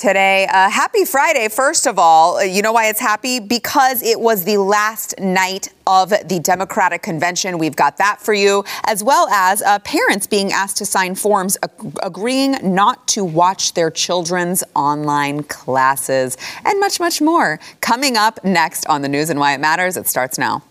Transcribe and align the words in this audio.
today. 0.00 0.46
Uh, 0.46 0.70
happy 0.70 1.04
Friday, 1.04 1.48
first 1.48 1.86
of 1.86 1.98
all. 1.98 2.38
Uh, 2.38 2.40
you 2.40 2.62
know 2.62 2.72
why 2.72 2.88
it's 2.88 3.00
happy? 3.00 3.38
Because 3.38 4.02
it 4.02 4.18
was 4.18 4.44
the 4.44 4.56
last 4.56 5.14
night 5.20 5.68
of 5.86 6.08
the 6.08 6.40
Democratic 6.42 7.02
convention. 7.02 7.58
We've 7.58 7.76
got 7.76 7.98
that 7.98 8.18
for 8.18 8.32
you, 8.32 8.64
as 8.84 9.04
well 9.04 9.28
as 9.28 9.60
uh, 9.60 9.78
parents 9.80 10.26
being 10.26 10.52
asked 10.52 10.78
to 10.78 10.86
sign 10.86 11.14
forms 11.14 11.58
ag- 11.62 11.98
agreeing 12.02 12.56
not 12.62 13.06
to 13.08 13.24
watch 13.24 13.74
their 13.74 13.90
children's 13.90 14.64
online 14.74 15.42
classes, 15.42 16.38
and 16.64 16.80
much, 16.80 16.98
much 16.98 17.20
more. 17.20 17.60
Coming 17.82 18.16
up 18.16 18.42
next 18.42 18.86
on 18.86 19.02
the 19.02 19.08
news 19.08 19.28
and 19.28 19.38
why 19.38 19.52
it 19.52 19.60
matters, 19.60 19.98
it 19.98 20.08
starts 20.08 20.38
now. 20.38 20.62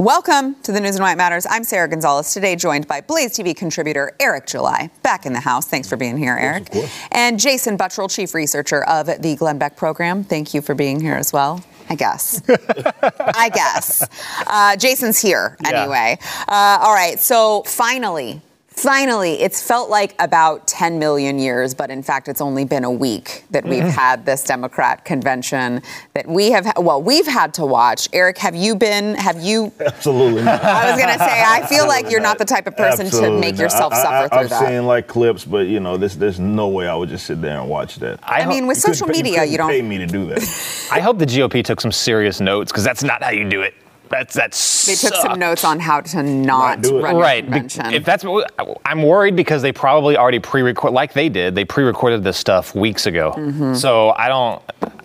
Welcome 0.00 0.54
to 0.62 0.72
the 0.72 0.80
News 0.80 0.94
and 0.96 1.02
Why 1.02 1.12
It 1.12 1.16
Matters. 1.16 1.44
I'm 1.44 1.62
Sara 1.62 1.86
Gonzales, 1.86 2.32
today 2.32 2.56
joined 2.56 2.88
by 2.88 3.02
Blaze 3.02 3.36
TV 3.36 3.54
contributor 3.54 4.16
Eric 4.18 4.46
July, 4.46 4.88
back 5.02 5.26
in 5.26 5.34
the 5.34 5.40
house. 5.40 5.66
Thanks 5.66 5.90
for 5.90 5.98
being 5.98 6.16
here, 6.16 6.38
Eric. 6.40 6.74
and 7.12 7.38
Jason 7.38 7.76
Buttrill, 7.76 8.10
chief 8.10 8.32
researcher 8.32 8.82
of 8.84 9.08
the 9.20 9.36
Glenn 9.36 9.58
Beck 9.58 9.76
program. 9.76 10.24
Thank 10.24 10.54
you 10.54 10.62
for 10.62 10.74
being 10.74 11.00
here 11.00 11.16
as 11.16 11.34
well. 11.34 11.62
I 11.90 11.96
guess. 11.96 12.40
I 12.48 13.50
guess. 13.52 14.08
Uh, 14.46 14.74
Jason's 14.76 15.20
here 15.20 15.58
anyway. 15.66 16.16
Uh, 16.48 16.78
all 16.80 16.94
right, 16.94 17.20
so 17.20 17.62
finally, 17.66 18.40
Finally, 18.70 19.32
it's 19.42 19.60
felt 19.60 19.90
like 19.90 20.14
about 20.20 20.66
10 20.66 20.98
million 20.98 21.38
years, 21.38 21.74
but 21.74 21.90
in 21.90 22.02
fact, 22.02 22.28
it's 22.28 22.40
only 22.40 22.64
been 22.64 22.84
a 22.84 22.90
week 22.90 23.44
that 23.50 23.64
we've 23.64 23.80
Mm-hmm. 23.80 23.88
had 23.90 24.24
this 24.26 24.44
Democrat 24.44 25.04
convention 25.04 25.82
that 26.14 26.26
we 26.28 26.50
have, 26.52 26.70
well, 26.76 27.02
we've 27.02 27.26
had 27.26 27.52
to 27.54 27.66
watch. 27.66 28.08
Eric, 28.12 28.38
have 28.38 28.54
you 28.54 28.74
been, 28.76 29.14
have 29.16 29.40
you, 29.40 29.72
Absolutely 29.80 30.42
not. 30.42 30.62
I 30.62 30.90
was 30.92 31.00
going 31.02 31.12
to 31.12 31.18
say, 31.18 31.42
I 31.46 31.66
feel 31.66 31.88
like 31.88 32.10
you're 32.10 32.20
not 32.20 32.38
the 32.38 32.44
type 32.44 32.66
of 32.66 32.76
person 32.76 33.10
to 33.10 33.30
make 33.38 33.56
not. 33.56 33.62
yourself 33.62 33.92
I, 33.92 34.02
suffer 34.02 34.14
I, 34.14 34.28
through 34.28 34.38
I've 34.38 34.48
that. 34.50 34.68
seen 34.68 34.86
like 34.86 35.06
clips, 35.08 35.44
but 35.44 35.66
you 35.66 35.80
know, 35.80 35.96
this, 35.96 36.14
there's 36.14 36.38
no 36.38 36.68
way 36.68 36.86
I 36.88 36.94
would 36.94 37.08
just 37.08 37.26
sit 37.26 37.40
there 37.42 37.58
and 37.60 37.68
watch 37.68 37.96
that. 37.96 38.20
I 38.22 38.46
mean, 38.46 38.66
with 38.66 38.78
social 38.78 39.06
pay- 39.08 39.14
media, 39.14 39.34
couldn't 39.40 39.52
you 39.52 39.58
don't. 39.58 39.70
pay 39.70 39.82
me 39.82 39.98
to 39.98 40.06
do 40.06 40.26
that. 40.26 40.88
I 40.92 41.00
hope 41.00 41.18
the 41.18 41.26
GOP 41.26 41.64
took 41.64 41.80
some 41.80 41.92
serious 41.92 42.40
notes 42.40 42.70
because 42.70 42.84
that's 42.84 43.02
not 43.02 43.22
how 43.22 43.30
you 43.30 43.48
do 43.48 43.62
it. 43.62 43.74
That's 44.10 44.34
that's 44.34 44.86
They 44.86 44.96
took 44.96 45.14
some 45.20 45.38
notes 45.38 45.64
on 45.64 45.78
how 45.78 46.00
to 46.00 46.22
not 46.22 46.82
do 46.82 46.98
it. 46.98 47.02
run 47.02 47.14
a 47.14 47.18
Right. 47.18 47.44
be- 47.44 47.52
convention. 47.52 47.94
If 47.94 48.04
that's 48.04 48.24
what 48.24 48.52
I'm 48.84 49.02
worried 49.04 49.36
because 49.36 49.62
they 49.62 49.70
probably 49.72 50.16
already 50.16 50.40
pre-record 50.40 50.92
like 50.92 51.12
they 51.12 51.28
did. 51.28 51.54
They 51.54 51.64
pre-recorded 51.64 52.24
this 52.24 52.36
stuff 52.36 52.74
weeks 52.74 53.06
ago. 53.06 53.32
Mm-hmm. 53.36 53.74
So 53.74 54.10
I 54.10 54.28
don't 54.28 54.60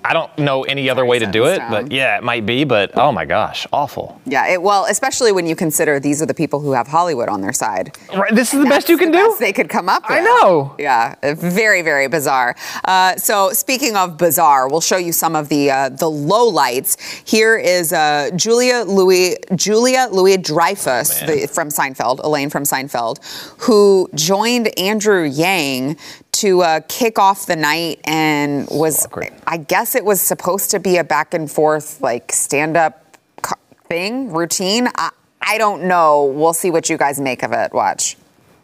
I 0.06 0.14
don't 0.14 0.38
know 0.38 0.64
any 0.64 0.90
other 0.90 1.06
way 1.06 1.20
to 1.20 1.26
do 1.26 1.46
it. 1.46 1.58
setting 1.58 1.72
But 1.72 1.92
yeah, 1.92 2.18
it 2.18 2.24
might 2.24 2.46
be. 2.46 2.64
But 2.64 2.98
oh 2.98 3.12
my 3.12 3.26
gosh, 3.26 3.66
awful. 3.74 4.22
yeah, 4.26 4.48
it, 4.48 4.62
well, 4.62 4.86
especially 4.86 5.32
when 5.32 5.48
you 5.48 5.56
consider 5.56 6.00
these 6.00 6.22
are 6.22 6.26
the 6.26 6.34
people 6.34 6.60
who 6.60 6.74
have 6.74 6.88
Hollywood 6.88 7.30
on 7.30 7.42
their 7.42 7.54
side. 7.54 7.98
Right. 8.16 8.34
This 8.34 8.54
is 8.54 8.60
the 8.62 8.70
best 8.70 8.90
you 8.90 8.98
can 8.98 9.12
the 9.12 9.18
do. 9.18 9.28
best 9.28 9.40
they 9.40 9.54
could 9.54 9.70
come 9.70 9.90
up 9.90 10.04
with. 10.04 10.18
I 10.18 10.22
know. 10.22 10.76
Yeah, 10.78 11.16
uh, 11.24 11.34
very, 11.36 11.82
very 11.82 12.08
bizarre. 12.08 12.56
Uh, 12.84 13.16
so, 13.16 13.52
speaking 13.52 13.96
of 13.96 14.18
bizarre, 14.18 14.68
we'll 14.68 14.82
show 14.82 14.98
you 14.98 15.12
some 15.12 15.36
of 15.36 15.50
the 15.50 15.72
uh, 15.72 15.90
the 15.90 16.10
lowlights. 16.10 16.98
Here 17.28 17.58
is 17.58 17.92
uh, 17.92 18.30
Julia 18.36 18.84
Louis 18.88 19.38
Julia 19.56 20.08
Louis 20.12 20.38
Dreyfus 20.38 21.22
the, 21.22 21.48
from 21.48 21.70
Seinfeld, 21.70 22.24
Elaine 22.24 22.50
from 22.50 22.64
Seinfeld, 22.64 23.20
who 23.64 24.10
joined 24.14 24.78
Andrew 24.80 25.24
Yang 25.24 25.98
to 26.36 26.62
uh, 26.62 26.80
kick 26.88 27.18
off 27.18 27.46
the 27.46 27.56
night 27.56 28.00
and 28.06 28.68
was, 28.70 29.06
awkward. 29.06 29.34
I 29.48 29.58
guess, 29.58 29.96
it 29.96 30.04
was 30.04 30.22
supposed 30.22 30.72
to 30.72 30.80
be 30.80 30.98
a 30.98 31.04
back 31.04 31.34
and 31.34 31.50
forth 31.50 32.02
like 32.02 32.32
stand 32.32 32.78
up 32.78 33.18
thing 33.88 34.32
routine. 34.34 34.90
I, 34.96 35.12
I 35.42 35.58
don't 35.58 35.84
know. 35.84 36.26
We'll 36.26 36.54
see 36.54 36.72
what 36.72 36.90
you 36.90 36.98
guys 36.98 37.20
make 37.20 37.44
of 37.44 37.52
it. 37.52 37.74
Watch. 37.74 38.18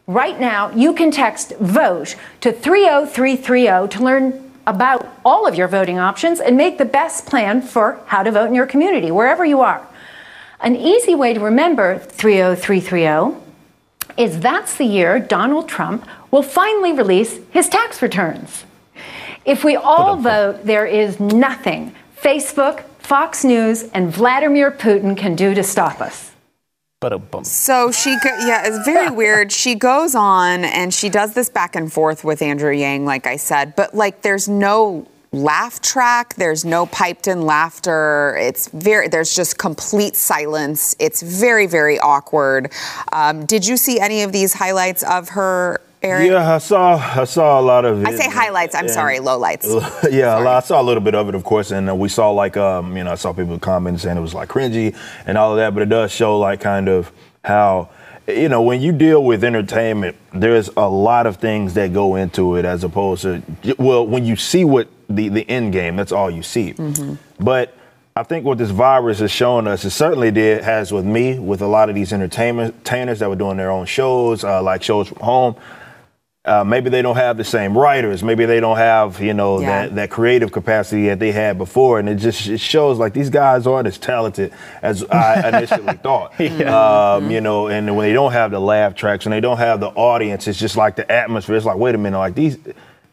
Right 0.08 0.40
now, 0.40 0.72
you 0.72 0.94
can 0.94 1.12
text 1.12 1.54
VOTE 1.60 2.16
to 2.42 2.52
30330 2.52 3.98
to 3.98 4.04
learn 4.04 4.52
about 4.68 5.08
all 5.24 5.48
of 5.48 5.56
your 5.56 5.68
voting 5.68 6.00
options 6.00 6.40
and 6.40 6.58
make 6.58 6.78
the 6.78 6.86
best 6.86 7.26
plan 7.26 7.62
for 7.62 8.00
how 8.08 8.24
to 8.24 8.32
vote 8.32 8.48
in 8.48 8.56
your 8.56 8.66
community, 8.66 9.12
wherever 9.12 9.46
you 9.46 9.62
are. 9.62 9.88
An 10.60 10.76
easy 10.76 11.16
way 11.16 11.34
to 11.34 11.40
remember 11.40 11.98
30330 11.98 13.40
is 14.18 14.40
that's 14.40 14.78
the 14.78 14.86
year 14.86 15.20
Donald 15.20 15.70
Trump 15.70 16.06
will 16.32 16.44
finally 16.44 16.94
release 16.94 17.40
his 17.52 17.70
tax 17.70 18.02
returns. 18.02 18.66
If 19.46 19.64
we 19.64 19.76
all 19.76 20.16
vote, 20.18 20.66
there 20.66 20.86
is 20.86 21.20
nothing 21.20 21.96
Facebook, 22.20 22.84
Fox 23.00 23.44
News, 23.44 23.84
and 23.94 24.14
Vladimir 24.14 24.72
Putin 24.72 25.18
can 25.18 25.36
do 25.36 25.54
to 25.56 25.64
stop 25.64 26.00
us. 26.02 26.32
But 27.00 27.14
a 27.14 27.18
bump. 27.18 27.48
So 27.48 27.92
she, 27.92 28.16
go- 28.24 28.38
yeah, 28.46 28.62
it's 28.68 28.86
very 28.86 29.10
weird. 29.16 29.52
She 29.52 29.74
goes 29.74 30.14
on 30.14 30.64
and 30.64 30.94
she 30.94 31.10
does 31.10 31.34
this 31.34 31.50
back 31.50 31.76
and 31.76 31.92
forth 31.92 32.24
with 32.24 32.44
Andrew 32.44 32.72
Yang, 32.72 33.06
like 33.06 33.26
I 33.26 33.38
said, 33.38 33.76
but 33.76 33.96
like 33.96 34.22
there's 34.22 34.48
no 34.48 35.08
laugh 35.32 35.82
track, 35.82 36.36
there's 36.36 36.64
no 36.64 36.86
piped 36.86 37.28
in 37.28 37.42
laughter. 37.42 38.38
It's 38.40 38.68
very, 38.68 39.08
there's 39.08 39.36
just 39.36 39.58
complete 39.58 40.16
silence. 40.16 40.96
It's 41.00 41.24
very, 41.24 41.66
very 41.66 41.98
awkward. 42.00 42.72
Um, 43.12 43.46
did 43.48 43.66
you 43.66 43.78
see 43.78 44.00
any 44.00 44.22
of 44.22 44.32
these 44.32 44.54
highlights 44.54 45.02
of 45.02 45.30
her, 45.30 45.82
Eric? 46.02 46.32
yeah, 46.32 46.56
I 46.56 46.58
saw 46.58 46.96
I 46.96 47.24
saw 47.26 47.60
a 47.60 47.62
lot 47.62 47.86
of 47.86 48.02
it. 48.02 48.08
I 48.08 48.16
say 48.16 48.30
highlights. 48.30 48.74
I'm 48.76 48.86
And- 48.86 48.92
sorry, 48.92 49.20
lowlights. 49.20 49.66
yeah, 50.12 50.36
lot- 50.38 50.64
I 50.64 50.66
saw 50.66 50.82
a 50.82 50.84
little 50.84 51.02
bit 51.04 51.14
of 51.16 51.30
it, 51.30 51.36
of 51.36 51.44
course, 51.44 51.72
and 51.72 52.00
we 52.00 52.10
saw 52.10 52.32
like 52.32 52.58
um, 52.58 52.98
you 52.98 53.04
know, 53.04 53.12
I 53.12 53.16
saw 53.16 53.34
people 53.34 53.60
commenting 53.60 54.00
saying 54.00 54.18
it 54.18 54.22
was 54.22 54.34
like 54.34 54.50
cringy 54.50 54.96
and 55.26 55.38
all 55.38 55.52
of 55.52 55.58
that, 55.58 55.74
but 55.74 55.84
it 55.84 55.90
does 55.90 56.12
show 56.12 56.40
like 56.40 56.60
kind 56.60 56.90
of 56.90 57.12
how 57.44 57.90
you 58.28 58.50
know 58.50 58.62
when 58.62 58.82
you 58.82 58.92
deal 58.92 59.24
with 59.24 59.44
entertainment, 59.44 60.16
there's 60.34 60.70
a 60.78 60.88
lot 60.90 61.28
of 61.28 61.38
things 61.38 61.74
that 61.76 61.94
go 61.94 62.16
into 62.16 62.56
it 62.56 62.66
as 62.66 62.84
opposed 62.84 63.22
to 63.24 63.42
well, 63.78 64.06
when 64.06 64.26
you 64.26 64.36
see 64.36 64.66
what 64.66 64.88
the 65.10 65.30
the 65.30 65.48
end 65.50 65.72
game, 65.74 65.96
that's 65.98 66.12
all 66.12 66.32
you 66.32 66.42
see. 66.44 66.74
But 67.40 67.76
I 68.16 68.24
think 68.24 68.44
what 68.46 68.58
this 68.58 68.72
virus 68.72 69.20
has 69.20 69.32
shown 69.32 69.68
us, 69.68 69.86
it 69.86 69.92
certainly 69.92 70.32
did 70.32 70.64
has 70.64 70.92
with 70.92 71.06
me, 71.06 71.40
with 71.40 71.62
a 71.62 71.68
lot 71.68 71.90
of 71.90 71.96
these 71.96 72.12
entertainers 72.12 73.20
that 73.20 73.30
were 73.30 73.36
doing 73.38 73.58
their 73.58 73.72
own 73.72 73.86
shows, 73.86 74.44
uh, 74.44 74.62
like 74.64 74.82
shows 74.84 75.08
from 75.08 75.20
home 75.20 75.56
uh, 76.44 76.64
maybe 76.64 76.90
they 76.90 77.04
don't 77.04 77.18
have 77.18 77.38
the 77.38 77.44
same 77.44 77.78
writers. 77.78 78.24
Maybe 78.24 78.46
they 78.46 78.60
don't 78.60 78.78
have, 78.78 79.22
you 79.22 79.34
know, 79.36 79.60
Yeah. 79.60 79.68
that, 79.88 79.96
that 79.96 80.10
creative 80.10 80.52
capacity 80.52 81.08
that 81.10 81.20
they 81.20 81.32
had 81.32 81.60
before. 81.60 82.00
And 82.00 82.10
it 82.10 82.16
just 82.16 82.48
it 82.48 82.60
shows 82.60 82.98
like 82.98 83.14
these 83.14 83.30
guys 83.30 83.68
aren't 83.68 83.88
as 83.88 84.00
talented 84.00 84.52
as 84.82 85.04
I 85.12 85.48
initially 85.50 85.98
thought. 85.98 86.34
Um, 86.42 87.30
You 87.30 87.42
know, 87.42 87.68
and 87.68 87.96
when 87.96 88.08
they 88.08 88.14
don't 88.14 88.32
have 88.32 88.50
the 88.52 88.60
laugh 88.60 88.96
tracks, 88.96 89.26
and 89.28 89.34
they 89.34 89.40
don't 89.40 89.58
have 89.60 89.80
the 89.80 89.90
audience, 89.90 90.48
it's 90.48 90.58
just 90.58 90.76
like 90.78 90.96
the 90.96 91.10
atmosphere. 91.12 91.56
It's 91.56 91.66
like, 91.66 91.78
wait 91.78 91.94
a 91.94 92.00
minute, 92.00 92.18
like 92.18 92.34
these, 92.34 92.58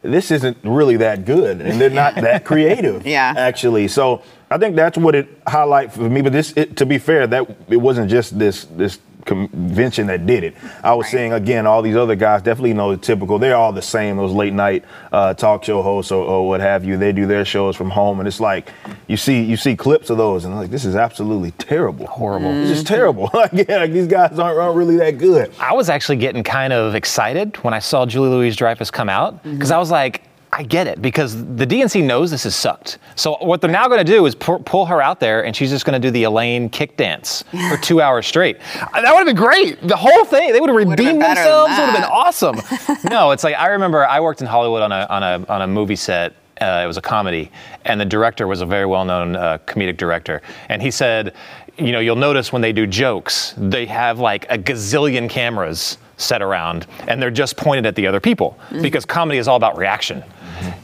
this 0.01 0.31
isn't 0.31 0.57
really 0.63 0.97
that 0.97 1.25
good. 1.25 1.61
And 1.61 1.79
they're 1.79 1.89
not 1.91 2.15
that 2.29 2.45
creative, 2.45 3.05
Yeah. 3.05 3.33
actually. 3.37 3.89
So 3.89 4.23
I 4.49 4.57
think 4.57 4.75
that's 4.75 4.97
what 4.97 5.13
it 5.13 5.27
highlight 5.45 5.93
for 5.93 6.09
me. 6.09 6.21
But 6.23 6.33
this, 6.33 6.51
it, 6.57 6.77
to 6.77 6.85
be 6.87 6.97
fair, 6.97 7.27
that 7.27 7.45
it 7.69 7.77
wasn't 7.77 8.09
just 8.09 8.39
this, 8.39 8.65
this, 8.65 8.97
convention 9.29 10.07
that 10.07 10.25
did 10.25 10.43
it. 10.43 10.55
I 10.83 10.93
was 10.95 11.07
saying 11.07 11.33
again, 11.33 11.67
all 11.67 11.83
these 11.83 11.95
other 11.95 12.15
guys 12.15 12.41
definitely 12.41 12.73
know 12.73 12.91
the 12.91 12.97
typical. 12.97 13.37
They're 13.37 13.55
all 13.55 13.71
the 13.71 13.81
same. 13.81 14.17
Those 14.17 14.31
late 14.31 14.53
night 14.53 14.83
uh, 15.11 15.35
talk 15.35 15.63
show 15.63 15.83
hosts 15.83 16.11
or, 16.11 16.25
or 16.25 16.47
what 16.47 16.61
have 16.61 16.83
you. 16.83 16.97
They 16.97 17.11
do 17.11 17.27
their 17.27 17.45
shows 17.45 17.75
from 17.75 17.91
home, 17.91 18.19
and 18.19 18.27
it's 18.27 18.39
like 18.39 18.71
you 19.07 19.17
see 19.17 19.43
you 19.43 19.55
see 19.55 19.75
clips 19.75 20.09
of 20.09 20.17
those, 20.17 20.45
and 20.45 20.55
like 20.55 20.71
this 20.71 20.83
is 20.83 20.95
absolutely 20.95 21.51
terrible, 21.51 22.07
horrible. 22.07 22.51
This 22.51 22.79
is 22.79 22.83
terrible. 22.83 23.29
like, 23.33 23.51
yeah, 23.53 23.77
like 23.77 23.93
these 23.93 24.07
guys 24.07 24.39
aren't, 24.39 24.57
aren't 24.57 24.75
really 24.75 24.97
that 24.97 25.19
good. 25.19 25.53
I 25.59 25.73
was 25.73 25.89
actually 25.89 26.17
getting 26.17 26.43
kind 26.43 26.73
of 26.73 26.95
excited 26.95 27.55
when 27.57 27.73
I 27.73 27.79
saw 27.79 28.07
Julie 28.07 28.29
Louise 28.29 28.55
Dreyfus 28.55 28.89
come 28.89 29.09
out 29.09 29.43
because 29.43 29.69
I 29.69 29.77
was 29.77 29.91
like, 29.91 30.23
I 30.59 30.63
get 30.63 30.87
it 30.87 31.01
because 31.01 31.41
the 31.55 31.65
DNC 31.65 32.03
knows 32.03 32.31
this 32.31 32.43
has 32.43 32.53
sucked. 32.53 32.97
So 33.15 33.37
what 33.37 33.61
they're 33.61 33.71
now 33.71 33.87
going 33.87 34.05
to 34.05 34.11
do 34.11 34.25
is 34.25 34.35
pu- 34.35 34.59
pull 34.59 34.85
her 34.87 35.01
out 35.01 35.21
there 35.21 35.45
and 35.45 35.55
she's 35.55 35.69
just 35.69 35.85
going 35.85 35.93
to 35.93 36.05
do 36.05 36.11
the 36.11 36.23
Elaine 36.23 36.69
kick 36.69 36.97
dance 36.97 37.45
for 37.69 37.77
two 37.81 38.01
hours 38.01 38.27
straight. 38.27 38.59
That 38.75 39.13
would 39.13 39.19
have 39.19 39.25
been 39.25 39.37
great. 39.37 39.81
The 39.87 39.95
whole 39.95 40.25
thing, 40.25 40.51
they 40.51 40.59
would 40.59 40.69
have 40.69 40.75
redeemed 40.75 41.21
themselves. 41.21 41.71
It 41.71 41.79
would 41.79 41.89
have 41.91 41.95
been 41.95 42.11
awesome. 42.11 42.57
no, 43.09 43.31
it's 43.31 43.45
like 43.45 43.55
I 43.55 43.67
remember 43.67 44.05
I 44.05 44.19
worked 44.19 44.41
in 44.41 44.47
Hollywood 44.47 44.81
on 44.81 44.91
a 44.91 45.07
on 45.09 45.23
a 45.23 45.45
on 45.47 45.61
a 45.61 45.67
movie 45.67 45.95
set. 45.95 46.33
Uh, 46.59 46.81
it 46.83 46.87
was 46.87 46.97
a 46.97 47.01
comedy, 47.01 47.49
and 47.85 48.01
the 48.01 48.05
director 48.05 48.45
was 48.45 48.59
a 48.59 48.65
very 48.65 48.85
well-known 48.85 49.37
uh, 49.37 49.59
comedic 49.65 49.95
director. 49.95 50.41
And 50.67 50.81
he 50.81 50.91
said, 50.91 51.33
you 51.77 51.93
know, 51.93 52.01
you'll 52.01 52.17
notice 52.17 52.51
when 52.51 52.61
they 52.61 52.73
do 52.73 52.85
jokes, 52.85 53.53
they 53.57 53.85
have 53.85 54.19
like 54.19 54.43
a 54.51 54.57
gazillion 54.57 55.29
cameras 55.29 55.97
set 56.17 56.41
around, 56.41 56.85
and 57.07 57.21
they're 57.21 57.31
just 57.31 57.55
pointed 57.55 57.85
at 57.85 57.95
the 57.95 58.05
other 58.05 58.19
people 58.19 58.59
because 58.81 59.05
comedy 59.05 59.37
is 59.39 59.47
all 59.47 59.55
about 59.55 59.77
reaction. 59.77 60.21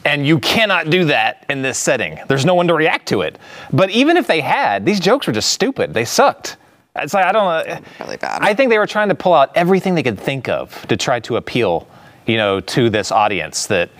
And 0.04 0.26
you 0.26 0.38
cannot 0.38 0.90
do 0.90 1.04
that 1.06 1.44
in 1.48 1.62
this 1.62 1.78
setting. 1.78 2.18
There's 2.28 2.44
no 2.44 2.54
one 2.54 2.68
to 2.68 2.74
react 2.74 3.08
to 3.08 3.22
it. 3.22 3.38
But 3.72 3.90
even 3.90 4.16
if 4.16 4.26
they 4.26 4.40
had, 4.40 4.86
these 4.86 5.00
jokes 5.00 5.26
were 5.26 5.32
just 5.32 5.50
stupid. 5.50 5.94
They 5.94 6.04
sucked. 6.04 6.56
It's 6.96 7.14
like 7.14 7.26
I 7.26 7.32
don't 7.32 7.68
know. 7.68 7.80
Really 8.00 8.16
bad. 8.16 8.42
I 8.42 8.54
think 8.54 8.70
they 8.70 8.78
were 8.78 8.86
trying 8.86 9.08
to 9.08 9.14
pull 9.14 9.34
out 9.34 9.54
everything 9.54 9.94
they 9.94 10.02
could 10.02 10.18
think 10.18 10.48
of 10.48 10.86
to 10.88 10.96
try 10.96 11.20
to 11.20 11.36
appeal, 11.36 11.86
you 12.26 12.36
know, 12.36 12.60
to 12.60 12.90
this 12.90 13.12
audience 13.12 13.66
that 13.66 13.90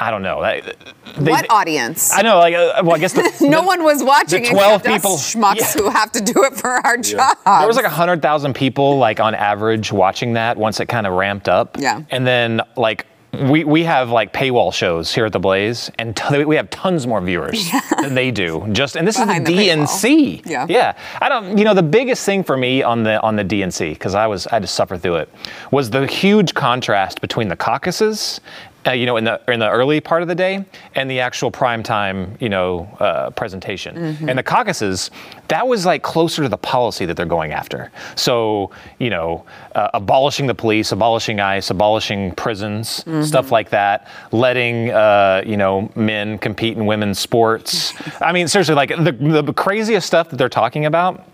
I 0.00 0.10
don't 0.10 0.22
know. 0.22 0.40
They, 0.40 0.62
they, 1.18 1.30
what 1.30 1.46
audience? 1.50 2.10
I 2.10 2.22
know. 2.22 2.38
Like, 2.38 2.54
uh, 2.54 2.80
well, 2.82 2.96
I 2.96 2.98
guess 2.98 3.12
the, 3.12 3.22
no 3.46 3.60
the, 3.60 3.66
one 3.66 3.84
was 3.84 4.02
watching. 4.02 4.42
The 4.42 4.48
Twelve 4.48 4.82
people, 4.82 5.16
schmucks 5.16 5.56
yeah. 5.58 5.72
who 5.72 5.90
have 5.90 6.10
to 6.12 6.22
do 6.22 6.44
it 6.44 6.54
for 6.54 6.70
our 6.70 6.96
yeah. 6.96 7.02
job. 7.02 7.36
There 7.44 7.66
was 7.66 7.76
like 7.76 7.84
hundred 7.84 8.22
thousand 8.22 8.54
people, 8.54 8.96
like 8.96 9.20
on 9.20 9.34
average, 9.34 9.92
watching 9.92 10.32
that 10.34 10.56
once 10.56 10.80
it 10.80 10.86
kind 10.86 11.06
of 11.06 11.12
ramped 11.12 11.48
up. 11.48 11.76
Yeah. 11.78 12.02
And 12.10 12.26
then 12.26 12.62
like 12.76 13.06
we, 13.32 13.64
we 13.64 13.84
have 13.84 14.10
like 14.10 14.32
paywall 14.32 14.72
shows 14.72 15.14
here 15.14 15.24
at 15.24 15.32
the 15.32 15.38
Blaze, 15.38 15.90
and 15.98 16.16
t- 16.16 16.44
we 16.44 16.56
have 16.56 16.68
tons 16.70 17.06
more 17.06 17.20
viewers 17.20 17.72
yeah. 17.72 17.80
than 18.00 18.14
they 18.14 18.30
do. 18.30 18.66
Just 18.72 18.96
and 18.96 19.06
this 19.06 19.16
Behind 19.16 19.48
is 19.48 19.54
the, 19.54 19.56
the 19.56 19.68
DNC. 19.68 20.46
Yeah, 20.46 20.66
yeah. 20.68 20.96
I 21.20 21.28
don't. 21.28 21.56
You 21.56 21.64
know, 21.64 21.74
the 21.74 21.82
biggest 21.82 22.24
thing 22.24 22.42
for 22.42 22.56
me 22.56 22.82
on 22.82 23.02
the 23.02 23.20
on 23.22 23.36
the 23.36 23.44
DNC 23.44 23.90
because 23.90 24.14
I 24.14 24.26
was 24.26 24.46
I 24.48 24.56
had 24.56 24.62
to 24.62 24.68
suffer 24.68 24.96
through 24.96 25.16
it 25.16 25.28
was 25.70 25.90
the 25.90 26.06
huge 26.06 26.54
contrast 26.54 27.20
between 27.20 27.48
the 27.48 27.56
caucuses 27.56 28.40
uh, 28.86 28.92
you 28.92 29.04
know, 29.04 29.16
in 29.16 29.24
the 29.24 29.40
in 29.48 29.60
the 29.60 29.68
early 29.68 30.00
part 30.00 30.22
of 30.22 30.28
the 30.28 30.34
day, 30.34 30.64
and 30.94 31.10
the 31.10 31.20
actual 31.20 31.50
prime 31.50 31.82
time, 31.82 32.36
you 32.40 32.48
know, 32.48 32.84
uh, 32.98 33.30
presentation. 33.30 33.94
Mm-hmm. 33.94 34.28
And 34.28 34.38
the 34.38 34.42
caucuses, 34.42 35.10
that 35.48 35.66
was 35.68 35.84
like 35.84 36.02
closer 36.02 36.42
to 36.42 36.48
the 36.48 36.56
policy 36.56 37.04
that 37.04 37.16
they're 37.16 37.26
going 37.26 37.52
after. 37.52 37.92
So, 38.16 38.70
you 38.98 39.10
know, 39.10 39.44
uh, 39.74 39.90
abolishing 39.92 40.46
the 40.46 40.54
police, 40.54 40.92
abolishing 40.92 41.40
ICE, 41.40 41.68
abolishing 41.68 42.34
prisons, 42.36 43.00
mm-hmm. 43.00 43.22
stuff 43.22 43.52
like 43.52 43.68
that, 43.70 44.08
letting 44.32 44.90
uh, 44.90 45.42
you 45.44 45.58
know 45.58 45.90
men 45.94 46.38
compete 46.38 46.76
in 46.76 46.86
women's 46.86 47.18
sports. 47.18 47.92
I 48.22 48.32
mean, 48.32 48.48
seriously, 48.48 48.74
like 48.74 48.88
the 48.90 49.12
the 49.42 49.52
craziest 49.52 50.06
stuff 50.06 50.30
that 50.30 50.36
they're 50.36 50.48
talking 50.48 50.86
about 50.86 51.26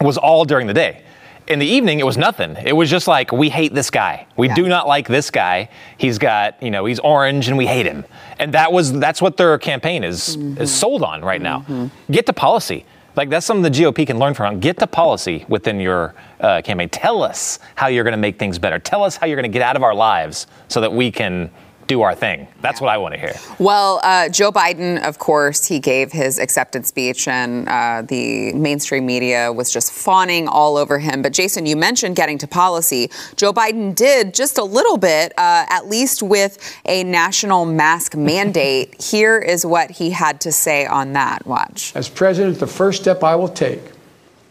was 0.00 0.18
all 0.18 0.44
during 0.44 0.66
the 0.66 0.74
day 0.74 1.02
in 1.48 1.58
the 1.58 1.66
evening, 1.66 1.98
it 1.98 2.04
was 2.04 2.18
nothing. 2.18 2.56
It 2.62 2.74
was 2.74 2.90
just 2.90 3.08
like, 3.08 3.32
we 3.32 3.48
hate 3.48 3.74
this 3.74 3.90
guy. 3.90 4.26
We 4.36 4.48
yeah. 4.48 4.54
do 4.54 4.68
not 4.68 4.86
like 4.86 5.08
this 5.08 5.30
guy. 5.30 5.70
He's 5.96 6.18
got, 6.18 6.62
you 6.62 6.70
know, 6.70 6.84
he's 6.84 6.98
orange 6.98 7.48
and 7.48 7.56
we 7.56 7.66
hate 7.66 7.86
him. 7.86 8.04
And 8.38 8.52
that 8.54 8.72
was, 8.72 8.92
that's 8.92 9.22
what 9.22 9.36
their 9.36 9.56
campaign 9.58 10.04
is, 10.04 10.36
mm-hmm. 10.36 10.60
is 10.60 10.74
sold 10.74 11.02
on 11.02 11.22
right 11.22 11.40
now. 11.40 11.60
Mm-hmm. 11.60 12.12
Get 12.12 12.26
to 12.26 12.32
policy. 12.32 12.84
Like 13.16 13.30
that's 13.30 13.46
something 13.46 13.62
the 13.62 13.76
GOP 13.76 14.06
can 14.06 14.18
learn 14.18 14.34
from. 14.34 14.60
Get 14.60 14.78
to 14.78 14.86
policy 14.86 15.44
within 15.48 15.80
your 15.80 16.14
uh, 16.38 16.62
campaign. 16.62 16.88
Tell 16.88 17.22
us 17.22 17.58
how 17.74 17.88
you're 17.88 18.04
going 18.04 18.12
to 18.12 18.18
make 18.18 18.38
things 18.38 18.58
better. 18.58 18.78
Tell 18.78 19.02
us 19.02 19.16
how 19.16 19.26
you're 19.26 19.36
going 19.36 19.50
to 19.50 19.52
get 19.52 19.62
out 19.62 19.74
of 19.74 19.82
our 19.82 19.94
lives 19.94 20.46
so 20.68 20.80
that 20.82 20.92
we 20.92 21.10
can 21.10 21.50
do 21.88 22.02
our 22.02 22.14
thing. 22.14 22.46
That's 22.60 22.80
yeah. 22.80 22.84
what 22.84 22.94
I 22.94 22.98
want 22.98 23.14
to 23.14 23.20
hear. 23.20 23.34
Well, 23.58 24.00
uh, 24.04 24.28
Joe 24.28 24.52
Biden, 24.52 25.02
of 25.02 25.18
course, 25.18 25.64
he 25.64 25.80
gave 25.80 26.12
his 26.12 26.38
acceptance 26.38 26.88
speech, 26.88 27.26
and 27.26 27.68
uh, 27.68 28.02
the 28.06 28.52
mainstream 28.52 29.06
media 29.06 29.52
was 29.52 29.72
just 29.72 29.92
fawning 29.92 30.46
all 30.46 30.76
over 30.76 30.98
him. 30.98 31.22
But 31.22 31.32
Jason, 31.32 31.66
you 31.66 31.76
mentioned 31.76 32.14
getting 32.14 32.38
to 32.38 32.46
policy. 32.46 33.10
Joe 33.36 33.52
Biden 33.52 33.94
did 33.94 34.34
just 34.34 34.58
a 34.58 34.64
little 34.64 34.98
bit, 34.98 35.32
uh, 35.38 35.66
at 35.68 35.88
least 35.88 36.22
with 36.22 36.58
a 36.84 37.02
national 37.02 37.64
mask 37.64 38.14
mandate. 38.14 39.02
Here 39.10 39.38
is 39.38 39.64
what 39.64 39.90
he 39.90 40.10
had 40.10 40.40
to 40.42 40.52
say 40.52 40.86
on 40.86 41.14
that. 41.14 41.46
Watch. 41.46 41.96
As 41.96 42.08
president, 42.08 42.60
the 42.60 42.66
first 42.66 43.00
step 43.00 43.24
I 43.24 43.34
will 43.34 43.48
take 43.48 43.80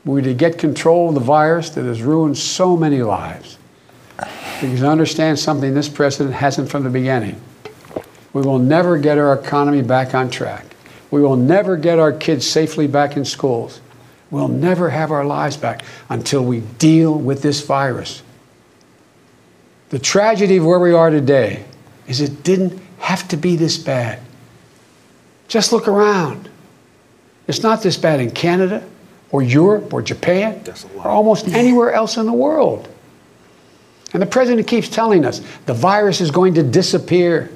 will 0.04 0.16
be 0.16 0.22
to 0.24 0.33
get 0.33 0.57
control 0.57 1.10
of 1.10 1.16
the 1.16 1.22
virus 1.22 1.69
that 1.72 1.86
has 1.86 2.01
ruined 2.01 2.38
so 2.38 2.75
many 2.75 3.04
lives 3.04 3.57
because 4.18 4.84
understand 4.84 5.38
something 5.40 5.74
this 5.74 5.90
president 5.90 6.36
hasn't 6.36 6.69
from 6.69 6.84
the 6.84 6.90
beginning. 6.90 7.40
We 8.34 8.42
will 8.42 8.60
never 8.60 8.98
get 8.98 9.18
our 9.18 9.34
economy 9.34 9.81
back 9.81 10.14
on 10.14 10.30
track. 10.30 10.66
We 11.12 11.22
will 11.22 11.36
never 11.36 11.78
get 11.78 12.00
our 12.00 12.12
kids 12.12 12.46
safely 12.46 12.88
back 12.88 13.16
in 13.16 13.25
schools. 13.25 13.81
We'll 14.30 14.50
never 14.50 14.90
have 14.90 15.12
our 15.12 15.25
lives 15.25 15.56
back 15.56 15.84
until 16.10 16.44
we 16.44 16.60
deal 16.60 17.18
with 17.18 17.42
this 17.42 17.66
virus. 17.66 18.22
The 19.90 20.00
tragedy 20.00 20.58
of 20.58 20.66
where 20.66 20.80
we 20.80 20.92
are 20.92 21.10
today 21.10 21.64
is 22.08 22.19
it 22.19 22.44
didn't 22.44 22.81
have 23.00 23.28
to 23.30 23.38
be 23.38 23.56
this 23.56 23.78
bad. 23.78 24.19
Just 25.48 25.72
look 25.72 25.88
around. 25.88 26.50
It's 27.48 27.64
not 27.64 27.81
this 27.81 27.96
bad 27.96 28.19
in 28.19 28.31
Canada 28.31 28.84
or 29.31 29.42
Europe 29.42 29.94
or 29.94 30.02
Japan 30.02 30.62
or 30.98 31.08
almost 31.08 31.48
anywhere 31.48 31.94
else 31.94 32.18
in 32.18 32.25
the 32.25 32.34
world. 32.34 32.90
And 34.13 34.21
the 34.21 34.27
president 34.27 34.68
keeps 34.68 34.88
telling 34.88 35.25
us 35.25 35.42
the 35.65 35.74
virus 35.74 36.21
is 36.21 36.31
going 36.31 36.54
to 36.56 36.63
disappear. 36.63 37.50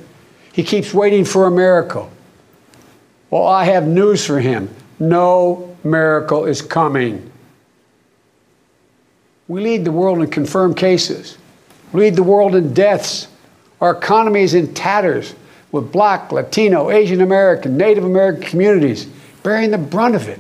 He 0.52 0.64
keeps 0.64 0.94
waiting 0.94 1.24
for 1.24 1.48
a 1.48 1.52
miracle. 1.52 2.12
Well, 3.30 3.48
I 3.48 3.64
have 3.64 3.88
news 3.88 4.26
for 4.26 4.40
him 4.40 4.70
no 5.02 5.76
miracle 5.84 6.46
is 6.46 6.62
coming. 6.62 7.32
We 9.48 9.62
lead 9.62 9.84
the 9.84 9.92
world 9.92 10.20
in 10.20 10.30
confirmed 10.30 10.78
cases, 10.78 11.38
we 11.92 12.02
lead 12.02 12.16
the 12.16 12.24
world 12.24 12.56
in 12.56 12.74
deaths. 12.74 13.28
Our 13.82 13.98
economy 13.98 14.44
is 14.44 14.54
in 14.54 14.76
tatters 14.76 15.34
with 15.72 15.92
black, 15.92 16.32
Latino, 16.32 16.92
Asian 16.92 17.22
American, 17.22 17.78
Native 17.78 18.04
American 18.04 18.44
communities 18.44 19.08
bearing 19.42 19.72
the 19.72 19.80
brunt 19.80 20.14
of 20.14 20.28
it. 20.28 20.40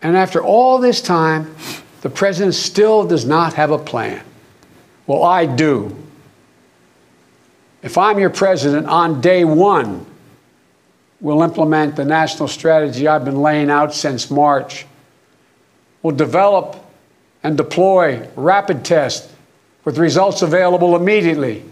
And 0.00 0.16
after 0.16 0.42
all 0.42 0.78
this 0.78 1.02
time, 1.02 1.54
the 2.00 2.08
president 2.08 2.54
still 2.54 3.06
does 3.06 3.26
not 3.26 3.52
have 3.52 3.70
a 3.70 3.78
plan. 3.78 4.24
Well, 5.08 5.24
I 5.24 5.46
do. 5.46 5.96
If 7.82 7.96
I'm 7.96 8.18
your 8.18 8.28
president 8.28 8.86
on 8.86 9.22
day 9.22 9.42
one, 9.42 10.04
we'll 11.18 11.42
implement 11.42 11.96
the 11.96 12.04
national 12.04 12.48
strategy 12.48 13.08
I've 13.08 13.24
been 13.24 13.40
laying 13.40 13.70
out 13.70 13.94
since 13.94 14.30
March. 14.30 14.84
We'll 16.02 16.14
develop 16.14 16.76
and 17.42 17.56
deploy 17.56 18.28
rapid 18.36 18.84
tests 18.84 19.32
with 19.86 19.96
results 19.96 20.42
available 20.42 20.94
immediately. 20.94 21.64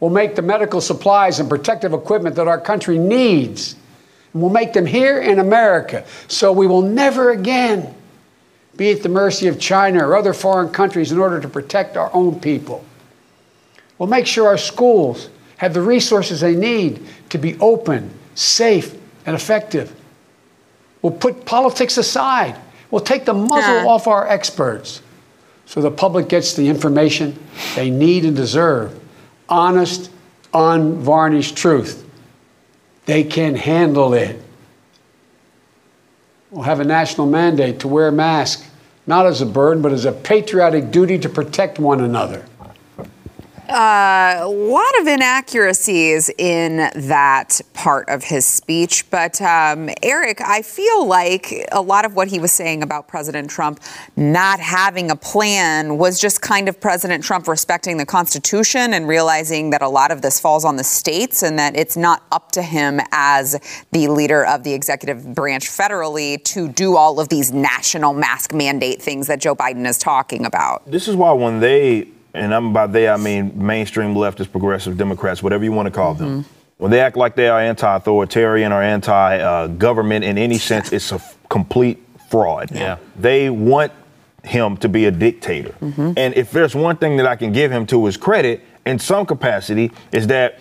We'll 0.00 0.10
make 0.10 0.34
the 0.34 0.42
medical 0.42 0.80
supplies 0.80 1.38
and 1.38 1.48
protective 1.48 1.92
equipment 1.92 2.34
that 2.34 2.48
our 2.48 2.60
country 2.60 2.98
needs. 2.98 3.76
And 4.32 4.42
we'll 4.42 4.50
make 4.50 4.72
them 4.72 4.86
here 4.86 5.20
in 5.20 5.38
America 5.38 6.04
so 6.26 6.50
we 6.50 6.66
will 6.66 6.82
never 6.82 7.30
again 7.30 7.94
be 8.76 8.90
at 8.90 9.02
the 9.02 9.08
mercy 9.08 9.48
of 9.48 9.58
China 9.58 10.06
or 10.06 10.16
other 10.16 10.32
foreign 10.32 10.70
countries 10.70 11.12
in 11.12 11.18
order 11.18 11.40
to 11.40 11.48
protect 11.48 11.96
our 11.96 12.12
own 12.14 12.40
people. 12.40 12.84
We'll 13.98 14.08
make 14.08 14.26
sure 14.26 14.46
our 14.46 14.58
schools 14.58 15.30
have 15.56 15.72
the 15.72 15.82
resources 15.82 16.40
they 16.40 16.54
need 16.54 17.06
to 17.30 17.38
be 17.38 17.58
open, 17.58 18.10
safe, 18.34 18.94
and 19.24 19.34
effective. 19.34 19.94
We'll 21.00 21.12
put 21.12 21.46
politics 21.46 21.96
aside. 21.96 22.56
We'll 22.90 23.00
take 23.00 23.24
the 23.24 23.34
muzzle 23.34 23.82
yeah. 23.82 23.86
off 23.86 24.06
our 24.06 24.26
experts 24.28 25.02
so 25.66 25.80
the 25.80 25.90
public 25.90 26.28
gets 26.28 26.54
the 26.54 26.68
information 26.68 27.38
they 27.74 27.90
need 27.90 28.24
and 28.24 28.36
deserve 28.36 28.98
honest, 29.48 30.10
unvarnished 30.54 31.56
truth. 31.56 32.04
They 33.04 33.22
can 33.24 33.54
handle 33.54 34.14
it 34.14 34.40
will 36.56 36.62
have 36.62 36.80
a 36.80 36.84
national 36.84 37.26
mandate 37.26 37.80
to 37.80 37.88
wear 37.88 38.08
a 38.08 38.12
mask, 38.12 38.64
not 39.06 39.26
as 39.26 39.42
a 39.42 39.46
burden, 39.46 39.82
but 39.82 39.92
as 39.92 40.06
a 40.06 40.12
patriotic 40.12 40.90
duty 40.90 41.18
to 41.18 41.28
protect 41.28 41.78
one 41.78 42.00
another. 42.00 42.46
Uh, 43.68 44.36
a 44.38 44.48
lot 44.48 45.00
of 45.00 45.08
inaccuracies 45.08 46.30
in 46.38 46.76
that 46.94 47.60
part 47.74 48.08
of 48.08 48.22
his 48.22 48.46
speech. 48.46 49.10
But 49.10 49.40
um, 49.42 49.90
Eric, 50.04 50.40
I 50.40 50.62
feel 50.62 51.04
like 51.04 51.52
a 51.72 51.80
lot 51.80 52.04
of 52.04 52.14
what 52.14 52.28
he 52.28 52.38
was 52.38 52.52
saying 52.52 52.84
about 52.84 53.08
President 53.08 53.50
Trump 53.50 53.80
not 54.14 54.60
having 54.60 55.10
a 55.10 55.16
plan 55.16 55.98
was 55.98 56.20
just 56.20 56.42
kind 56.42 56.68
of 56.68 56.80
President 56.80 57.24
Trump 57.24 57.48
respecting 57.48 57.96
the 57.96 58.06
Constitution 58.06 58.94
and 58.94 59.08
realizing 59.08 59.70
that 59.70 59.82
a 59.82 59.88
lot 59.88 60.12
of 60.12 60.22
this 60.22 60.38
falls 60.38 60.64
on 60.64 60.76
the 60.76 60.84
states 60.84 61.42
and 61.42 61.58
that 61.58 61.76
it's 61.76 61.96
not 61.96 62.22
up 62.30 62.52
to 62.52 62.62
him 62.62 63.00
as 63.10 63.58
the 63.90 64.06
leader 64.06 64.46
of 64.46 64.62
the 64.62 64.72
executive 64.72 65.34
branch 65.34 65.66
federally 65.66 66.42
to 66.44 66.68
do 66.68 66.96
all 66.96 67.18
of 67.18 67.28
these 67.30 67.52
national 67.52 68.12
mask 68.12 68.54
mandate 68.54 69.02
things 69.02 69.26
that 69.26 69.40
Joe 69.40 69.56
Biden 69.56 69.86
is 69.86 69.98
talking 69.98 70.46
about. 70.46 70.88
This 70.88 71.08
is 71.08 71.16
why 71.16 71.32
when 71.32 71.58
they 71.58 72.08
and 72.36 72.54
I'm 72.54 72.72
by 72.72 72.86
they 72.86 73.08
I 73.08 73.16
mean 73.16 73.52
mainstream 73.54 74.14
leftist, 74.14 74.50
progressive 74.50 74.96
Democrats, 74.96 75.42
whatever 75.42 75.64
you 75.64 75.72
want 75.72 75.86
to 75.86 75.90
call 75.90 76.14
them. 76.14 76.42
Mm-hmm. 76.42 76.50
When 76.78 76.90
they 76.90 77.00
act 77.00 77.16
like 77.16 77.36
they 77.36 77.48
are 77.48 77.58
anti-authoritarian 77.58 78.70
or 78.70 78.82
anti-government 78.82 80.24
in 80.24 80.36
any 80.36 80.58
sense, 80.58 80.92
it's 80.92 81.10
a 81.10 81.14
f- 81.14 81.36
complete 81.48 81.98
fraud. 82.28 82.70
Yeah. 82.70 82.98
They 83.18 83.48
want 83.48 83.92
him 84.44 84.76
to 84.78 84.88
be 84.88 85.06
a 85.06 85.10
dictator. 85.10 85.74
Mm-hmm. 85.80 86.12
And 86.16 86.34
if 86.34 86.50
there's 86.50 86.74
one 86.74 86.96
thing 86.96 87.16
that 87.16 87.26
I 87.26 87.34
can 87.34 87.52
give 87.52 87.72
him 87.72 87.86
to 87.86 88.04
his 88.04 88.18
credit 88.18 88.62
in 88.84 88.98
some 88.98 89.24
capacity 89.24 89.90
is 90.12 90.26
that 90.26 90.58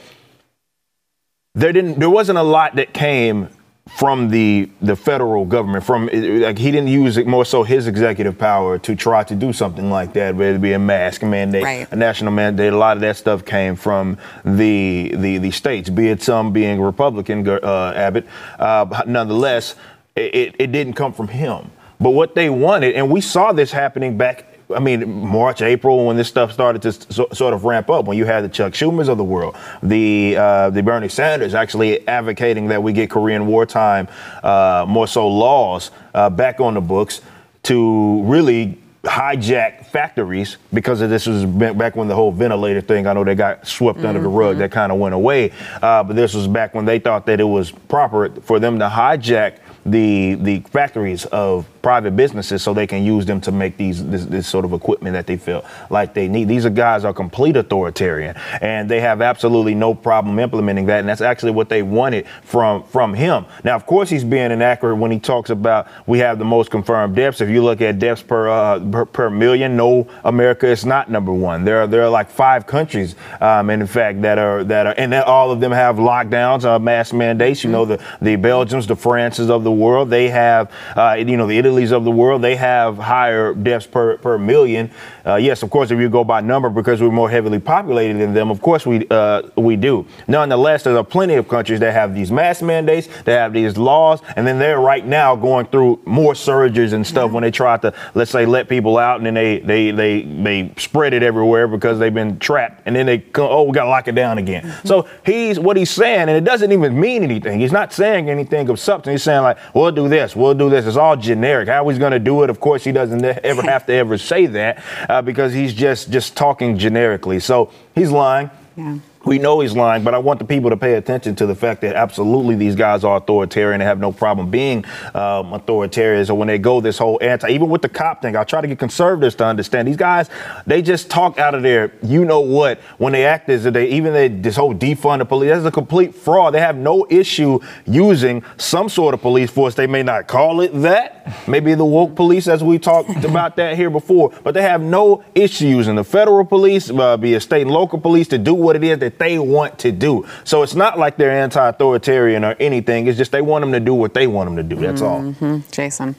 there 1.54 1.74
didn't 1.74 2.00
there 2.00 2.10
wasn't 2.10 2.38
a 2.38 2.44
lot 2.44 2.76
that 2.76 2.94
came 2.94 3.50
from 3.90 4.30
the 4.30 4.68
the 4.82 4.96
federal 4.96 5.46
government 5.46 5.84
from 5.84 6.08
like 6.08 6.58
he 6.58 6.72
didn't 6.72 6.88
use 6.88 7.18
it 7.18 7.28
more 7.28 7.46
so 7.46 7.62
his 7.62 7.86
executive 7.86 8.36
power 8.36 8.80
to 8.80 8.96
try 8.96 9.24
to 9.24 9.36
do 9.36 9.54
something 9.54 9.92
like 9.92 10.14
that 10.14 10.36
whether 10.36 10.56
it 10.56 10.62
be 10.62 10.74
a 10.74 10.80
mask. 10.80 11.22
Mandate 11.22 11.64
right. 11.64 11.92
a 11.92 11.96
national 11.96 12.32
mandate 12.32 12.74
a 12.74 12.78
lot 12.78 12.98
of 12.98 13.02
that 13.02 13.16
stuff 13.16 13.46
came 13.46 13.76
from 13.76 14.18
the 14.44 15.14
the 15.16 15.38
the 15.38 15.52
states 15.52 15.90
be 15.90 16.08
it 16.10 16.24
some 16.24 16.52
being 16.52 16.82
republican 16.82 17.48
uh, 17.48 17.94
abbott. 17.96 18.26
Uh, 18.58 19.04
nonetheless 19.06 19.76
it, 20.16 20.56
it 20.58 20.72
didn't 20.72 20.94
come 20.94 21.14
from 21.14 21.28
him. 21.28 21.70
But 22.00 22.12
what 22.12 22.34
they 22.34 22.50
wanted 22.50 22.96
and 22.96 23.12
we 23.12 23.22
saw 23.22 23.52
this 23.52 23.72
happening 23.72 24.18
back 24.18 24.55
I 24.74 24.80
mean, 24.80 25.28
March, 25.28 25.62
April, 25.62 26.06
when 26.06 26.18
this 26.18 26.28
stuff 26.28 26.52
started 26.52 26.82
to 26.84 26.92
so, 26.92 27.28
sort 27.34 27.54
of 27.54 27.66
ramp 27.66 27.90
up, 27.90 28.06
when 28.06 28.18
you 28.18 28.26
had 28.26 28.44
the 28.44 28.50
Chuck 28.50 28.74
Schumers 28.74 29.10
of 29.10 29.18
the 29.18 29.24
world, 29.24 29.56
the 29.84 30.36
uh, 30.38 30.70
the 30.72 30.82
Bernie 30.82 31.10
Sanders 31.10 31.54
actually 31.54 32.08
advocating 32.08 32.68
that 32.68 32.82
we 32.82 32.94
get 32.94 33.10
Korean 33.10 33.48
wartime, 33.48 34.08
uh, 34.44 34.86
more 34.88 35.08
so 35.08 35.28
laws 35.28 35.92
uh, 36.14 36.30
back 36.30 36.60
on 36.60 36.74
the 36.74 36.82
books 36.82 37.22
to 37.64 38.24
really 38.24 38.80
hijack 39.04 39.86
factories 39.86 40.58
because 40.74 41.00
of 41.02 41.10
this 41.12 41.28
was 41.28 41.46
back 41.46 41.96
when 41.96 42.08
the 42.08 42.16
whole 42.16 42.32
ventilator 42.32 42.82
thing. 42.82 43.06
I 43.06 43.14
know 43.14 43.24
they 43.24 43.36
got 43.36 43.68
swept 43.68 44.00
mm-hmm. 44.00 44.08
under 44.08 44.22
the 44.22 44.28
rug. 44.28 44.54
Mm-hmm. 44.54 44.60
That 44.62 44.72
kind 44.72 44.92
of 44.92 44.98
went 44.98 45.14
away. 45.14 45.52
Uh, 45.82 46.04
but 46.04 46.16
this 46.16 46.34
was 46.34 46.48
back 46.48 46.74
when 46.74 46.86
they 46.86 47.00
thought 47.00 47.26
that 47.28 47.40
it 47.40 47.46
was 47.46 47.72
proper 47.72 48.30
for 48.42 48.60
them 48.60 48.80
to 48.80 48.88
hijack 48.88 49.60
the 49.86 50.34
the 50.36 50.60
factories 50.62 51.26
of 51.26 51.68
private 51.86 52.16
businesses 52.16 52.64
so 52.64 52.74
they 52.74 52.88
can 52.88 53.04
use 53.04 53.28
them 53.28 53.40
to 53.40 53.52
make 53.52 53.78
these 53.78 54.04
this, 54.08 54.26
this, 54.26 54.48
sort 54.48 54.66
of 54.66 54.74
equipment 54.74 55.14
that 55.14 55.28
they 55.28 55.38
feel 55.38 55.64
like 55.92 56.16
they 56.16 56.28
need. 56.28 56.48
These 56.48 56.66
are 56.66 56.72
guys 56.72 57.06
are 57.06 57.14
complete 57.14 57.56
authoritarian, 57.56 58.36
and 58.60 58.90
they 58.90 59.02
have 59.02 59.22
absolutely 59.22 59.76
no 59.76 59.94
problem 59.94 60.40
implementing 60.40 60.88
that. 60.88 61.02
And 61.02 61.08
that's 61.08 61.22
actually 61.22 61.52
what 61.52 61.70
they 61.70 61.84
wanted 61.84 62.26
from 62.42 62.86
from 62.86 63.14
him. 63.14 63.46
Now, 63.64 63.76
of 63.76 63.86
course, 63.86 64.10
he's 64.10 64.24
being 64.24 64.50
inaccurate 64.50 64.96
when 64.96 65.12
he 65.12 65.20
talks 65.20 65.52
about 65.52 65.88
we 66.08 66.18
have 66.18 66.40
the 66.40 66.46
most 66.46 66.72
confirmed 66.72 67.16
deaths. 67.16 67.40
If 67.40 67.50
you 67.50 67.64
look 67.64 67.82
at 67.82 68.00
deaths 68.00 68.24
per 68.24 68.50
uh, 68.50 68.80
per, 68.80 69.06
per, 69.06 69.30
million, 69.30 69.78
no, 69.78 70.08
America 70.24 70.66
is 70.66 70.88
not 70.88 71.12
number 71.12 71.34
one. 71.34 71.66
There 71.66 71.82
are 71.82 71.88
there 71.88 72.02
are 72.02 72.10
like 72.10 72.32
five 72.32 72.66
countries, 72.66 73.14
um, 73.42 73.70
and 73.70 73.80
in 73.84 73.88
fact, 73.88 74.24
that 74.24 74.40
are 74.40 74.64
that 74.64 74.88
are 74.88 74.96
and 74.98 75.14
all 75.14 75.52
of 75.52 75.60
them 75.60 75.72
have 75.72 75.98
lockdowns, 75.98 76.66
uh, 76.66 76.80
mass 76.80 77.14
mandates. 77.14 77.64
You 77.64 77.70
know, 77.70 77.86
the 77.86 78.04
the 78.24 78.38
Belgians, 78.38 78.88
the 78.88 78.96
Frances 78.96 79.52
of 79.52 79.64
the 79.64 79.72
world, 79.72 80.10
they 80.10 80.30
have 80.30 80.72
uh, 80.96 81.14
you 81.20 81.38
know 81.38 81.46
the 81.46 81.60
Italy 81.60 81.75
of 81.92 82.04
the 82.04 82.12
world, 82.12 82.42
they 82.42 82.56
have 82.56 82.98
higher 82.98 83.54
deaths 83.54 83.88
per, 83.88 84.18
per 84.18 84.38
million. 84.38 84.92
Uh, 85.26 85.38
yes, 85.38 85.64
of 85.64 85.72
course, 85.72 85.90
if 85.90 86.00
you 86.00 86.08
go 86.08 86.24
by 86.24 86.40
number 86.40 86.70
because 86.70 87.02
we're 87.02 87.10
more 87.10 87.30
heavily 87.30 87.60
populated 87.60 88.20
than 88.20 88.34
them, 88.34 88.52
of 88.52 88.62
course 88.62 88.86
we 88.86 89.08
uh, 89.10 89.42
we 89.58 89.76
do. 89.76 90.06
Nonetheless, 90.28 90.84
there 90.84 90.96
are 90.96 91.04
plenty 91.04 91.34
of 91.34 91.48
countries 91.48 91.80
that 91.80 91.94
have 91.94 92.14
these 92.14 92.32
mask 92.32 92.62
mandates, 92.62 93.08
that 93.24 93.40
have 93.40 93.54
these 93.54 93.76
laws, 93.76 94.22
and 94.36 94.46
then 94.46 94.60
they're 94.60 94.80
right 94.80 95.06
now 95.06 95.36
going 95.36 95.66
through 95.68 96.00
more 96.06 96.36
surges 96.36 96.94
and 96.94 97.06
stuff 97.06 97.32
when 97.32 97.42
they 97.42 97.50
try 97.50 97.78
to, 97.78 97.94
let's 98.14 98.30
say, 98.30 98.46
let 98.46 98.70
people 98.70 98.98
out, 98.98 99.18
and 99.18 99.26
then 99.26 99.34
they 99.34 99.60
they 99.60 99.92
they 99.92 100.22
they 100.22 100.72
spread 100.78 101.14
it 101.14 101.24
everywhere 101.24 101.68
because 101.68 101.98
they've 101.98 102.14
been 102.14 102.38
trapped, 102.38 102.84
and 102.86 102.96
then 102.96 103.08
they 103.08 103.18
come, 103.18 103.48
oh, 103.50 103.64
we 103.64 103.72
got 103.72 103.86
to 103.86 103.90
lock 103.90 104.08
it 104.08 104.16
down 104.16 104.38
again. 104.38 104.64
Mm-hmm. 104.64 104.88
So 104.88 105.08
he's 105.26 105.60
what 105.60 105.76
he's 105.76 105.90
saying, 105.90 106.30
and 106.30 106.32
it 106.32 106.44
doesn't 106.44 106.72
even 106.72 107.00
mean 107.00 107.24
anything. 107.24 107.60
He's 107.60 107.72
not 107.72 107.92
saying 107.94 108.30
anything 108.30 108.70
of 108.70 108.80
substance. 108.80 109.14
He's 109.14 109.24
saying 109.24 109.42
like, 109.42 109.58
we'll 109.74 109.92
do 109.92 110.08
this, 110.08 110.36
we'll 110.36 110.54
do 110.54 110.70
this. 110.70 110.86
It's 110.86 110.98
all 110.98 111.18
generic. 111.18 111.68
How 111.68 111.88
he's 111.90 111.98
going 111.98 112.12
to 112.12 112.20
do 112.20 112.44
it? 112.44 112.52
Of 112.52 112.60
course, 112.60 112.84
he 112.84 112.92
doesn't 112.92 113.24
ever 113.44 113.64
have 113.64 113.88
to 113.88 113.94
ever 113.94 114.20
say 114.20 114.46
that 114.46 114.84
uh, 115.10 115.15
Uh, 115.16 115.22
because 115.22 115.54
he's 115.54 115.74
just 115.74 116.12
just 116.12 116.36
talking 116.36 116.78
generically. 116.78 117.40
So 117.40 117.72
he's 117.96 118.12
lying. 118.12 118.50
Yeah 118.76 119.00
we 119.26 119.40
know 119.40 119.60
he's 119.60 119.76
lying, 119.76 120.04
but 120.04 120.14
I 120.14 120.18
want 120.18 120.40
the 120.40 120.46
people 120.46 120.70
to 120.70 120.78
pay 120.78 120.96
attention 120.96 121.36
to 121.36 121.46
the 121.46 121.56
fact 121.56 121.82
that 121.82 121.96
absolutely 121.96 122.56
these 122.56 122.76
guys 122.76 123.04
are 123.04 123.18
authoritarian 123.18 123.82
and 123.82 123.88
have 123.88 124.00
no 124.00 124.12
problem 124.12 124.50
being 124.50 124.86
um, 125.14 125.54
authoritarian. 125.54 126.26
So 126.26 126.36
when 126.36 126.48
they 126.48 126.58
go 126.58 126.82
this 126.82 126.98
whole 126.98 127.20
anti, 127.22 127.50
even 127.50 127.70
with 127.70 127.82
the 127.82 127.90
cop 127.90 128.22
thing, 128.22 128.36
I 128.36 128.44
try 128.44 128.62
to 128.62 128.68
get 128.68 128.80
conservatives 128.80 129.36
to 129.36 129.46
understand 129.46 129.88
these 129.88 129.98
guys. 129.98 130.30
They 130.66 130.82
just 130.82 131.10
talk 131.10 131.40
out 131.40 131.56
of 131.56 131.64
their, 131.64 131.94
you 132.04 132.26
know 132.26 132.42
what, 132.42 132.80
when 132.98 133.14
they 133.14 133.26
act 133.26 133.50
as 133.50 133.64
they 133.64 133.88
even 133.88 134.14
they 134.14 134.28
this 134.28 134.56
whole 134.56 134.74
defund 134.76 135.20
the 135.20 135.26
police. 135.26 135.52
That's 135.52 135.66
a 135.66 135.72
complete 135.72 136.14
fraud. 136.14 136.54
They 136.54 136.60
have 136.60 136.78
no 136.78 137.06
issue 137.10 137.60
using 137.86 138.44
some 138.58 138.90
sort 138.90 139.14
of 139.14 139.22
police 139.22 139.50
force. 139.50 139.76
They 139.76 139.88
may 139.88 140.04
not 140.04 140.28
call 140.28 140.62
it 140.62 140.70
that, 140.82 141.48
maybe 141.48 141.74
the 141.74 141.86
woke 141.86 142.16
police, 142.16 142.48
as 142.48 142.64
we 142.64 142.80
talked 142.80 143.24
about 143.26 143.56
that 143.58 143.76
here 143.76 143.90
before, 143.90 144.32
but 144.44 144.54
they 144.54 144.62
have 144.62 144.82
no 144.82 145.24
issue 145.34 145.68
using 145.68 145.96
the 145.96 146.04
federal 146.04 146.46
police, 146.46 146.90
uh, 146.90 147.18
be 147.18 147.34
it 147.34 147.42
state 147.42 147.64
and 147.64 147.72
local 147.72 148.00
police 148.00 148.28
to 148.28 148.38
do 148.38 148.54
what 148.54 148.76
it 148.76 148.84
is 148.84 149.00
that 149.00 149.15
they 149.18 149.40
want 149.40 149.80
to 149.80 149.92
do. 149.92 150.26
So 150.44 150.64
it's 150.64 150.76
not 150.76 150.98
like 150.98 151.18
they're 151.18 151.32
anti-authoritarian 151.32 152.44
or 152.44 152.56
anything. 152.60 153.08
It's 153.08 153.18
just 153.18 153.32
they 153.32 153.42
want 153.42 153.62
them 153.64 153.72
to 153.72 153.80
do 153.80 153.94
what 153.94 154.14
they 154.14 154.28
want 154.28 154.48
them 154.48 154.58
to 154.58 154.76
do. 154.76 154.82
That's 154.82 155.02
mm-hmm. 155.02 155.46
all. 155.46 155.64
Jason. 155.72 156.16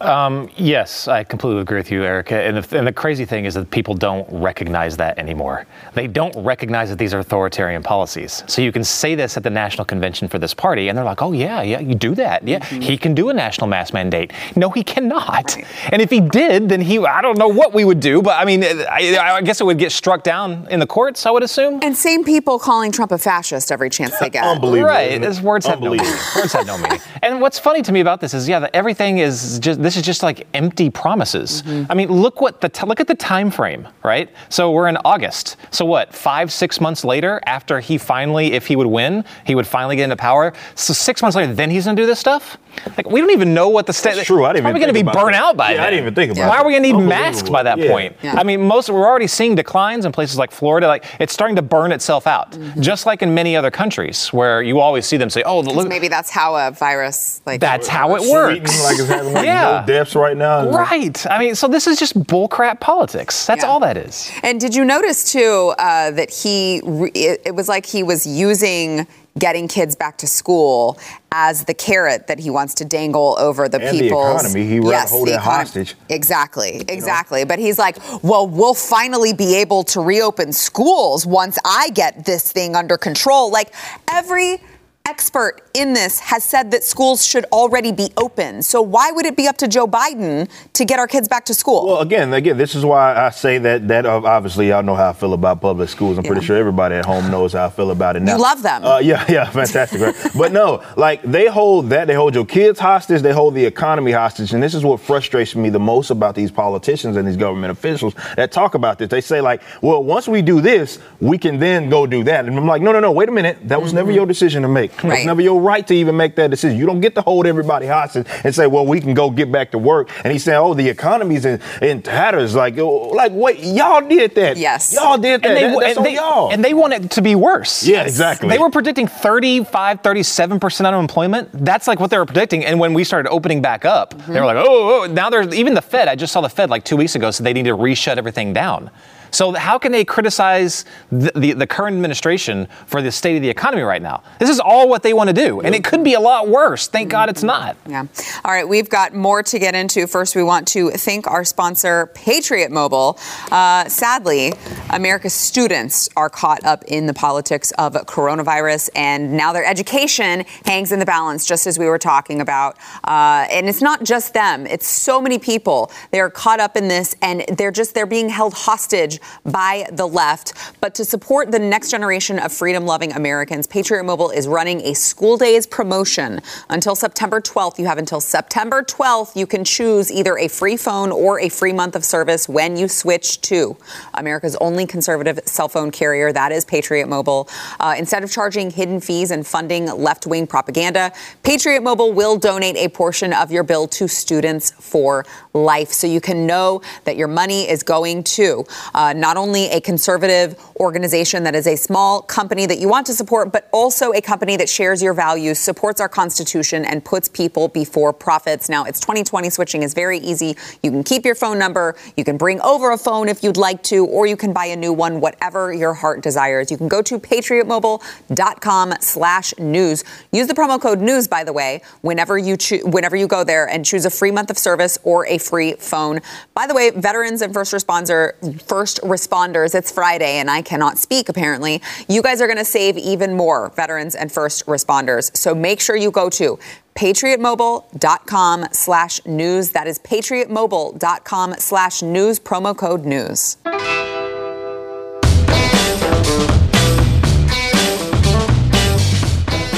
Um, 0.00 0.50
yes, 0.56 1.08
I 1.08 1.24
completely 1.24 1.60
agree 1.60 1.76
with 1.76 1.90
you, 1.90 2.04
Erica. 2.04 2.36
And 2.36 2.56
the, 2.56 2.78
and 2.78 2.86
the, 2.86 2.92
crazy 2.92 3.24
thing 3.24 3.44
is 3.44 3.54
that 3.54 3.70
people 3.70 3.94
don't 3.94 4.26
recognize 4.30 4.96
that 4.96 5.18
anymore. 5.18 5.66
They 5.94 6.06
don't 6.06 6.34
recognize 6.36 6.88
that 6.90 6.98
these 6.98 7.12
are 7.12 7.18
authoritarian 7.18 7.82
policies. 7.82 8.42
So 8.46 8.62
you 8.62 8.72
can 8.72 8.84
say 8.84 9.14
this 9.14 9.36
at 9.36 9.42
the 9.42 9.50
national 9.50 9.84
convention 9.84 10.28
for 10.28 10.38
this 10.38 10.54
party, 10.54 10.88
and 10.88 10.96
they're 10.96 11.04
like, 11.04 11.22
"Oh 11.22 11.32
yeah, 11.32 11.62
yeah, 11.62 11.80
you 11.80 11.94
do 11.94 12.14
that. 12.14 12.46
Yeah, 12.46 12.60
mm-hmm. 12.60 12.80
he 12.80 12.96
can 12.96 13.14
do 13.14 13.28
a 13.28 13.34
national 13.34 13.66
mask 13.66 13.92
mandate." 13.92 14.32
No, 14.56 14.70
he 14.70 14.82
cannot. 14.82 15.56
Right. 15.56 15.66
And 15.92 16.00
if 16.00 16.10
he 16.10 16.20
did, 16.20 16.68
then 16.68 16.80
he—I 16.80 17.20
don't 17.20 17.38
know 17.38 17.48
what 17.48 17.74
we 17.74 17.84
would 17.84 18.00
do, 18.00 18.22
but 18.22 18.40
I 18.40 18.44
mean, 18.44 18.64
I, 18.64 19.36
I 19.36 19.42
guess 19.42 19.60
it 19.60 19.64
would 19.64 19.78
get 19.78 19.92
struck 19.92 20.22
down 20.22 20.66
in 20.70 20.80
the 20.80 20.86
courts. 20.86 21.26
I 21.26 21.30
would 21.30 21.42
assume. 21.42 21.80
And 21.82 21.96
same 21.96 22.24
people 22.30 22.60
calling 22.60 22.92
Trump 22.92 23.10
a 23.10 23.18
fascist 23.18 23.72
every 23.72 23.90
chance 23.90 24.16
they 24.20 24.30
get. 24.30 24.44
Unbelievable. 24.44 24.88
Right. 24.88 25.20
His 25.20 25.40
words 25.40 25.66
have 25.66 25.80
no 25.80 25.90
meaning. 25.90 26.06
Words 26.36 26.52
have 26.52 26.64
no 26.64 26.78
meaning. 26.78 27.00
And 27.22 27.40
what's 27.40 27.58
funny 27.58 27.82
to 27.82 27.90
me 27.90 27.98
about 27.98 28.20
this 28.20 28.34
is, 28.34 28.48
yeah, 28.48 28.60
that 28.60 28.70
everything 28.72 29.18
is 29.18 29.58
just 29.58 29.82
this 29.82 29.96
is 29.96 30.04
just 30.04 30.22
like 30.22 30.46
empty 30.54 30.90
promises. 30.90 31.62
Mm-hmm. 31.62 31.90
I 31.90 31.94
mean, 31.96 32.08
look 32.08 32.40
what 32.40 32.60
the 32.60 32.68
t- 32.68 32.86
look 32.86 33.00
at 33.00 33.08
the 33.08 33.16
time 33.16 33.50
frame, 33.50 33.88
right? 34.04 34.30
So 34.48 34.70
we're 34.70 34.86
in 34.86 34.96
August. 35.04 35.56
So 35.72 35.84
what? 35.84 36.14
Five, 36.14 36.52
six 36.52 36.80
months 36.80 37.04
later, 37.04 37.40
after 37.46 37.80
he 37.80 37.98
finally, 37.98 38.52
if 38.52 38.68
he 38.68 38.76
would 38.76 38.86
win, 38.86 39.24
he 39.44 39.56
would 39.56 39.66
finally 39.66 39.96
get 39.96 40.04
into 40.04 40.16
power. 40.16 40.52
So 40.76 40.94
six 40.94 41.22
months 41.22 41.36
later, 41.36 41.52
then 41.52 41.68
he's 41.68 41.84
going 41.84 41.96
to 41.96 42.02
do 42.02 42.06
this 42.06 42.20
stuff. 42.20 42.58
Like 42.96 43.10
we 43.10 43.20
don't 43.20 43.30
even 43.30 43.54
know 43.54 43.68
what 43.68 43.86
the 43.86 43.92
state. 43.92 44.24
True, 44.24 44.44
I 44.44 44.52
didn't. 44.52 44.64
Probably 44.64 44.80
going 44.80 44.94
to 44.94 44.98
be 44.98 45.02
burnt 45.02 45.32
that. 45.32 45.42
out 45.42 45.56
by 45.56 45.70
yeah, 45.70 45.76
then. 45.76 45.86
I 45.86 45.90
didn't 45.90 46.02
even 46.02 46.14
think 46.14 46.32
about. 46.32 46.46
It. 46.46 46.48
Why 46.48 46.58
are 46.58 46.66
we 46.66 46.72
going 46.72 46.82
to 46.82 46.92
need 46.92 47.06
masks 47.06 47.48
by 47.48 47.62
that 47.62 47.78
yeah. 47.78 47.90
point? 47.90 48.16
Yeah. 48.22 48.34
I 48.34 48.42
mean, 48.42 48.62
most 48.62 48.88
we're 48.88 49.06
already 49.06 49.26
seeing 49.26 49.54
declines 49.54 50.04
in 50.04 50.12
places 50.12 50.38
like 50.38 50.50
Florida. 50.50 50.86
Like 50.86 51.04
it's 51.18 51.32
starting 51.32 51.56
to 51.56 51.62
burn 51.62 51.92
itself 51.92 52.26
out, 52.26 52.52
mm-hmm. 52.52 52.80
just 52.80 53.06
like 53.06 53.22
in 53.22 53.34
many 53.34 53.56
other 53.56 53.70
countries 53.70 54.28
where 54.28 54.62
you 54.62 54.80
always 54.80 55.06
see 55.06 55.16
them 55.16 55.30
say, 55.30 55.42
"Oh, 55.42 55.60
look." 55.60 55.88
Maybe 55.88 56.08
that's 56.08 56.30
how 56.30 56.56
a 56.56 56.70
virus 56.70 57.40
like. 57.46 57.60
That's 57.60 57.88
how 57.88 58.14
it 58.16 58.30
works. 58.30 58.84
Like 58.84 58.98
it's 58.98 59.08
having 59.08 59.32
like 59.32 59.44
yeah. 59.46 59.80
no 59.80 59.86
deaths 59.86 60.14
right 60.14 60.36
now. 60.36 60.70
Right. 60.70 61.26
I 61.26 61.38
mean, 61.38 61.54
so 61.54 61.68
this 61.68 61.86
is 61.86 61.98
just 61.98 62.18
bullcrap 62.18 62.80
politics. 62.80 63.46
That's 63.46 63.64
all 63.64 63.80
that 63.80 63.96
is. 63.96 64.30
And 64.42 64.60
did 64.60 64.74
you 64.74 64.84
notice 64.84 65.32
too 65.32 65.74
uh, 65.78 66.10
that 66.12 66.30
he? 66.30 66.80
Re- 66.84 67.10
it, 67.14 67.42
it 67.46 67.54
was 67.54 67.68
like 67.68 67.86
he 67.86 68.02
was 68.02 68.26
using 68.26 69.06
getting 69.40 69.66
kids 69.66 69.96
back 69.96 70.18
to 70.18 70.28
school 70.28 70.98
as 71.32 71.64
the 71.64 71.74
carrot 71.74 72.28
that 72.28 72.38
he 72.38 72.50
wants 72.50 72.74
to 72.74 72.84
dangle 72.84 73.36
over 73.38 73.68
the 73.68 73.80
and 73.80 73.90
people's 73.90 74.42
the 74.42 74.48
economy. 74.48 74.66
He 74.66 74.76
yes, 74.88 75.10
hold 75.10 75.28
it 75.28 75.40
hostage. 75.40 75.96
Exactly, 76.08 76.84
exactly. 76.88 77.40
You 77.40 77.44
know? 77.44 77.48
But 77.48 77.58
he's 77.58 77.78
like, 77.78 77.96
well, 78.22 78.46
we'll 78.46 78.74
finally 78.74 79.32
be 79.32 79.56
able 79.56 79.82
to 79.84 80.00
reopen 80.00 80.52
schools 80.52 81.26
once 81.26 81.58
I 81.64 81.90
get 81.90 82.24
this 82.24 82.52
thing 82.52 82.76
under 82.76 82.96
control. 82.96 83.50
Like 83.50 83.74
every 84.08 84.62
expert 85.06 85.62
in 85.74 85.92
this 85.92 86.18
has 86.20 86.44
said 86.44 86.70
that 86.70 86.84
schools 86.84 87.24
should 87.24 87.44
already 87.46 87.92
be 87.92 88.10
open. 88.16 88.62
So 88.62 88.82
why 88.82 89.10
would 89.10 89.26
it 89.26 89.36
be 89.36 89.46
up 89.46 89.56
to 89.58 89.68
Joe 89.68 89.86
Biden 89.86 90.50
to 90.72 90.84
get 90.84 90.98
our 90.98 91.06
kids 91.06 91.28
back 91.28 91.44
to 91.46 91.54
school? 91.54 91.86
Well, 91.86 92.00
again, 92.00 92.32
again, 92.32 92.56
this 92.56 92.74
is 92.74 92.84
why 92.84 93.14
I 93.14 93.30
say 93.30 93.58
that. 93.58 93.88
That 93.88 94.06
obviously, 94.06 94.68
y'all 94.68 94.82
know 94.82 94.94
how 94.94 95.10
I 95.10 95.12
feel 95.12 95.32
about 95.32 95.60
public 95.60 95.88
schools. 95.88 96.18
I'm 96.18 96.24
yeah. 96.24 96.30
pretty 96.30 96.46
sure 96.46 96.56
everybody 96.56 96.94
at 96.94 97.04
home 97.04 97.30
knows 97.30 97.52
how 97.52 97.66
I 97.66 97.70
feel 97.70 97.90
about 97.90 98.16
it. 98.16 98.20
Now, 98.22 98.36
you 98.36 98.42
love 98.42 98.62
them. 98.62 98.84
Uh, 98.84 98.98
yeah, 98.98 99.24
yeah, 99.28 99.48
fantastic. 99.50 100.00
right? 100.00 100.14
But 100.36 100.52
no, 100.52 100.84
like 100.96 101.22
they 101.22 101.46
hold 101.46 101.90
that. 101.90 102.06
They 102.06 102.14
hold 102.14 102.34
your 102.34 102.46
kids 102.46 102.78
hostage. 102.78 103.22
They 103.22 103.32
hold 103.32 103.54
the 103.54 103.64
economy 103.64 104.12
hostage. 104.12 104.52
And 104.52 104.62
this 104.62 104.74
is 104.74 104.84
what 104.84 105.00
frustrates 105.00 105.54
me 105.54 105.70
the 105.70 105.80
most 105.80 106.10
about 106.10 106.34
these 106.34 106.50
politicians 106.50 107.16
and 107.16 107.26
these 107.26 107.36
government 107.36 107.72
officials 107.72 108.14
that 108.36 108.52
talk 108.52 108.74
about 108.74 108.98
this. 108.98 109.08
They 109.08 109.20
say 109.20 109.40
like, 109.40 109.62
well, 109.82 110.02
once 110.02 110.28
we 110.28 110.42
do 110.42 110.60
this, 110.60 110.98
we 111.20 111.38
can 111.38 111.58
then 111.58 111.90
go 111.90 112.06
do 112.06 112.24
that. 112.24 112.46
And 112.46 112.56
I'm 112.56 112.66
like, 112.66 112.82
no, 112.82 112.92
no, 112.92 113.00
no. 113.00 113.12
Wait 113.12 113.28
a 113.28 113.32
minute. 113.32 113.58
That 113.68 113.80
was 113.80 113.90
mm-hmm. 113.90 113.96
never 113.96 114.12
your 114.12 114.26
decision 114.26 114.62
to 114.62 114.68
make. 114.68 115.02
Right. 115.02 115.26
Never 115.26 115.40
your 115.40 115.59
right 115.60 115.86
to 115.86 115.94
even 115.94 116.16
make 116.16 116.36
that 116.36 116.50
decision. 116.50 116.78
You 116.78 116.86
don't 116.86 117.00
get 117.00 117.14
to 117.14 117.22
hold 117.22 117.46
everybody 117.46 117.86
hostage 117.86 118.26
and 118.44 118.54
say, 118.54 118.66
well, 118.66 118.86
we 118.86 119.00
can 119.00 119.14
go 119.14 119.30
get 119.30 119.50
back 119.52 119.70
to 119.72 119.78
work. 119.78 120.10
And 120.24 120.32
he's 120.32 120.44
saying, 120.44 120.58
oh, 120.58 120.74
the 120.74 120.88
economy's 120.88 121.44
in, 121.44 121.60
in 121.82 122.02
tatters. 122.02 122.54
Like, 122.54 122.78
oh, 122.78 123.08
like, 123.08 123.32
wait, 123.32 123.60
y'all 123.60 124.06
did 124.06 124.34
that. 124.34 124.56
Yes. 124.56 124.92
Y'all 124.92 125.18
did 125.18 125.42
that. 125.42 125.48
And 125.48 125.56
they, 125.56 125.62
that, 125.62 125.80
that's 125.80 125.96
and 125.96 126.06
they, 126.06 126.14
y'all. 126.14 126.50
And 126.52 126.64
they 126.64 126.74
want 126.74 126.92
it 126.92 127.10
to 127.12 127.22
be 127.22 127.34
worse. 127.34 127.86
Yeah, 127.86 128.02
exactly. 128.02 128.48
They 128.48 128.58
were 128.58 128.70
predicting 128.70 129.06
35, 129.06 130.02
37% 130.02 130.86
unemployment. 130.86 131.50
That's 131.52 131.86
like 131.86 132.00
what 132.00 132.10
they 132.10 132.18
were 132.18 132.26
predicting. 132.26 132.64
And 132.64 132.80
when 132.80 132.94
we 132.94 133.04
started 133.04 133.30
opening 133.30 133.62
back 133.62 133.84
up, 133.84 134.14
mm-hmm. 134.14 134.32
they 134.32 134.40
were 134.40 134.46
like, 134.46 134.56
oh, 134.56 135.02
oh, 135.02 135.06
now 135.06 135.30
there's 135.30 135.54
even 135.54 135.74
the 135.74 135.82
Fed. 135.82 136.08
I 136.08 136.16
just 136.16 136.32
saw 136.32 136.40
the 136.40 136.48
Fed 136.48 136.70
like 136.70 136.84
two 136.84 136.96
weeks 136.96 137.14
ago, 137.14 137.30
so 137.30 137.44
they 137.44 137.52
need 137.52 137.64
to 137.64 137.76
reshut 137.76 138.16
everything 138.16 138.52
down. 138.52 138.90
So 139.30 139.52
how 139.52 139.78
can 139.78 139.92
they 139.92 140.04
criticize 140.04 140.84
the, 141.10 141.32
the, 141.34 141.52
the, 141.52 141.66
current 141.66 141.94
administration 141.94 142.66
for 142.86 143.00
the 143.00 143.12
state 143.12 143.36
of 143.36 143.42
the 143.42 143.48
economy 143.48 143.82
right 143.82 144.02
now? 144.02 144.22
This 144.38 144.50
is 144.50 144.58
all 144.58 144.88
what 144.88 145.02
they 145.02 145.12
want 145.12 145.28
to 145.28 145.34
do, 145.34 145.60
and 145.60 145.74
it 145.74 145.84
could 145.84 146.02
be 146.02 146.14
a 146.14 146.20
lot 146.20 146.48
worse. 146.48 146.88
Thank 146.88 147.10
God 147.10 147.28
it's 147.28 147.42
not. 147.42 147.76
Yeah. 147.86 148.06
All 148.44 148.52
right, 148.52 148.68
we've 148.68 148.88
got 148.88 149.14
more 149.14 149.42
to 149.42 149.58
get 149.58 149.74
into. 149.74 150.06
First, 150.06 150.34
we 150.34 150.42
want 150.42 150.66
to 150.68 150.90
thank 150.90 151.26
our 151.28 151.44
sponsor, 151.44 152.10
Patriot 152.14 152.70
Mobile. 152.70 153.18
Uh, 153.50 153.88
sadly, 153.88 154.52
America's 154.90 155.34
students 155.34 156.08
are 156.16 156.28
caught 156.28 156.64
up 156.64 156.84
in 156.84 157.06
the 157.06 157.14
politics 157.14 157.70
of 157.72 157.94
coronavirus, 158.06 158.90
and 158.94 159.36
now 159.36 159.52
their 159.52 159.64
education 159.64 160.44
hangs 160.64 160.92
in 160.92 160.98
the 160.98 161.06
balance, 161.06 161.46
just 161.46 161.66
as 161.66 161.78
we 161.78 161.86
were 161.86 161.98
talking 161.98 162.40
about. 162.40 162.76
Uh, 163.04 163.46
and 163.50 163.68
it's 163.68 163.82
not 163.82 164.02
just 164.02 164.34
them; 164.34 164.66
it's 164.66 164.86
so 164.86 165.20
many 165.20 165.38
people. 165.38 165.90
They 166.10 166.20
are 166.20 166.30
caught 166.30 166.60
up 166.60 166.76
in 166.76 166.88
this, 166.88 167.14
and 167.22 167.44
they're 167.56 167.70
just 167.70 167.94
they're 167.94 168.06
being 168.06 168.28
held 168.28 168.54
hostage 168.54 169.19
by 169.44 169.86
the 169.92 170.06
left. 170.06 170.52
But 170.80 170.94
to 170.96 171.04
support 171.04 171.50
the 171.50 171.58
next 171.58 171.90
generation 171.90 172.38
of 172.38 172.52
freedom-loving 172.52 173.12
Americans, 173.12 173.66
Patriot 173.66 174.04
Mobile 174.04 174.30
is 174.30 174.48
running 174.48 174.80
a 174.82 174.94
school 174.94 175.36
days 175.36 175.66
promotion 175.66 176.40
until 176.68 176.94
September 176.94 177.40
12th. 177.40 177.78
You 177.78 177.86
have 177.86 177.98
until 177.98 178.20
September 178.20 178.82
12th. 178.82 179.36
You 179.36 179.46
can 179.46 179.64
choose 179.64 180.10
either 180.10 180.38
a 180.38 180.48
free 180.48 180.76
phone 180.76 181.12
or 181.12 181.40
a 181.40 181.48
free 181.48 181.72
month 181.72 181.96
of 181.96 182.04
service 182.04 182.48
when 182.48 182.76
you 182.76 182.88
switch 182.88 183.40
to 183.42 183.76
America's 184.14 184.56
only 184.56 184.86
conservative 184.86 185.40
cell 185.46 185.68
phone 185.68 185.90
carrier. 185.90 186.32
That 186.32 186.52
is 186.52 186.64
Patriot 186.64 187.08
Mobile. 187.08 187.48
Uh, 187.78 187.94
instead 187.98 188.22
of 188.22 188.30
charging 188.30 188.70
hidden 188.70 189.00
fees 189.00 189.30
and 189.30 189.46
funding 189.46 189.86
left 189.86 190.26
wing 190.26 190.46
propaganda, 190.46 191.12
Patriot 191.42 191.82
Mobile 191.82 192.12
will 192.12 192.36
donate 192.36 192.76
a 192.76 192.88
portion 192.88 193.32
of 193.32 193.50
your 193.50 193.62
bill 193.62 193.86
to 193.88 194.08
Students 194.08 194.70
for 194.70 195.24
Life 195.52 195.90
so 195.92 196.06
you 196.06 196.20
can 196.20 196.46
know 196.46 196.82
that 197.04 197.16
your 197.16 197.28
money 197.28 197.68
is 197.68 197.82
going 197.82 198.22
to 198.24 198.64
uh, 198.94 199.09
Uh, 199.10 199.12
not 199.12 199.36
only 199.36 199.68
a 199.70 199.80
conservative 199.80 200.56
organization 200.76 201.42
that 201.42 201.56
is 201.56 201.66
a 201.66 201.74
small 201.74 202.22
company 202.22 202.64
that 202.64 202.78
you 202.78 202.88
want 202.88 203.04
to 203.04 203.12
support, 203.12 203.50
but 203.50 203.68
also 203.72 204.12
a 204.12 204.20
company 204.20 204.56
that 204.56 204.68
shares 204.68 205.02
your 205.02 205.12
values, 205.12 205.58
supports 205.58 206.00
our 206.00 206.08
Constitution, 206.08 206.84
and 206.84 207.04
puts 207.04 207.28
people 207.28 207.66
before 207.66 208.12
profits. 208.12 208.68
Now, 208.68 208.84
it's 208.84 209.00
2020. 209.00 209.50
Switching 209.50 209.82
is 209.82 209.94
very 209.94 210.18
easy. 210.18 210.56
You 210.84 210.92
can 210.92 211.02
keep 211.02 211.24
your 211.24 211.34
phone 211.34 211.58
number, 211.58 211.96
you 212.16 212.22
can 212.22 212.36
bring 212.36 212.60
over 212.60 212.92
a 212.92 212.98
phone 212.98 213.28
if 213.28 213.42
you'd 213.42 213.56
like 213.56 213.82
to, 213.84 214.06
or 214.06 214.28
you 214.28 214.36
can 214.36 214.52
buy 214.52 214.66
a 214.66 214.76
new 214.76 214.92
one, 214.92 215.20
whatever 215.20 215.72
your 215.72 215.94
heart 215.94 216.22
desires. 216.22 216.70
You 216.70 216.76
can 216.76 216.86
go 216.86 217.02
to 217.02 217.18
patriotmobile.com 217.18 218.94
slash 219.00 219.54
news. 219.58 220.04
Use 220.30 220.46
the 220.46 220.54
promo 220.54 220.80
code 220.80 221.00
news, 221.00 221.26
by 221.26 221.42
the 221.42 221.52
way, 221.52 221.82
whenever 222.02 222.38
you 222.38 222.56
cho- 222.56 222.86
whenever 222.86 223.16
you 223.16 223.26
go 223.26 223.42
there 223.42 223.68
and 223.68 223.84
choose 223.84 224.04
a 224.04 224.10
free 224.10 224.30
month 224.30 224.50
of 224.50 224.58
service 224.58 224.98
or 225.02 225.26
a 225.26 225.38
free 225.38 225.72
phone. 225.72 226.20
By 226.54 226.68
the 226.68 226.74
way, 226.74 226.90
veterans 226.90 227.42
and 227.42 227.52
first 227.52 227.72
responder 227.72 228.34
first 228.62 228.99
responders, 229.00 229.74
it's 229.74 229.90
Friday 229.90 230.36
and 230.38 230.50
I 230.50 230.62
cannot 230.62 230.98
speak 230.98 231.28
apparently. 231.28 231.82
You 232.08 232.22
guys 232.22 232.40
are 232.40 232.46
going 232.46 232.58
to 232.58 232.64
save 232.64 232.96
even 232.96 233.34
more 233.36 233.70
veterans 233.70 234.14
and 234.14 234.30
first 234.30 234.66
responders. 234.66 235.36
So 235.36 235.54
make 235.54 235.80
sure 235.80 235.96
you 235.96 236.10
go 236.10 236.30
to 236.30 236.58
patriotmobile.com 236.94 238.66
slash 238.72 239.24
news. 239.24 239.70
That 239.70 239.86
is 239.86 239.98
patriotmobile.com 239.98 241.54
slash 241.58 242.02
news, 242.02 242.38
promo 242.40 242.76
code 242.76 243.04
news. 243.04 243.56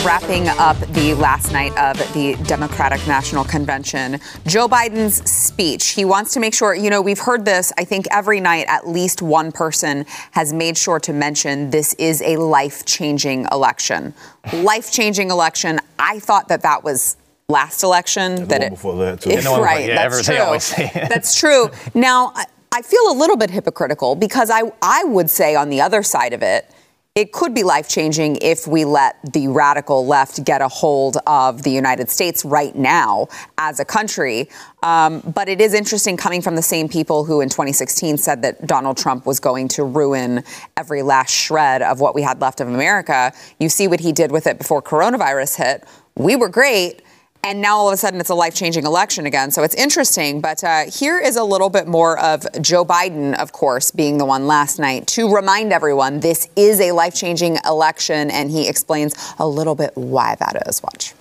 Wrapping 0.05 0.49
up 0.49 0.77
the 0.95 1.15
last 1.15 1.53
night 1.53 1.71
of 1.79 1.97
the 2.13 2.35
Democratic 2.45 3.07
National 3.07 3.45
Convention, 3.45 4.19
Joe 4.47 4.67
Biden's 4.67 5.31
speech. 5.31 5.91
He 5.91 6.05
wants 6.05 6.35
to 6.35 6.41
make 6.41 6.55
sure, 6.55 6.75
you 6.75 6.91
know, 6.91 7.01
we've 7.01 7.21
heard 7.21 7.45
this, 7.45 7.73
I 7.79 7.85
think 7.85 8.07
every 8.11 8.41
night 8.41 8.67
at 8.69 8.89
least 8.89 9.23
one 9.23 9.53
person 9.53 10.05
has 10.33 10.53
made 10.53 10.77
sure 10.77 10.99
to 11.01 11.13
mention 11.13 11.71
this 11.71 11.95
is 11.95 12.21
a 12.23 12.37
life 12.37 12.85
changing 12.85 13.47
election. 13.53 14.13
life 14.53 14.91
changing 14.91 15.31
election. 15.31 15.79
I 16.01 16.19
thought 16.19 16.49
that 16.49 16.63
that 16.63 16.83
was 16.83 17.17
last 17.49 17.85
election. 17.85 18.49
that 18.49 18.63
it, 18.63 18.71
before 18.71 18.97
that, 18.97 19.21
too. 19.21 19.31
If, 19.31 19.47
right, 19.47 19.89
yeah, 19.89 20.09
that's 20.09 20.25
true. 20.25 20.97
that's 21.09 21.39
true. 21.39 21.71
Now, 21.95 22.33
I 22.73 22.83
feel 22.83 23.09
a 23.09 23.15
little 23.15 23.37
bit 23.37 23.51
hypocritical 23.51 24.17
because 24.17 24.51
I, 24.51 24.63
I 24.81 25.05
would 25.05 25.31
say 25.31 25.55
on 25.55 25.69
the 25.69 25.81
other 25.81 26.03
side 26.03 26.33
of 26.33 26.43
it, 26.43 26.69
it 27.15 27.31
could 27.31 27.55
be 27.55 27.63
life 27.63 27.91
changing 27.91 28.39
if 28.41 28.67
we 28.67 28.87
let 28.87 29.17
the 29.35 29.47
radical 29.49 30.07
left 30.07 30.43
get 30.45 30.63
a 30.63 30.69
hold 30.69 31.19
of 31.27 31.63
the 31.63 31.71
United 31.71 32.09
States 32.09 32.43
right 32.43 32.75
now 32.75 33.29
as 33.59 33.79
a 33.79 33.85
country. 33.85 34.49
Um, 34.83 35.21
but 35.21 35.47
it 35.47 35.61
is 35.61 35.75
interesting 35.75 36.17
coming 36.17 36.41
from 36.41 36.57
the 36.57 36.63
same 36.63 36.89
people 36.89 37.27
who 37.27 37.43
in 37.43 37.51
2016 37.51 38.17
said 38.17 38.41
that 38.41 38.67
Donald 38.67 38.97
Trump 38.97 39.27
was 39.27 39.41
going 39.41 39.69
to 39.69 39.85
ruin 39.85 40.43
every 40.79 41.03
last 41.03 41.35
shred 41.35 41.83
of 41.83 42.01
what 42.01 42.15
we 42.15 42.23
had 42.23 42.41
left 42.41 42.63
of 42.63 42.69
America. 42.69 43.35
You 43.61 43.69
see 43.69 43.89
what 43.89 44.01
he 44.01 44.13
did 44.13 44.33
with 44.33 44.47
it 44.47 44.57
before 44.57 44.81
coronavirus 44.81 45.57
hit. 45.57 45.85
We 46.17 46.35
were 46.35 46.49
great. 46.49 47.03
And 47.45 47.61
now 47.61 47.77
all 47.77 47.89
of 47.89 47.95
a 47.95 47.97
sudden 47.97 48.21
it's 48.21 48.31
a 48.31 48.37
life 48.37 48.55
changing 48.55 48.87
election 48.87 49.27
again. 49.27 49.51
So 49.51 49.65
it's 49.65 49.75
interesting. 49.75 50.41
But 50.41 50.63
uh, 50.63 50.85
here 50.89 51.19
is 51.19 51.35
a 51.35 51.43
little 51.43 51.71
bit 51.71 51.89
more 51.89 52.17
of 52.21 52.47
Joe 52.63 52.85
Biden, 52.85 53.35
of 53.35 53.51
course, 53.51 53.91
being 53.91 54.19
the 54.19 54.25
one 54.25 54.47
last 54.47 54.79
night 54.79 55.09
to 55.09 55.29
remind 55.29 55.73
everyone 55.73 56.21
this 56.21 56.49
is 56.55 56.81
a 56.81 56.93
life 56.93 57.17
changing 57.17 57.59
election. 57.65 58.31
And 58.31 58.49
he 58.49 58.69
explains 58.69 59.15
a 59.41 59.47
little 59.47 59.75
bit 59.75 59.91
why 59.97 60.37
that 60.37 60.69
is. 60.69 60.83
Watch. 60.85 61.15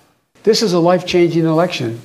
This 0.44 0.62
is 0.62 0.72
a 0.72 0.78
life 0.78 1.06
changing 1.06 1.44
election. 1.44 2.00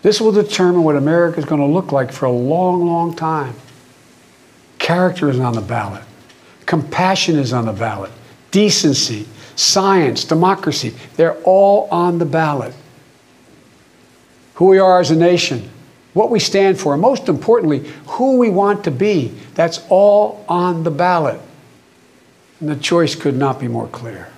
This 0.00 0.20
will 0.20 0.32
determine 0.32 0.82
what 0.82 0.96
America 0.96 1.38
is 1.38 1.44
going 1.44 1.60
to 1.60 1.66
look 1.66 1.92
like 1.92 2.10
for 2.10 2.24
a 2.24 2.30
long, 2.30 2.86
long 2.86 3.14
time. 3.14 3.54
Character 4.78 5.28
is 5.28 5.40
on 5.40 5.54
the 5.54 5.60
ballot, 5.60 6.04
compassion 6.64 7.36
is 7.38 7.52
on 7.52 7.66
the 7.66 7.72
ballot, 7.72 8.12
decency, 8.50 9.26
science, 9.56 10.24
democracy, 10.24 10.94
they're 11.16 11.36
all 11.42 11.88
on 11.90 12.18
the 12.18 12.26
ballot. 12.26 12.74
Who 14.54 14.66
we 14.66 14.78
are 14.78 15.00
as 15.00 15.10
a 15.10 15.16
nation, 15.16 15.68
what 16.12 16.30
we 16.30 16.38
stand 16.38 16.78
for, 16.78 16.92
and 16.92 17.02
most 17.02 17.28
importantly, 17.28 17.90
who 18.06 18.38
we 18.38 18.48
want 18.48 18.84
to 18.84 18.90
be, 18.90 19.28
that's 19.54 19.84
all 19.88 20.44
on 20.48 20.84
the 20.84 20.90
ballot. 20.90 21.40
And 22.60 22.68
the 22.70 22.76
choice 22.76 23.14
could 23.14 23.34
not 23.34 23.60
be 23.60 23.68
more 23.68 23.88
clear. 23.88 24.28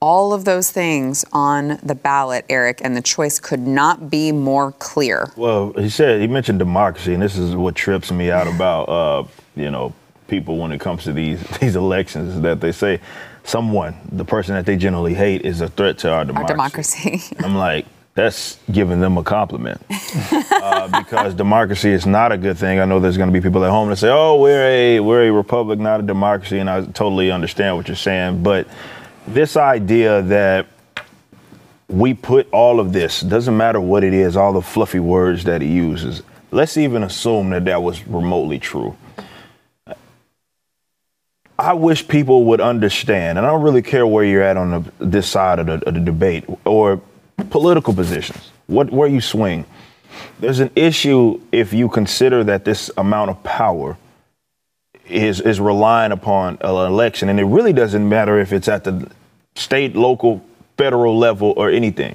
All 0.00 0.34
of 0.34 0.44
those 0.44 0.70
things 0.70 1.24
on 1.32 1.78
the 1.82 1.94
ballot, 1.94 2.44
Eric, 2.50 2.80
and 2.82 2.94
the 2.96 3.02
choice 3.02 3.38
could 3.38 3.60
not 3.60 4.10
be 4.10 4.32
more 4.32 4.72
clear. 4.72 5.30
Well, 5.36 5.72
he 5.74 5.88
said, 5.88 6.20
he 6.20 6.26
mentioned 6.26 6.58
democracy, 6.58 7.14
and 7.14 7.22
this 7.22 7.36
is 7.36 7.56
what 7.56 7.74
trips 7.74 8.10
me 8.10 8.30
out 8.30 8.46
about, 8.46 8.88
uh, 8.88 9.24
you 9.56 9.70
know, 9.70 9.94
people 10.28 10.58
when 10.58 10.72
it 10.72 10.80
comes 10.80 11.04
to 11.04 11.12
these, 11.12 11.42
these 11.60 11.76
elections, 11.76 12.40
that 12.42 12.60
they 12.60 12.72
say, 12.72 13.00
someone, 13.44 13.94
the 14.10 14.24
person 14.24 14.54
that 14.54 14.66
they 14.66 14.76
generally 14.76 15.14
hate, 15.14 15.42
is 15.42 15.60
a 15.60 15.68
threat 15.68 15.98
to 15.98 16.10
our 16.10 16.24
democracy. 16.24 16.50
Our 16.50 16.56
democracy. 16.56 17.36
I'm 17.44 17.54
like, 17.54 17.86
that's 18.14 18.58
giving 18.70 19.00
them 19.00 19.18
a 19.18 19.24
compliment 19.24 19.80
uh, 20.30 21.02
because 21.02 21.34
democracy 21.34 21.90
is 21.90 22.06
not 22.06 22.32
a 22.32 22.38
good 22.38 22.56
thing. 22.56 22.78
I 22.78 22.84
know 22.84 23.00
there's 23.00 23.16
going 23.16 23.28
to 23.28 23.32
be 23.32 23.40
people 23.40 23.64
at 23.64 23.70
home 23.70 23.88
that 23.90 23.96
say, 23.96 24.08
"Oh, 24.10 24.40
we're 24.40 24.68
a 24.68 25.00
we're 25.00 25.28
a 25.28 25.32
republic, 25.32 25.78
not 25.78 26.00
a 26.00 26.02
democracy," 26.04 26.58
and 26.58 26.70
I 26.70 26.84
totally 26.84 27.30
understand 27.30 27.76
what 27.76 27.88
you're 27.88 27.96
saying. 27.96 28.42
But 28.42 28.68
this 29.26 29.56
idea 29.56 30.22
that 30.22 30.66
we 31.88 32.14
put 32.14 32.48
all 32.52 32.78
of 32.78 32.92
this 32.92 33.20
doesn't 33.20 33.56
matter 33.56 33.80
what 33.80 34.04
it 34.04 34.14
is, 34.14 34.36
all 34.36 34.52
the 34.52 34.62
fluffy 34.62 35.00
words 35.00 35.44
that 35.44 35.60
he 35.60 35.68
uses. 35.68 36.22
Let's 36.52 36.76
even 36.76 37.02
assume 37.02 37.50
that 37.50 37.64
that 37.64 37.82
was 37.82 38.06
remotely 38.06 38.60
true. 38.60 38.96
I 41.64 41.72
wish 41.72 42.06
people 42.06 42.44
would 42.44 42.60
understand, 42.60 43.38
and 43.38 43.46
I 43.46 43.50
don't 43.50 43.62
really 43.62 43.80
care 43.80 44.06
where 44.06 44.22
you're 44.22 44.42
at 44.42 44.58
on 44.58 44.70
the, 44.70 44.92
this 45.06 45.26
side 45.26 45.58
of 45.58 45.66
the, 45.66 45.88
of 45.88 45.94
the 45.94 46.00
debate 46.00 46.44
or 46.66 47.00
political 47.48 47.94
positions, 47.94 48.50
what 48.66 48.92
where 48.92 49.08
you 49.08 49.22
swing. 49.22 49.64
There's 50.40 50.60
an 50.60 50.70
issue 50.76 51.40
if 51.52 51.72
you 51.72 51.88
consider 51.88 52.44
that 52.44 52.66
this 52.66 52.90
amount 52.98 53.30
of 53.30 53.42
power 53.42 53.96
is 55.08 55.40
is 55.40 55.58
relying 55.58 56.12
upon 56.12 56.58
an 56.60 56.86
election, 56.86 57.30
and 57.30 57.40
it 57.40 57.44
really 57.44 57.72
doesn't 57.72 58.06
matter 58.06 58.38
if 58.38 58.52
it's 58.52 58.68
at 58.68 58.84
the 58.84 59.10
state, 59.54 59.96
local, 59.96 60.44
federal 60.76 61.16
level, 61.18 61.54
or 61.56 61.70
anything. 61.70 62.14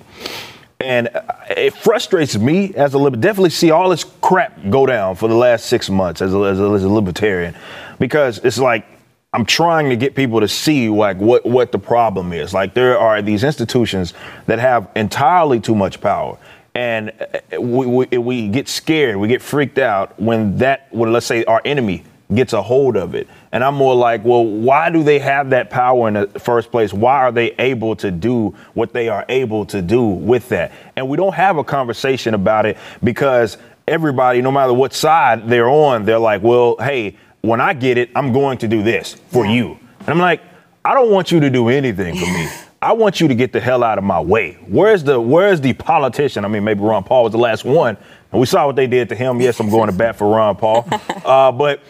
And 0.80 1.10
it 1.50 1.74
frustrates 1.74 2.38
me 2.38 2.76
as 2.76 2.94
a 2.94 3.00
libertarian. 3.00 3.22
Definitely 3.22 3.50
see 3.50 3.72
all 3.72 3.90
this 3.90 4.06
crap 4.22 4.70
go 4.70 4.86
down 4.86 5.16
for 5.16 5.28
the 5.28 5.36
last 5.36 5.66
six 5.66 5.90
months 5.90 6.22
as 6.22 6.36
a, 6.36 6.40
as 6.40 6.60
a, 6.60 6.66
as 6.66 6.84
a 6.84 6.90
libertarian, 6.90 7.56
because 7.98 8.38
it's 8.44 8.60
like 8.60 8.86
I'm 9.32 9.46
trying 9.46 9.90
to 9.90 9.96
get 9.96 10.16
people 10.16 10.40
to 10.40 10.48
see 10.48 10.90
like 10.90 11.18
what 11.18 11.46
what 11.46 11.72
the 11.72 11.78
problem 11.78 12.34
is. 12.34 12.52
Like 12.52 12.74
there 12.74 12.98
are 12.98 13.22
these 13.22 13.44
institutions 13.44 14.16
that 14.48 14.58
have 14.58 14.90
entirely 14.96 15.60
too 15.60 15.76
much 15.76 16.02
power, 16.02 16.40
and 16.74 17.12
uh, 17.12 17.62
we, 17.62 17.86
we, 17.86 18.18
we 18.18 18.48
get 18.48 18.68
scared, 18.68 19.18
we 19.18 19.28
get 19.28 19.44
freaked 19.44 19.78
out 19.78 20.20
when 20.20 20.58
that 20.58 20.88
when 20.90 21.14
let's 21.14 21.28
say 21.28 21.44
our 21.44 21.62
enemy 21.64 22.04
gets 22.34 22.54
a 22.54 22.62
hold 22.62 22.98
of 22.98 23.14
it. 23.14 23.28
And 23.52 23.64
I'm 23.64 23.76
more 23.76 23.94
like, 23.96 24.26
well, 24.26 24.44
why 24.44 24.90
do 24.90 25.04
they 25.04 25.20
have 25.20 25.52
that 25.52 25.70
power 25.70 26.08
in 26.08 26.16
the 26.16 26.28
first 26.40 26.72
place? 26.72 26.92
Why 26.92 27.18
are 27.18 27.32
they 27.32 27.52
able 27.60 27.96
to 27.98 28.10
do 28.10 28.56
what 28.74 28.94
they 28.94 29.10
are 29.10 29.26
able 29.30 29.66
to 29.68 29.82
do 29.82 30.04
with 30.06 30.50
that? 30.50 30.72
And 30.96 31.08
we 31.08 31.18
don't 31.18 31.34
have 31.36 31.58
a 31.58 31.64
conversation 31.64 32.34
about 32.34 32.66
it 32.66 32.78
because 33.04 33.58
everybody, 33.88 34.42
no 34.42 34.52
matter 34.52 34.74
what 34.74 34.94
side 34.94 35.48
they're 35.50 35.70
on, 35.70 36.06
they're 36.06 36.20
like, 36.20 36.42
well, 36.42 36.78
hey 36.80 37.16
when 37.42 37.62
I 37.62 37.74
get 37.74 37.98
it, 37.98 38.10
I'm 38.16 38.34
going 38.34 38.58
to 38.60 38.68
do 38.68 38.84
this 38.84 39.16
for 39.30 39.46
you. 39.46 39.78
And 40.00 40.10
I'm 40.10 40.20
like, 40.20 40.42
I 40.84 40.94
don't 40.94 41.12
want 41.12 41.32
you 41.32 41.40
to 41.40 41.50
do 41.50 41.70
anything 41.70 42.16
for 42.16 42.26
me. 42.26 42.48
I 42.82 42.94
want 42.94 43.20
you 43.20 43.28
to 43.28 43.36
get 43.36 43.52
the 43.52 43.60
hell 43.60 43.84
out 43.84 43.98
of 43.98 44.06
my 44.06 44.22
way. 44.22 44.54
Where's 44.66 45.04
the 45.04 45.20
Where's 45.20 45.60
the 45.60 45.74
politician? 45.74 46.46
I 46.46 46.48
mean, 46.48 46.64
maybe 46.64 46.80
Ron 46.80 47.04
Paul 47.04 47.26
was 47.26 47.34
the 47.34 47.38
last 47.38 47.66
one, 47.66 47.98
and 48.32 48.40
we 48.40 48.46
saw 48.46 48.68
what 48.68 48.78
they 48.78 48.88
did 48.88 49.10
to 49.10 49.16
him. 49.16 49.42
Yes, 49.42 49.60
I'm 49.60 49.70
going 49.70 49.90
to 49.90 49.96
bat 49.96 50.16
for 50.16 50.34
Ron 50.34 50.56
Paul, 50.56 50.88
uh, 51.26 51.52
but 51.52 51.82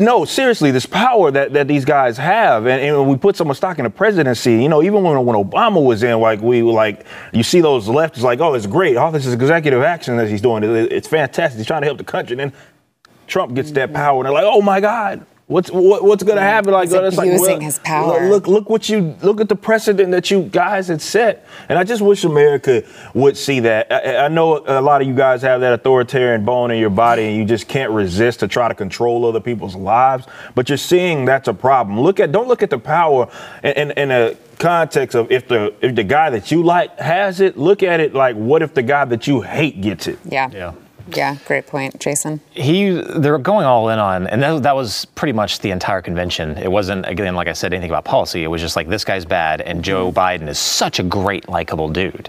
no, 0.00 0.26
seriously, 0.26 0.70
this 0.70 0.84
power 0.84 1.30
that, 1.30 1.54
that 1.54 1.66
these 1.66 1.86
guys 1.86 2.18
have, 2.18 2.66
and, 2.66 2.82
and 2.82 3.08
we 3.08 3.16
put 3.16 3.36
so 3.36 3.44
much 3.44 3.56
stock 3.56 3.78
in 3.78 3.84
the 3.84 3.90
presidency. 3.90 4.62
You 4.62 4.68
know, 4.68 4.82
even 4.82 5.02
when 5.02 5.24
when 5.24 5.36
Obama 5.36 5.82
was 5.82 6.02
in, 6.02 6.20
like 6.20 6.42
we 6.42 6.62
were 6.62 6.72
like, 6.72 7.06
you 7.32 7.42
see 7.42 7.60
those 7.62 7.86
leftists 7.86 8.22
like, 8.22 8.40
oh, 8.40 8.52
it's 8.52 8.66
great, 8.66 8.96
all 8.96 9.10
this 9.10 9.24
is 9.24 9.32
executive 9.32 9.82
action 9.82 10.16
that 10.18 10.28
he's 10.28 10.42
doing, 10.42 10.62
it's 10.62 11.08
fantastic. 11.08 11.56
He's 11.56 11.66
trying 11.66 11.82
to 11.82 11.86
help 11.86 11.98
the 11.98 12.04
country. 12.04 12.34
And 12.34 12.52
then 12.52 12.60
Trump 13.26 13.54
gets 13.54 13.70
that 13.72 13.92
power, 13.92 14.18
and 14.18 14.26
they're 14.26 14.32
like, 14.32 14.44
oh 14.46 14.62
my 14.62 14.80
God, 14.80 15.26
What's 15.52 15.70
what, 15.70 16.02
what's 16.02 16.22
going 16.22 16.36
to 16.36 16.42
happen? 16.42 16.72
Like, 16.72 16.88
He's 16.88 16.94
oh, 16.94 17.04
it's 17.04 17.16
like, 17.16 17.28
abusing 17.28 17.58
well, 17.58 17.60
his 17.60 17.78
power. 17.80 18.28
Look, 18.28 18.46
look 18.46 18.70
what 18.70 18.88
you 18.88 19.14
look 19.22 19.40
at 19.40 19.50
the 19.50 19.56
precedent 19.56 20.10
that 20.12 20.30
you 20.30 20.44
guys 20.44 20.88
had 20.88 21.02
set, 21.02 21.46
and 21.68 21.78
I 21.78 21.84
just 21.84 22.00
wish 22.00 22.24
America 22.24 22.82
would 23.12 23.36
see 23.36 23.60
that. 23.60 23.92
I, 23.92 24.24
I 24.24 24.28
know 24.28 24.64
a 24.66 24.80
lot 24.80 25.02
of 25.02 25.08
you 25.08 25.14
guys 25.14 25.42
have 25.42 25.60
that 25.60 25.74
authoritarian 25.74 26.44
bone 26.44 26.70
in 26.70 26.78
your 26.78 26.90
body, 26.90 27.24
and 27.24 27.36
you 27.36 27.44
just 27.44 27.68
can't 27.68 27.90
resist 27.90 28.40
to 28.40 28.48
try 28.48 28.68
to 28.68 28.74
control 28.74 29.26
other 29.26 29.40
people's 29.40 29.74
lives. 29.74 30.26
But 30.54 30.70
you're 30.70 30.78
seeing 30.78 31.26
that's 31.26 31.48
a 31.48 31.54
problem. 31.54 32.00
Look 32.00 32.18
at 32.18 32.32
don't 32.32 32.48
look 32.48 32.62
at 32.62 32.70
the 32.70 32.78
power 32.78 33.28
in, 33.62 33.72
in, 33.72 33.90
in 33.90 34.10
a 34.10 34.36
context 34.58 35.14
of 35.14 35.30
if 35.30 35.48
the 35.48 35.74
if 35.82 35.94
the 35.94 36.04
guy 36.04 36.30
that 36.30 36.50
you 36.50 36.62
like 36.62 36.98
has 36.98 37.40
it. 37.40 37.58
Look 37.58 37.82
at 37.82 38.00
it 38.00 38.14
like 38.14 38.36
what 38.36 38.62
if 38.62 38.72
the 38.72 38.82
guy 38.82 39.04
that 39.04 39.26
you 39.26 39.42
hate 39.42 39.82
gets 39.82 40.06
it? 40.06 40.18
Yeah. 40.24 40.48
Yeah. 40.50 40.72
Yeah, 41.08 41.36
great 41.44 41.66
point, 41.66 42.00
Jason. 42.00 42.40
he 42.50 42.90
they're 42.90 43.38
going 43.38 43.66
all 43.66 43.88
in 43.88 43.98
on 43.98 44.26
and 44.26 44.42
that, 44.42 44.62
that 44.62 44.76
was 44.76 45.04
pretty 45.04 45.32
much 45.32 45.60
the 45.60 45.70
entire 45.70 46.02
convention. 46.02 46.56
It 46.58 46.70
wasn't 46.70 47.06
again 47.06 47.34
like 47.34 47.48
i 47.48 47.52
said 47.52 47.72
anything 47.72 47.90
about 47.90 48.04
policy. 48.04 48.42
It 48.42 48.48
was 48.48 48.60
just 48.60 48.76
like 48.76 48.88
this 48.88 49.04
guy's 49.04 49.24
bad 49.24 49.60
and 49.60 49.84
joe 49.84 50.10
mm-hmm. 50.10 50.18
biden 50.18 50.48
is 50.48 50.58
such 50.58 50.98
a 50.98 51.02
great 51.02 51.48
likable 51.48 51.88
dude. 51.88 52.28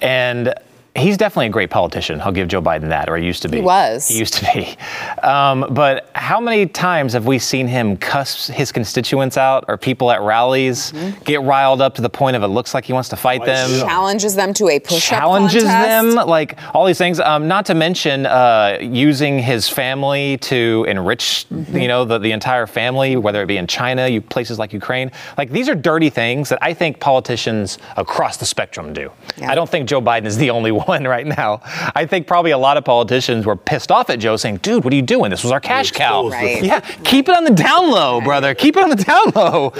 And 0.00 0.54
he's 0.98 1.16
definitely 1.16 1.46
a 1.46 1.50
great 1.50 1.70
politician 1.70 2.20
i'll 2.22 2.32
give 2.32 2.48
joe 2.48 2.60
biden 2.60 2.88
that 2.88 3.08
or 3.08 3.16
he 3.16 3.24
used 3.24 3.42
to 3.42 3.48
be 3.48 3.58
He 3.58 3.62
was. 3.62 4.08
he 4.08 4.18
used 4.18 4.34
to 4.34 4.44
be 4.54 4.76
um, 5.22 5.66
but 5.70 6.10
how 6.14 6.40
many 6.40 6.66
times 6.66 7.12
have 7.12 7.26
we 7.26 7.38
seen 7.38 7.66
him 7.66 7.96
cuss 7.96 8.46
his 8.48 8.72
constituents 8.72 9.36
out 9.36 9.64
or 9.68 9.76
people 9.76 10.10
at 10.10 10.20
rallies 10.22 10.92
Mm-hmm. 10.92 11.22
get 11.24 11.42
riled 11.42 11.80
up 11.80 11.94
to 11.96 12.02
the 12.02 12.10
point 12.10 12.36
of 12.36 12.42
it 12.42 12.48
looks 12.48 12.72
like 12.74 12.84
he 12.84 12.92
wants 12.92 13.08
to 13.10 13.16
fight 13.16 13.44
them 13.44 13.68
Challenges 13.80 14.34
them 14.34 14.52
to 14.54 14.68
a 14.68 14.78
push-up 14.80 15.00
challenges 15.18 15.62
contest. 15.64 16.16
them 16.16 16.26
like 16.26 16.58
all 16.74 16.84
these 16.86 16.98
things 16.98 17.20
um, 17.20 17.46
not 17.48 17.66
to 17.66 17.74
mention 17.74 18.26
uh, 18.26 18.78
using 18.80 19.38
his 19.38 19.68
family 19.68 20.36
to 20.38 20.84
enrich 20.88 21.46
Mm-hmm. 21.52 21.76
you 21.78 21.88
know 21.88 22.04
the, 22.04 22.18
the 22.18 22.32
entire 22.32 22.66
family 22.66 23.16
whether 23.16 23.42
it 23.42 23.46
be 23.46 23.56
in 23.56 23.66
china 23.66 24.06
you 24.08 24.20
places 24.20 24.58
like 24.58 24.72
ukraine 24.72 25.10
like 25.36 25.50
these 25.50 25.68
are 25.68 25.74
dirty 25.74 26.10
things 26.10 26.48
that 26.48 26.58
i 26.62 26.72
think 26.74 26.98
politicians 27.00 27.78
across 27.96 28.36
the 28.36 28.46
spectrum 28.46 28.92
do 28.92 29.10
Yeah. 29.36 29.50
i 29.50 29.54
don't 29.54 29.68
think 29.68 29.88
joe 29.88 30.00
biden 30.00 30.26
is 30.26 30.36
the 30.36 30.50
only 30.50 30.72
one 30.87 30.87
right 30.88 31.26
now 31.26 31.60
i 31.94 32.06
think 32.06 32.26
probably 32.26 32.50
a 32.50 32.58
lot 32.58 32.76
of 32.76 32.84
politicians 32.84 33.44
were 33.46 33.56
pissed 33.56 33.90
off 33.92 34.08
at 34.10 34.18
joe 34.18 34.36
saying 34.36 34.56
dude 34.58 34.82
what 34.84 34.92
are 34.92 34.96
you 34.96 35.02
doing 35.02 35.30
this 35.30 35.42
was 35.42 35.52
our 35.52 35.60
cash 35.60 35.90
cow 35.92 36.28
Right. 36.28 36.62
yeah 36.62 36.80
keep 37.04 37.28
it 37.28 37.36
on 37.36 37.44
the 37.44 37.50
down 37.50 37.90
low 37.90 38.20
brother 38.20 38.54
keep 38.54 38.76
it 38.76 38.82
on 38.82 38.88
the 38.90 38.96
down 38.96 39.32
low 39.34 39.72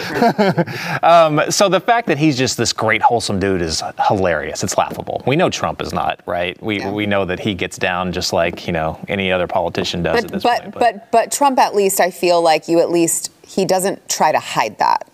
um, 1.02 1.50
so 1.50 1.68
the 1.68 1.80
fact 1.80 2.06
that 2.08 2.18
he's 2.18 2.36
just 2.36 2.56
this 2.56 2.72
great 2.72 3.02
wholesome 3.02 3.38
dude 3.40 3.62
is 3.62 3.82
hilarious. 4.06 4.62
It's 4.62 4.76
laughable. 4.76 5.22
We 5.26 5.36
know 5.36 5.48
Trump 5.50 5.80
is 5.82 5.92
not 5.92 6.20
right. 6.26 6.60
We 6.62 6.78
Yeah. 6.80 6.90
we 6.92 7.06
know 7.06 7.24
that 7.24 7.40
he 7.40 7.54
gets 7.54 7.78
down 7.78 8.12
just 8.12 8.32
like 8.32 8.66
you 8.66 8.72
know 8.72 8.98
any 9.08 9.32
other 9.32 9.46
politician 9.46 10.02
does 10.02 10.16
at 10.18 10.22
But 10.24 10.32
this 10.32 10.42
but, 10.42 10.62
point. 10.62 10.74
but 10.74 11.10
but 11.12 11.32
Trump 11.32 11.58
at 11.58 11.74
least 11.74 12.00
I 12.00 12.10
feel 12.10 12.42
like 12.42 12.68
you 12.68 12.80
at 12.80 12.90
least 12.90 13.30
he 13.46 13.64
doesn't 13.64 14.08
try 14.08 14.32
to 14.32 14.38
hide 14.38 14.78
that. 14.78 15.08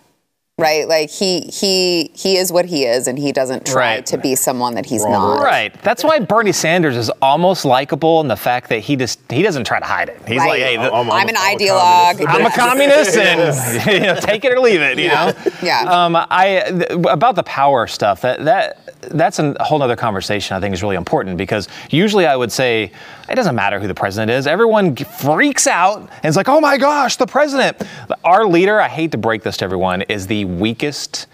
Right? 0.57 0.87
Like 0.87 1.11
he 1.11 1.41
he 1.53 2.13
he 2.15 2.37
is 2.37 2.53
what 2.53 2.65
he 2.65 2.85
is 2.85 3.09
and 3.09 3.19
he 3.19 3.33
doesn't 3.33 3.67
try 3.67 3.97
Right. 3.97 4.07
to 4.07 4.17
be 4.17 4.37
someone 4.37 4.77
that 4.77 4.87
he's 4.87 5.03
Wrong. 5.03 5.11
not. 5.39 5.43
Right. 5.43 5.75
That's 5.83 6.05
why 6.05 6.21
Bernie 6.21 6.53
Sanders 6.53 6.97
is 6.97 7.11
almost 7.21 7.65
likable 7.65 8.21
in 8.21 8.29
the 8.29 8.37
fact 8.37 8.69
that 8.69 8.79
he 8.79 8.95
just 8.95 9.19
he 9.33 9.43
doesn't 9.43 9.65
try 9.65 9.81
to 9.81 9.85
hide 9.85 10.11
it. 10.11 10.21
He's 10.29 10.39
Right. 10.39 10.51
like, 10.51 10.61
hey, 10.61 10.77
the- 10.77 10.93
I'm, 10.95 11.11
I'm 11.11 11.27
a- 11.27 11.31
an 11.31 11.37
I'm 11.37 11.59
ideologue. 11.59 12.25
communist. 12.25 12.29
I'm 12.29 12.47
a 12.47 12.51
communist 12.53 13.17
and 13.17 13.87
you 13.95 14.01
know, 14.07 14.15
take 14.21 14.45
it 14.45 14.53
or 14.53 14.61
leave 14.61 14.81
it, 14.81 14.97
you 14.97 15.09
know? 15.09 15.33
Yeah. 15.61 15.81
Um, 16.05 16.15
I 16.15 16.63
th- 16.69 17.05
about 17.11 17.35
the 17.35 17.43
power 17.43 17.89
stuff, 17.89 18.21
that 18.21 18.45
that 18.45 18.79
that's 19.11 19.41
a 19.41 19.57
whole 19.61 19.83
other 19.83 19.97
conversation 19.97 20.57
I 20.57 20.61
think 20.61 20.73
is 20.73 20.85
really 20.85 20.95
important 20.97 21.37
because 21.37 21.67
usually 21.91 22.27
I 22.29 22.37
would 22.37 22.53
say 22.53 22.93
it 23.29 23.35
doesn't 23.35 23.55
matter 23.55 23.81
who 23.81 23.89
the 23.89 23.95
president 23.95 24.31
is. 24.31 24.47
Everyone 24.47 24.95
freaks 24.97 25.67
out 25.67 26.01
and 26.01 26.25
is 26.25 26.37
like, 26.37 26.49
oh 26.49 26.61
my 26.61 26.77
gosh, 26.77 27.17
the 27.17 27.27
president. 27.27 27.77
Our 28.23 28.47
leader, 28.47 28.81
I 28.81 28.89
hate 28.89 29.13
to 29.13 29.19
break 29.19 29.43
this 29.43 29.57
to 29.59 29.65
everyone, 29.65 30.03
is 30.03 30.27
the 30.27 30.45
weakest 30.45 31.27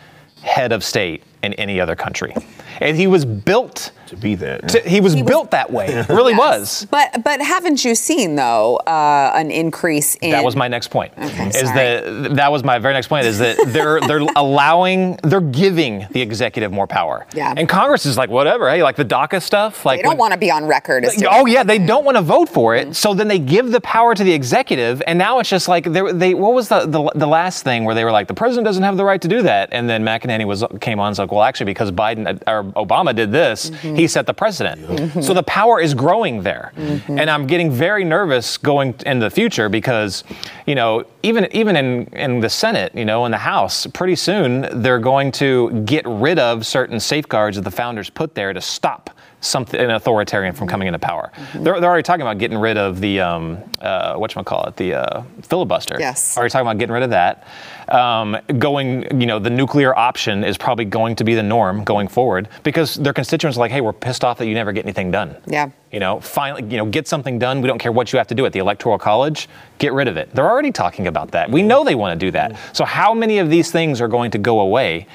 head 0.42 0.72
of 0.72 0.84
state 0.84 1.22
in 1.42 1.52
any 1.54 1.80
other 1.80 1.96
country. 1.96 2.34
And 2.80 2.96
he 2.96 3.06
was 3.06 3.24
built 3.24 3.92
To 4.10 4.16
be 4.16 4.34
that. 4.36 4.68
to, 4.70 4.80
he 4.80 5.00
was 5.00 5.12
He 5.14 5.22
was- 5.22 5.28
built 5.30 5.50
that 5.52 5.70
way. 5.70 5.86
It 5.86 6.08
really 6.08 6.32
Yes. 6.32 6.38
was. 6.38 6.86
But 6.90 7.22
but 7.24 7.40
haven't 7.40 7.84
you 7.84 7.94
seen 7.94 8.34
though 8.36 8.76
uh, 8.86 9.32
an 9.34 9.50
increase 9.50 10.16
in 10.16 10.30
That 10.32 10.44
was 10.44 10.56
my 10.56 10.66
next 10.68 10.88
point. 10.88 11.12
Okay, 11.16 11.48
is 11.48 11.54
sorry. 11.60 11.74
that 11.74 12.34
that 12.36 12.50
was 12.52 12.64
my 12.64 12.78
very 12.78 12.92
next 12.94 13.06
point? 13.08 13.24
Is 13.26 13.38
that 13.38 13.56
they're 13.68 14.00
they're 14.00 14.26
allowing 14.36 15.16
they're 15.22 15.40
giving 15.40 16.06
the 16.10 16.20
executive 16.20 16.72
more 16.72 16.86
power. 16.86 17.26
Yeah. 17.34 17.54
And 17.56 17.68
Congress 17.68 18.04
is 18.04 18.16
like 18.18 18.30
whatever. 18.30 18.68
Hey, 18.70 18.82
like 18.82 18.96
the 18.96 19.04
DACA 19.04 19.40
stuff. 19.42 19.86
Like 19.86 19.98
they 19.98 20.02
don't 20.02 20.18
want 20.18 20.32
to 20.32 20.38
be 20.38 20.50
on 20.50 20.66
record 20.66 21.04
as 21.04 21.22
Oh 21.30 21.46
yeah, 21.46 21.62
they 21.62 21.78
don't 21.78 22.04
want 22.04 22.16
to 22.16 22.22
vote 22.22 22.48
for 22.48 22.74
Mm-hmm. 22.74 22.90
it. 22.90 22.94
So 22.94 23.14
then 23.14 23.28
they 23.28 23.38
give 23.38 23.70
the 23.70 23.80
power 23.80 24.14
to 24.14 24.22
the 24.24 24.32
executive, 24.32 25.02
and 25.06 25.18
now 25.18 25.38
it's 25.38 25.48
just 25.48 25.68
like 25.68 25.84
they, 25.84 26.12
they 26.12 26.34
what 26.34 26.52
was 26.52 26.68
the, 26.68 26.80
the 26.86 27.10
the 27.14 27.26
last 27.26 27.62
thing 27.64 27.84
where 27.84 27.94
they 27.94 28.04
were 28.04 28.12
like 28.12 28.26
the 28.28 28.34
president 28.34 28.64
doesn't 28.66 28.82
have 28.82 28.96
the 28.96 29.04
right 29.04 29.20
to 29.22 29.28
do 29.28 29.42
that, 29.42 29.68
and 29.72 29.88
then 29.88 30.02
McEnany 30.04 30.44
was 30.46 30.64
came 30.80 30.98
on 31.00 31.06
and 31.06 31.12
was 31.12 31.18
like, 31.20 31.30
well, 31.32 31.42
actually 31.42 31.66
because 31.66 31.90
Biden 31.92 32.26
uh, 32.26 32.50
or 32.50 32.64
Obama 32.84 33.14
did 33.14 33.30
this, 33.32 33.70
Mm-hmm. 33.70 33.94
He 34.00 34.08
set 34.08 34.26
the 34.26 34.32
precedent. 34.34 35.22
So 35.22 35.34
the 35.34 35.42
power 35.42 35.80
is 35.80 35.92
growing 35.94 36.42
there, 36.42 36.72
Mm-hmm. 36.76 37.18
and 37.18 37.28
I'm 37.30 37.46
getting 37.46 37.70
very 37.70 38.04
nervous 38.04 38.56
going 38.58 38.94
into 39.06 39.24
the 39.26 39.30
future 39.30 39.68
because, 39.68 40.24
you 40.66 40.74
know, 40.74 41.04
even 41.22 41.46
even 41.52 41.76
in 41.76 42.04
in 42.12 42.40
the 42.40 42.48
Senate, 42.48 42.94
you 42.94 43.04
know, 43.04 43.24
in 43.26 43.30
the 43.30 43.38
House, 43.38 43.86
pretty 43.86 44.16
soon 44.16 44.82
they're 44.82 44.98
going 45.12 45.32
to 45.32 45.70
get 45.84 46.04
rid 46.06 46.38
of 46.38 46.64
certain 46.66 46.98
safeguards 47.00 47.56
that 47.56 47.62
the 47.64 47.70
founders 47.70 48.08
put 48.10 48.34
there 48.34 48.52
to 48.52 48.60
stop 48.60 49.10
something 49.40 49.80
an 49.80 49.90
authoritarian 49.90 50.54
from 50.54 50.68
coming 50.68 50.86
into 50.86 50.98
power. 50.98 51.32
They're, 51.54 51.80
they're 51.80 51.90
already 51.90 52.02
talking 52.02 52.22
about 52.22 52.38
getting 52.38 52.58
rid 52.58 52.76
of 52.76 53.00
the 53.00 53.20
um, 53.20 53.58
uh, 53.80 54.14
what 54.16 54.32
call 54.44 54.64
it 54.64 54.76
the 54.76 54.94
uh, 54.94 55.22
filibuster. 55.42 55.96
Yes. 55.98 56.36
already 56.36 56.50
talking 56.50 56.66
about 56.66 56.78
getting 56.78 56.92
rid 56.92 57.02
of 57.02 57.10
that. 57.10 57.46
Um, 57.88 58.36
going, 58.58 59.20
you 59.20 59.26
know, 59.26 59.38
the 59.38 59.50
nuclear 59.50 59.96
option 59.96 60.44
is 60.44 60.56
probably 60.56 60.84
going 60.84 61.16
to 61.16 61.24
be 61.24 61.34
the 61.34 61.42
norm 61.42 61.82
going 61.82 62.06
forward 62.06 62.48
because 62.62 62.94
their 62.94 63.12
constituents 63.12 63.56
are 63.56 63.60
like, 63.60 63.72
hey, 63.72 63.80
we're 63.80 63.92
pissed 63.92 64.22
off 64.22 64.38
that 64.38 64.46
you 64.46 64.54
never 64.54 64.72
get 64.72 64.84
anything 64.84 65.10
done. 65.10 65.36
Yeah. 65.46 65.70
You 65.90 65.98
know, 65.98 66.20
finally, 66.20 66.62
you 66.70 66.76
know, 66.76 66.86
get 66.86 67.08
something 67.08 67.38
done. 67.38 67.60
We 67.60 67.66
don't 67.66 67.78
care 67.78 67.90
what 67.90 68.12
you 68.12 68.18
have 68.18 68.28
to 68.28 68.34
do 68.34 68.46
at 68.46 68.52
the 68.52 68.60
electoral 68.60 68.98
college. 68.98 69.48
Get 69.78 69.92
rid 69.92 70.06
of 70.06 70.16
it. 70.16 70.32
They're 70.34 70.48
already 70.48 70.70
talking 70.70 71.08
about 71.08 71.32
that. 71.32 71.50
We 71.50 71.62
know 71.62 71.82
they 71.82 71.96
want 71.96 72.18
to 72.18 72.26
do 72.26 72.30
that. 72.32 72.58
So 72.72 72.84
how 72.84 73.12
many 73.12 73.38
of 73.38 73.50
these 73.50 73.72
things 73.72 74.00
are 74.00 74.08
going 74.08 74.30
to 74.32 74.38
go 74.38 74.60
away 74.60 75.08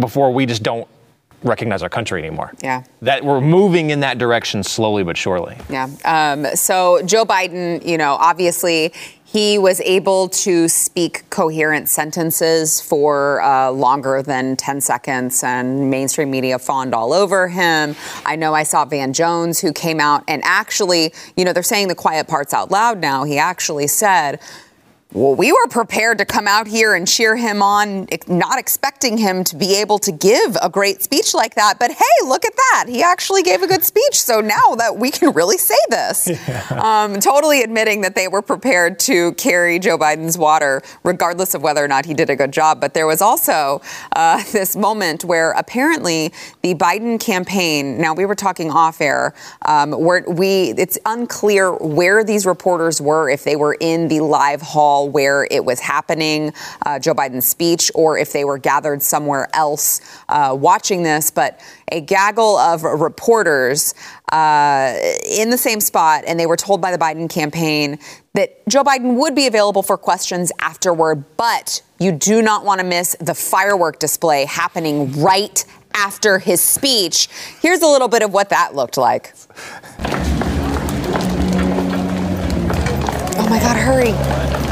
before 0.00 0.32
we 0.32 0.44
just 0.44 0.64
don't 0.64 0.88
recognize 1.44 1.82
our 1.82 1.88
country 1.88 2.20
anymore? 2.20 2.52
Yeah. 2.62 2.84
That 3.02 3.24
we're 3.24 3.40
moving 3.40 3.90
in 3.90 4.00
that 4.00 4.18
direction 4.18 4.62
slowly 4.62 5.04
but 5.04 5.16
surely. 5.16 5.56
Yeah. 5.70 5.88
Um, 6.04 6.46
so 6.56 7.02
Joe 7.02 7.24
Biden, 7.24 7.86
you 7.86 7.96
know, 7.96 8.14
obviously 8.14 8.92
he 9.34 9.58
was 9.58 9.80
able 9.80 10.28
to 10.28 10.68
speak 10.68 11.28
coherent 11.28 11.88
sentences 11.88 12.80
for 12.80 13.42
uh, 13.42 13.68
longer 13.68 14.22
than 14.22 14.54
10 14.54 14.80
seconds, 14.80 15.42
and 15.42 15.90
mainstream 15.90 16.30
media 16.30 16.56
fawned 16.56 16.94
all 16.94 17.12
over 17.12 17.48
him. 17.48 17.96
I 18.24 18.36
know 18.36 18.54
I 18.54 18.62
saw 18.62 18.84
Van 18.84 19.12
Jones, 19.12 19.58
who 19.58 19.72
came 19.72 19.98
out 19.98 20.22
and 20.28 20.40
actually, 20.44 21.12
you 21.36 21.44
know, 21.44 21.52
they're 21.52 21.64
saying 21.64 21.88
the 21.88 21.96
quiet 21.96 22.28
parts 22.28 22.54
out 22.54 22.70
loud 22.70 23.00
now. 23.00 23.24
He 23.24 23.36
actually 23.36 23.88
said, 23.88 24.38
well, 25.14 25.36
we 25.36 25.52
were 25.52 25.68
prepared 25.68 26.18
to 26.18 26.24
come 26.24 26.48
out 26.48 26.66
here 26.66 26.92
and 26.92 27.06
cheer 27.06 27.36
him 27.36 27.62
on, 27.62 28.08
not 28.26 28.58
expecting 28.58 29.16
him 29.16 29.44
to 29.44 29.54
be 29.54 29.76
able 29.76 30.00
to 30.00 30.10
give 30.10 30.56
a 30.60 30.68
great 30.68 31.02
speech 31.02 31.34
like 31.34 31.54
that. 31.54 31.78
But 31.78 31.92
hey, 31.92 32.26
look 32.26 32.44
at 32.44 32.56
that. 32.56 32.86
He 32.88 33.00
actually 33.00 33.44
gave 33.44 33.62
a 33.62 33.68
good 33.68 33.84
speech. 33.84 34.20
So 34.20 34.40
now 34.40 34.74
that 34.76 34.96
we 34.96 35.12
can 35.12 35.32
really 35.32 35.56
say 35.56 35.76
this, 35.88 36.28
um, 36.72 37.20
totally 37.20 37.62
admitting 37.62 38.00
that 38.00 38.16
they 38.16 38.26
were 38.26 38.42
prepared 38.42 38.98
to 39.00 39.32
carry 39.34 39.78
Joe 39.78 39.96
Biden's 39.96 40.36
water, 40.36 40.82
regardless 41.04 41.54
of 41.54 41.62
whether 41.62 41.84
or 41.84 41.88
not 41.88 42.04
he 42.06 42.14
did 42.14 42.28
a 42.28 42.34
good 42.34 42.52
job. 42.52 42.80
But 42.80 42.92
there 42.92 43.06
was 43.06 43.22
also 43.22 43.82
uh, 44.16 44.42
this 44.52 44.74
moment 44.74 45.24
where 45.24 45.52
apparently 45.52 46.32
the 46.62 46.74
Biden 46.74 47.20
campaign, 47.20 48.00
now 48.00 48.14
we 48.14 48.26
were 48.26 48.34
talking 48.34 48.68
off 48.68 49.00
air, 49.00 49.32
um, 49.64 49.92
where 49.92 50.24
we, 50.26 50.74
it's 50.76 50.98
unclear 51.06 51.72
where 51.72 52.24
these 52.24 52.46
reporters 52.46 53.00
were, 53.00 53.30
if 53.30 53.44
they 53.44 53.54
were 53.54 53.76
in 53.78 54.08
the 54.08 54.18
live 54.18 54.60
hall 54.60 55.03
where 55.08 55.46
it 55.50 55.64
was 55.64 55.80
happening, 55.80 56.52
uh, 56.86 56.98
Joe 56.98 57.14
Biden's 57.14 57.46
speech, 57.46 57.90
or 57.94 58.18
if 58.18 58.32
they 58.32 58.44
were 58.44 58.58
gathered 58.58 59.02
somewhere 59.02 59.48
else 59.54 60.00
uh, 60.28 60.56
watching 60.58 61.02
this. 61.02 61.30
But 61.30 61.60
a 61.92 62.00
gaggle 62.00 62.56
of 62.56 62.82
reporters 62.82 63.94
uh, 64.32 64.96
in 65.24 65.50
the 65.50 65.58
same 65.58 65.80
spot, 65.80 66.24
and 66.26 66.40
they 66.40 66.46
were 66.46 66.56
told 66.56 66.80
by 66.80 66.90
the 66.90 66.98
Biden 66.98 67.28
campaign 67.28 67.98
that 68.34 68.66
Joe 68.68 68.82
Biden 68.82 69.14
would 69.16 69.34
be 69.34 69.46
available 69.46 69.82
for 69.82 69.96
questions 69.96 70.50
afterward, 70.60 71.24
but 71.36 71.82
you 72.00 72.10
do 72.10 72.42
not 72.42 72.64
want 72.64 72.80
to 72.80 72.86
miss 72.86 73.14
the 73.20 73.34
firework 73.34 73.98
display 74.00 74.44
happening 74.44 75.12
right 75.20 75.64
after 75.94 76.38
his 76.38 76.60
speech. 76.60 77.28
Here's 77.60 77.82
a 77.82 77.86
little 77.86 78.08
bit 78.08 78.22
of 78.22 78.32
what 78.32 78.48
that 78.48 78.74
looked 78.74 78.96
like. 78.96 79.32
Oh 83.36 83.46
my 83.48 83.58
God, 83.60 83.76
hurry. 83.76 84.63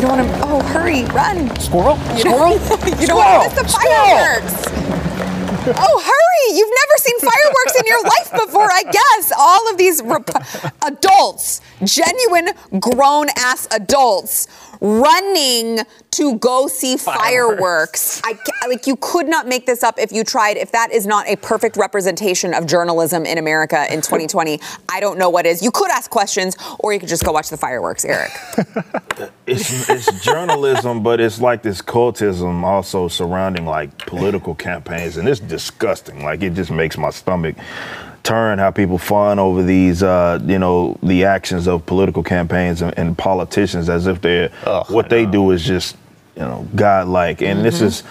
You 0.00 0.06
don't 0.06 0.16
want 0.16 0.30
to. 0.34 0.48
Oh, 0.48 0.60
hurry, 0.72 1.04
run. 1.12 1.54
Squirrel? 1.60 1.98
You 2.14 2.20
Squirrel? 2.20 2.52
You 2.98 3.06
don't 3.06 3.18
want 3.18 3.52
to 3.52 3.62
miss 3.62 3.72
the 3.72 3.78
fireworks. 3.78 4.64
Oh, 5.76 6.00
hurry! 6.00 6.56
You've 6.56 6.70
never 6.70 6.96
seen 6.96 7.18
fireworks 7.20 7.76
in 7.78 7.86
your 7.86 8.02
life 8.02 8.46
before, 8.46 8.72
I 8.72 8.82
guess. 8.84 9.30
All 9.38 9.70
of 9.70 9.76
these 9.76 10.00
rep- 10.02 10.30
adults, 10.86 11.60
genuine 11.84 12.48
grown 12.80 13.26
ass 13.36 13.68
adults, 13.70 14.46
running 14.80 15.80
to 16.12 16.38
go 16.38 16.66
see 16.66 16.96
fireworks. 16.96 18.20
I 18.24 18.38
like 18.68 18.86
you 18.86 18.96
could 18.96 19.26
not 19.26 19.46
make 19.46 19.66
this 19.66 19.82
up 19.82 19.98
if 19.98 20.12
you 20.12 20.24
tried. 20.24 20.56
If 20.56 20.72
that 20.72 20.90
is 20.92 21.06
not 21.06 21.28
a 21.28 21.36
perfect 21.36 21.76
representation 21.76 22.54
of 22.54 22.66
journalism 22.66 23.26
in 23.26 23.38
America 23.38 23.86
in 23.92 24.00
2020, 24.00 24.60
I 24.88 25.00
don't 25.00 25.18
know 25.18 25.30
what 25.30 25.46
is. 25.46 25.62
You 25.62 25.70
could 25.70 25.90
ask 25.90 26.10
questions, 26.10 26.56
or 26.78 26.92
you 26.92 27.00
could 27.00 27.08
just 27.08 27.24
go 27.24 27.32
watch 27.32 27.50
the 27.50 27.56
fireworks, 27.56 28.04
Eric. 28.04 28.32
it's, 29.46 29.88
it's 29.88 30.24
journalism, 30.24 31.02
but 31.02 31.20
it's 31.20 31.40
like 31.40 31.62
this 31.62 31.82
cultism 31.82 32.62
also 32.62 33.08
surrounding 33.08 33.66
like 33.66 33.96
political 34.06 34.54
campaigns, 34.54 35.16
and 35.16 35.28
it's 35.28 35.40
disgusting. 35.40 36.22
Like 36.22 36.42
it 36.42 36.54
just 36.54 36.70
makes 36.70 36.96
my 36.96 37.10
stomach 37.10 37.56
turn 38.22 38.58
how 38.58 38.70
people 38.70 38.98
fawn 38.98 39.38
over 39.38 39.62
these, 39.62 40.02
uh, 40.02 40.38
you 40.44 40.58
know, 40.58 40.98
the 41.02 41.24
actions 41.24 41.66
of 41.66 41.84
political 41.86 42.22
campaigns 42.22 42.82
and, 42.82 42.96
and 42.98 43.16
politicians 43.16 43.88
as 43.88 44.06
if 44.06 44.20
they're 44.20 44.50
Ugh, 44.64 44.90
what 44.90 45.08
they 45.08 45.26
do 45.26 45.50
is 45.50 45.64
just, 45.64 45.96
you 46.36 46.42
know, 46.42 46.66
godlike. 46.74 47.42
And 47.42 47.64
this 47.64 47.80
is, 47.80 48.02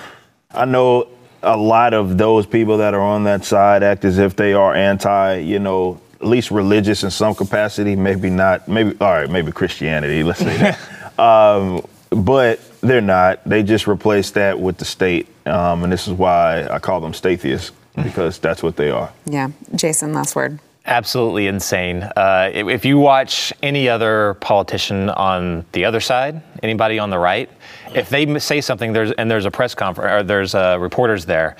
I 0.51 0.65
know 0.65 1.07
a 1.41 1.55
lot 1.55 1.93
of 1.93 2.17
those 2.17 2.45
people 2.45 2.77
that 2.79 2.93
are 2.93 3.01
on 3.01 3.23
that 3.25 3.45
side 3.45 3.83
act 3.83 4.05
as 4.05 4.17
if 4.17 4.35
they 4.35 4.53
are 4.53 4.73
anti, 4.73 5.37
you 5.37 5.59
know, 5.59 6.01
at 6.19 6.27
least 6.27 6.51
religious 6.51 7.03
in 7.03 7.11
some 7.11 7.33
capacity. 7.33 7.95
Maybe 7.95 8.29
not. 8.29 8.67
Maybe 8.67 8.95
all 8.99 9.11
right. 9.11 9.29
Maybe 9.29 9.51
Christianity. 9.51 10.23
Let's 10.23 10.39
say 10.39 10.57
that. 10.57 11.19
um, 11.19 11.85
but 12.09 12.59
they're 12.81 13.01
not. 13.01 13.43
They 13.45 13.63
just 13.63 13.87
replaced 13.87 14.33
that 14.33 14.59
with 14.59 14.77
the 14.77 14.85
state, 14.85 15.27
um, 15.45 15.83
and 15.83 15.93
this 15.93 16.07
is 16.07 16.13
why 16.13 16.67
I 16.67 16.79
call 16.79 16.99
them 16.99 17.13
statists 17.13 17.71
because 18.03 18.39
that's 18.39 18.63
what 18.63 18.75
they 18.75 18.89
are. 18.89 19.11
Yeah, 19.25 19.49
Jason, 19.75 20.13
last 20.13 20.35
word. 20.35 20.59
Absolutely 20.85 21.47
insane. 21.47 22.03
Uh, 22.03 22.49
if, 22.53 22.67
if 22.67 22.85
you 22.85 22.97
watch 22.97 23.53
any 23.61 23.87
other 23.87 24.35
politician 24.35 25.09
on 25.09 25.65
the 25.73 25.85
other 25.85 25.99
side, 25.99 26.41
anybody 26.63 26.97
on 26.97 27.09
the 27.09 27.19
right, 27.19 27.49
if 27.93 28.09
they 28.09 28.39
say 28.39 28.61
something 28.61 28.93
there's 28.93 29.11
and 29.11 29.29
there's 29.29 29.45
a 29.45 29.51
press 29.51 29.75
conference 29.75 30.11
or 30.11 30.23
there's 30.23 30.55
uh, 30.55 30.77
reporters 30.79 31.25
there, 31.25 31.55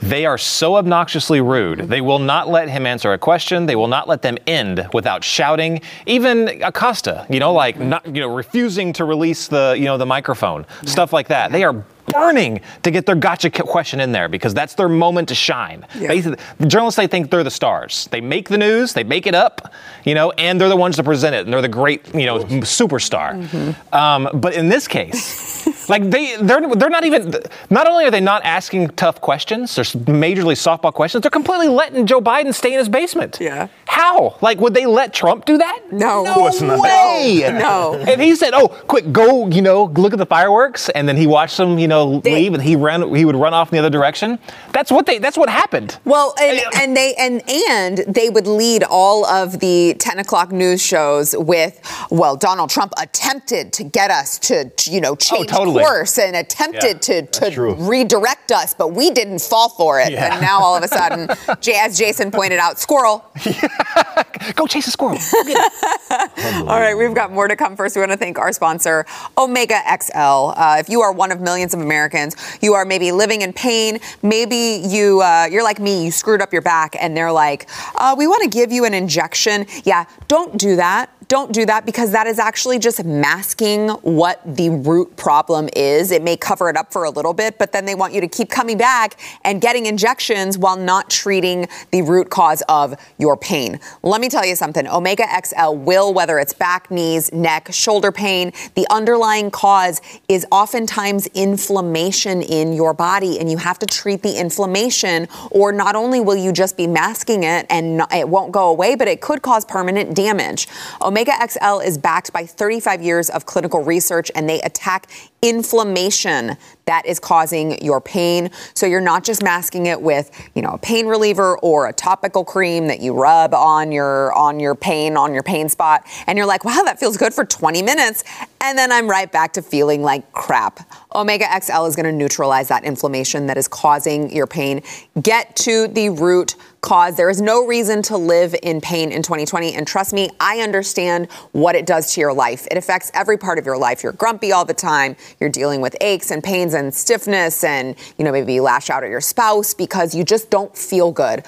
they 0.00 0.26
are 0.26 0.38
so 0.38 0.76
obnoxiously 0.76 1.40
rude. 1.40 1.80
They 1.80 2.00
will 2.00 2.18
not 2.18 2.48
let 2.48 2.68
him 2.68 2.86
answer 2.86 3.12
a 3.12 3.18
question. 3.18 3.66
They 3.66 3.76
will 3.76 3.88
not 3.88 4.08
let 4.08 4.22
them 4.22 4.38
end 4.46 4.88
without 4.92 5.24
shouting. 5.24 5.80
Even 6.06 6.62
Acosta, 6.62 7.26
you 7.28 7.40
know, 7.40 7.52
like 7.52 7.78
not, 7.78 8.06
you 8.06 8.20
know, 8.20 8.34
refusing 8.34 8.92
to 8.94 9.04
release 9.04 9.48
the 9.48 9.74
you 9.78 9.84
know 9.84 9.98
the 9.98 10.06
microphone, 10.06 10.66
stuff 10.84 11.12
like 11.12 11.28
that. 11.28 11.52
They 11.52 11.64
are 11.64 11.84
burning 12.06 12.60
to 12.82 12.90
get 12.90 13.06
their 13.06 13.14
gotcha 13.14 13.50
question 13.50 14.00
in 14.00 14.12
there 14.12 14.28
because 14.28 14.54
that's 14.54 14.74
their 14.74 14.88
moment 14.88 15.28
to 15.28 15.34
shine. 15.34 15.86
Yeah. 15.98 16.08
Basically, 16.08 16.38
the 16.58 16.66
journalists 16.66 16.96
they 16.96 17.06
think 17.06 17.30
they're 17.30 17.44
the 17.44 17.50
stars. 17.50 18.08
They 18.10 18.20
make 18.20 18.48
the 18.48 18.58
news, 18.58 18.92
they 18.92 19.04
make 19.04 19.26
it 19.26 19.34
up, 19.34 19.72
you 20.04 20.14
know, 20.14 20.30
and 20.32 20.60
they're 20.60 20.68
the 20.68 20.76
ones 20.76 20.96
to 20.96 21.02
present 21.02 21.34
it, 21.34 21.44
and 21.44 21.52
they're 21.52 21.62
the 21.62 21.68
great, 21.68 22.14
you 22.14 22.26
know, 22.26 22.40
superstar. 22.40 23.74
Um, 23.92 24.28
but 24.34 24.54
in 24.54 24.68
this 24.68 24.86
case, 24.86 25.66
like 25.88 26.10
they 26.10 26.36
they're 26.36 26.74
they're 26.74 26.90
not 26.90 27.04
even. 27.04 27.34
Not 27.70 27.86
only 27.88 28.04
are 28.06 28.10
they 28.10 28.20
not 28.20 28.44
asking 28.44 28.88
tough 28.90 29.20
questions, 29.20 29.74
they're 29.74 29.84
majorly 29.84 30.54
softball 30.54 30.92
questions. 30.92 31.22
They're 31.22 31.30
completely 31.30 31.68
letting 31.68 32.06
Joe 32.06 32.20
Biden 32.20 32.54
stay 32.54 32.72
in 32.72 32.78
his 32.78 32.88
basement. 32.88 33.38
Yeah. 33.40 33.68
How? 33.86 34.36
Like, 34.40 34.58
would 34.60 34.74
they 34.74 34.86
let 34.86 35.12
Trump 35.14 35.44
do 35.44 35.58
that? 35.58 35.80
No. 35.92 36.24
no 36.24 36.30
Of 36.30 36.34
course 36.34 36.60
not. 36.60 36.80
way. 36.80 37.48
No. 37.52 37.94
And 38.06 38.20
he 38.20 38.34
said, 38.34 38.52
"Oh, 38.54 38.68
quick, 38.68 39.12
go, 39.12 39.48
you 39.48 39.62
know, 39.62 39.84
look 39.84 40.12
at 40.12 40.18
the 40.18 40.26
fireworks," 40.26 40.88
and 40.90 41.08
then 41.08 41.16
he 41.16 41.26
watched 41.26 41.56
them, 41.56 41.78
you 41.78 41.88
know, 41.88 42.22
leave, 42.24 42.54
and 42.54 42.62
he 42.62 42.76
ran. 42.76 43.14
He 43.14 43.24
would 43.24 43.36
run 43.36 43.54
off 43.54 43.72
in 43.72 43.76
the 43.76 43.78
other 43.80 43.90
direction. 43.90 44.38
That's 44.72 44.90
what 44.90 45.06
they. 45.06 45.18
That's 45.18 45.36
what 45.36 45.48
happened. 45.48 45.98
Well, 46.04 46.34
and, 46.40 46.60
and 46.74 46.96
they 46.96 47.14
and 47.14 47.42
and 47.48 47.98
they 48.08 48.30
would 48.30 48.46
lead 48.46 48.82
all 48.84 49.24
of 49.26 49.60
the 49.60 49.94
10 49.98 50.18
o'clock 50.18 50.52
news 50.52 50.82
shows 50.82 51.34
with, 51.36 51.80
well, 52.10 52.36
Donald 52.36 52.70
Trump 52.70 52.92
attempted 53.00 53.72
to 53.74 53.84
get 53.84 54.10
us 54.10 54.38
to, 54.40 54.70
you 54.84 55.00
know, 55.00 55.12
oh, 55.12 55.16
change 55.16 55.50
Oh, 55.52 55.58
totally. 55.58 55.73
Course 55.82 56.18
and 56.18 56.36
attempted 56.36 57.02
to, 57.02 57.22
to 57.22 57.74
redirect 57.78 58.52
us, 58.52 58.74
but 58.74 58.88
we 58.88 59.10
didn't 59.10 59.40
fall 59.40 59.68
for 59.68 60.00
it. 60.00 60.12
Yeah. 60.12 60.32
And 60.32 60.40
now 60.40 60.60
all 60.60 60.76
of 60.76 60.82
a 60.82 60.88
sudden, 60.88 61.28
as 61.74 61.98
Jason 61.98 62.30
pointed 62.30 62.58
out, 62.58 62.78
squirrel. 62.78 63.24
Go 64.54 64.66
chase 64.66 64.86
a 64.86 64.90
squirrel. 64.90 65.18
All 66.68 66.80
right, 66.80 66.94
we've 66.94 67.14
got 67.14 67.32
more 67.32 67.48
to 67.48 67.56
come. 67.56 67.76
First, 67.76 67.96
we 67.96 68.00
want 68.00 68.12
to 68.12 68.18
thank 68.18 68.38
our 68.38 68.52
sponsor, 68.52 69.06
Omega 69.38 69.80
XL. 70.00 70.18
Uh, 70.18 70.76
if 70.78 70.88
you 70.88 71.00
are 71.00 71.12
one 71.12 71.32
of 71.32 71.40
millions 71.40 71.72
of 71.72 71.80
Americans, 71.80 72.36
you 72.60 72.74
are 72.74 72.84
maybe 72.84 73.12
living 73.12 73.42
in 73.42 73.52
pain. 73.52 73.98
Maybe 74.22 74.82
you 74.86 75.22
uh, 75.22 75.48
you're 75.50 75.62
like 75.62 75.80
me. 75.80 76.04
You 76.04 76.10
screwed 76.10 76.42
up 76.42 76.52
your 76.52 76.62
back, 76.62 76.96
and 77.00 77.16
they're 77.16 77.32
like, 77.32 77.68
uh, 77.96 78.14
"We 78.18 78.26
want 78.26 78.42
to 78.42 78.48
give 78.48 78.70
you 78.70 78.84
an 78.84 78.94
injection." 78.94 79.66
Yeah, 79.84 80.04
don't 80.28 80.58
do 80.58 80.76
that. 80.76 81.10
Don't 81.28 81.52
do 81.52 81.64
that 81.66 81.86
because 81.86 82.12
that 82.12 82.26
is 82.26 82.38
actually 82.38 82.78
just 82.78 83.02
masking 83.04 83.88
what 83.88 84.40
the 84.44 84.70
root 84.70 85.16
problem 85.16 85.63
is. 85.74 86.10
It 86.10 86.22
may 86.22 86.36
cover 86.36 86.68
it 86.68 86.76
up 86.76 86.92
for 86.92 87.04
a 87.04 87.10
little 87.10 87.34
bit, 87.34 87.58
but 87.58 87.72
then 87.72 87.84
they 87.84 87.94
want 87.94 88.12
you 88.12 88.20
to 88.20 88.28
keep 88.28 88.50
coming 88.50 88.78
back 88.78 89.20
and 89.44 89.60
getting 89.60 89.86
injections 89.86 90.58
while 90.58 90.76
not 90.76 91.10
treating 91.10 91.66
the 91.90 92.02
root 92.02 92.30
cause 92.30 92.62
of 92.68 92.94
your 93.18 93.36
pain. 93.36 93.80
Let 94.02 94.20
me 94.20 94.28
tell 94.28 94.44
you 94.44 94.56
something 94.56 94.86
Omega 94.88 95.24
XL 95.44 95.74
will, 95.74 96.12
whether 96.14 96.38
it's 96.38 96.52
back, 96.52 96.90
knees, 96.90 97.32
neck, 97.32 97.68
shoulder 97.72 98.12
pain, 98.12 98.52
the 98.74 98.86
underlying 98.90 99.50
cause 99.50 100.00
is 100.28 100.46
oftentimes 100.50 101.26
inflammation 101.28 102.42
in 102.42 102.72
your 102.72 102.94
body, 102.94 103.38
and 103.38 103.50
you 103.50 103.56
have 103.58 103.78
to 103.78 103.86
treat 103.86 104.22
the 104.22 104.38
inflammation, 104.38 105.28
or 105.50 105.72
not 105.72 105.96
only 105.96 106.20
will 106.20 106.36
you 106.36 106.52
just 106.52 106.76
be 106.76 106.86
masking 106.86 107.44
it 107.44 107.66
and 107.70 108.02
it 108.12 108.28
won't 108.28 108.52
go 108.52 108.68
away, 108.68 108.94
but 108.94 109.08
it 109.08 109.20
could 109.20 109.42
cause 109.42 109.64
permanent 109.64 110.14
damage. 110.14 110.68
Omega 111.02 111.32
XL 111.48 111.80
is 111.80 111.98
backed 111.98 112.32
by 112.32 112.46
35 112.46 113.02
years 113.02 113.30
of 113.30 113.46
clinical 113.46 113.82
research, 113.82 114.30
and 114.34 114.48
they 114.48 114.60
attack 114.62 115.06
inflammation 115.44 116.56
that 116.86 117.04
is 117.04 117.20
causing 117.20 117.82
your 117.84 118.00
pain. 118.00 118.50
So 118.72 118.86
you're 118.86 119.00
not 119.00 119.24
just 119.24 119.42
masking 119.42 119.86
it 119.86 120.00
with, 120.00 120.30
you 120.54 120.62
know, 120.62 120.70
a 120.70 120.78
pain 120.78 121.06
reliever 121.06 121.58
or 121.58 121.86
a 121.86 121.92
topical 121.92 122.44
cream 122.44 122.86
that 122.86 123.00
you 123.00 123.12
rub 123.12 123.52
on 123.52 123.92
your 123.92 124.32
on 124.32 124.58
your 124.58 124.74
pain 124.74 125.18
on 125.18 125.34
your 125.34 125.42
pain 125.42 125.68
spot 125.68 126.06
and 126.26 126.38
you're 126.38 126.46
like, 126.46 126.64
"Wow, 126.64 126.82
that 126.84 126.98
feels 126.98 127.18
good 127.18 127.34
for 127.34 127.44
20 127.44 127.82
minutes." 127.82 128.24
And 128.62 128.78
then 128.78 128.90
I'm 128.90 129.08
right 129.08 129.30
back 129.30 129.52
to 129.54 129.62
feeling 129.62 130.02
like 130.02 130.32
crap. 130.32 130.80
Omega 131.14 131.44
XL 131.60 131.84
is 131.84 131.94
going 131.94 132.06
to 132.06 132.12
neutralize 132.12 132.68
that 132.68 132.84
inflammation 132.84 133.46
that 133.46 133.58
is 133.58 133.68
causing 133.68 134.32
your 134.32 134.46
pain. 134.46 134.82
Get 135.20 135.54
to 135.56 135.88
the 135.88 136.08
root 136.08 136.56
cause. 136.84 137.16
There 137.16 137.30
is 137.30 137.40
no 137.40 137.66
reason 137.66 138.02
to 138.02 138.18
live 138.18 138.54
in 138.62 138.80
pain 138.80 139.10
in 139.10 139.22
2020. 139.22 139.74
And 139.74 139.84
trust 139.86 140.12
me, 140.12 140.28
I 140.38 140.60
understand 140.60 141.30
what 141.52 141.74
it 141.74 141.86
does 141.86 142.12
to 142.12 142.20
your 142.20 142.34
life. 142.34 142.68
It 142.70 142.76
affects 142.76 143.10
every 143.14 143.38
part 143.38 143.58
of 143.58 143.64
your 143.64 143.78
life. 143.78 144.02
You're 144.02 144.12
grumpy 144.12 144.52
all 144.52 144.66
the 144.66 144.74
time. 144.74 145.16
You're 145.40 145.48
dealing 145.48 145.80
with 145.80 145.96
aches 146.02 146.30
and 146.30 146.44
pains 146.44 146.74
and 146.74 146.94
stiffness, 146.94 147.64
and 147.64 147.96
you 148.18 148.24
know 148.24 148.32
maybe 148.32 148.52
you 148.52 148.60
lash 148.62 148.90
out 148.90 149.02
at 149.02 149.08
your 149.08 149.22
spouse 149.22 149.72
because 149.72 150.14
you 150.14 150.24
just 150.24 150.50
don't 150.50 150.76
feel 150.76 151.10
good. 151.10 151.42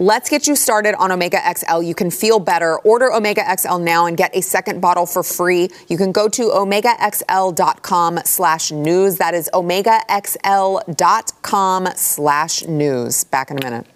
Let's 0.00 0.30
get 0.30 0.46
you 0.46 0.54
started 0.56 0.94
on 0.94 1.12
Omega 1.12 1.38
XL. 1.54 1.82
You 1.82 1.94
can 1.94 2.10
feel 2.10 2.38
better. 2.38 2.78
Order 2.78 3.12
Omega 3.12 3.44
XL 3.58 3.76
now 3.78 4.06
and 4.06 4.16
get 4.16 4.34
a 4.34 4.40
second 4.40 4.80
bottle 4.80 5.04
for 5.06 5.24
free. 5.24 5.68
You 5.88 5.98
can 5.98 6.12
go 6.12 6.28
to 6.28 6.50
omegaxl.com 6.50 8.20
slash 8.24 8.70
news. 8.70 9.16
That 9.16 9.34
is 9.34 9.50
omegaxl.com 9.52 11.88
slash 11.96 12.64
news. 12.64 13.24
Back 13.24 13.50
in 13.50 13.58
a 13.58 13.62
minute. 13.62 13.86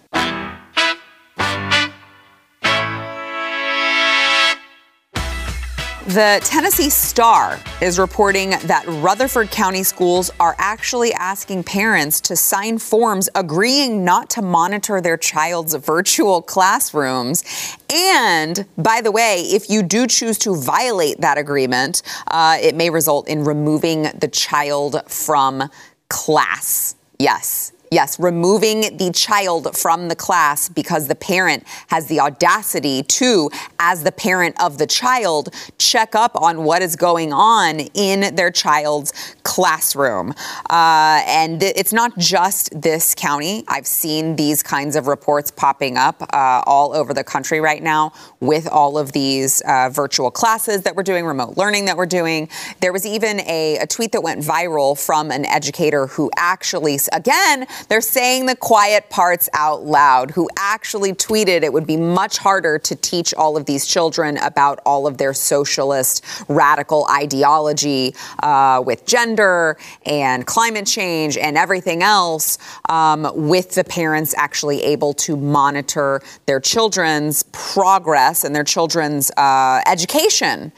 The 6.07 6.41
Tennessee 6.43 6.89
Star 6.89 7.57
is 7.79 7.97
reporting 7.97 8.49
that 8.49 8.83
Rutherford 8.85 9.49
County 9.51 9.83
schools 9.83 10.29
are 10.37 10.53
actually 10.57 11.13
asking 11.13 11.63
parents 11.63 12.19
to 12.21 12.35
sign 12.35 12.77
forms 12.77 13.29
agreeing 13.35 14.03
not 14.03 14.29
to 14.31 14.41
monitor 14.41 14.99
their 14.99 15.15
child's 15.15 15.73
virtual 15.75 16.41
classrooms. 16.41 17.45
And 17.89 18.65
by 18.77 18.99
the 18.99 19.13
way, 19.13 19.43
if 19.43 19.69
you 19.69 19.81
do 19.81 20.05
choose 20.05 20.37
to 20.39 20.57
violate 20.57 21.21
that 21.21 21.37
agreement, 21.37 22.01
uh, 22.27 22.57
it 22.61 22.75
may 22.75 22.89
result 22.89 23.29
in 23.29 23.45
removing 23.45 24.03
the 24.03 24.27
child 24.27 25.01
from 25.07 25.69
class. 26.09 26.97
Yes. 27.17 27.71
Yes, 27.93 28.19
removing 28.19 28.97
the 28.97 29.11
child 29.11 29.77
from 29.77 30.07
the 30.07 30.15
class 30.15 30.67
because 30.67 31.07
the 31.07 31.13
parent 31.13 31.63
has 31.89 32.07
the 32.07 32.21
audacity 32.21 33.03
to, 33.03 33.51
as 33.77 34.03
the 34.03 34.11
parent 34.11 34.59
of 34.59 34.79
the 34.79 34.87
child, 34.87 35.53
check 35.77 36.15
up 36.15 36.35
on 36.35 36.63
what 36.63 36.81
is 36.81 36.95
going 36.95 37.31
on 37.31 37.81
in 37.93 38.33
their 38.33 38.49
child's 38.49 39.35
classroom. 39.43 40.33
Uh, 40.71 41.21
and 41.27 41.61
it's 41.61 41.93
not 41.93 42.17
just 42.17 42.81
this 42.81 43.13
county. 43.13 43.63
I've 43.67 43.85
seen 43.85 44.37
these 44.37 44.63
kinds 44.63 44.95
of 44.95 45.05
reports 45.05 45.51
popping 45.51 45.95
up 45.95 46.19
uh, 46.33 46.63
all 46.65 46.95
over 46.95 47.13
the 47.13 47.23
country 47.23 47.59
right 47.59 47.83
now 47.83 48.11
with 48.39 48.67
all 48.67 48.97
of 48.97 49.11
these 49.11 49.61
uh, 49.67 49.89
virtual 49.91 50.31
classes 50.31 50.81
that 50.81 50.95
we're 50.95 51.03
doing, 51.03 51.27
remote 51.27 51.57
learning 51.57 51.85
that 51.85 51.95
we're 51.95 52.07
doing. 52.07 52.49
There 52.79 52.91
was 52.91 53.05
even 53.05 53.41
a, 53.41 53.77
a 53.77 53.85
tweet 53.85 54.13
that 54.13 54.23
went 54.23 54.41
viral 54.41 54.99
from 54.99 55.29
an 55.29 55.45
educator 55.45 56.07
who 56.07 56.31
actually, 56.37 56.97
again, 57.11 57.67
they're 57.89 58.01
saying 58.01 58.45
the 58.45 58.55
quiet 58.55 59.09
parts 59.09 59.49
out 59.53 59.83
loud, 59.83 60.31
who 60.31 60.49
actually 60.57 61.13
tweeted 61.13 61.63
it 61.63 61.71
would 61.71 61.87
be 61.87 61.97
much 61.97 62.37
harder 62.37 62.79
to 62.79 62.95
teach 62.95 63.33
all 63.33 63.57
of 63.57 63.65
these 63.65 63.85
children 63.85 64.37
about 64.37 64.79
all 64.85 65.07
of 65.07 65.17
their 65.17 65.33
socialist 65.33 66.23
radical 66.47 67.07
ideology 67.09 68.15
uh, 68.41 68.81
with 68.85 69.05
gender 69.05 69.77
and 70.05 70.45
climate 70.45 70.85
change 70.85 71.37
and 71.37 71.57
everything 71.57 72.03
else 72.03 72.57
um, 72.89 73.29
with 73.35 73.75
the 73.75 73.83
parents 73.83 74.33
actually 74.37 74.83
able 74.83 75.13
to 75.13 75.35
monitor 75.35 76.21
their 76.45 76.59
children's 76.59 77.43
progress 77.51 78.43
and 78.43 78.55
their 78.55 78.63
children's 78.63 79.31
uh, 79.37 79.81
education. 79.87 80.71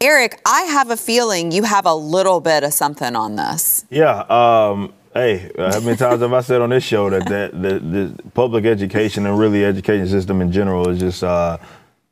Eric, 0.00 0.40
I 0.46 0.62
have 0.62 0.90
a 0.90 0.96
feeling 0.96 1.52
you 1.52 1.62
have 1.62 1.84
a 1.84 1.94
little 1.94 2.40
bit 2.40 2.64
of 2.64 2.72
something 2.72 3.14
on 3.14 3.36
this. 3.36 3.84
Yeah. 3.90 4.20
Um, 4.30 4.94
Hey, 5.12 5.50
uh, 5.58 5.72
how 5.72 5.80
many 5.80 5.96
times 5.96 6.20
have 6.20 6.32
I 6.32 6.40
said 6.40 6.60
on 6.60 6.70
this 6.70 6.84
show 6.84 7.10
that, 7.10 7.26
that 7.26 7.60
the, 7.60 7.80
the 7.80 8.22
public 8.30 8.64
education 8.64 9.26
and 9.26 9.36
really 9.36 9.64
education 9.64 10.06
system 10.06 10.40
in 10.40 10.52
general 10.52 10.88
is 10.88 11.00
just 11.00 11.24
uh, 11.24 11.58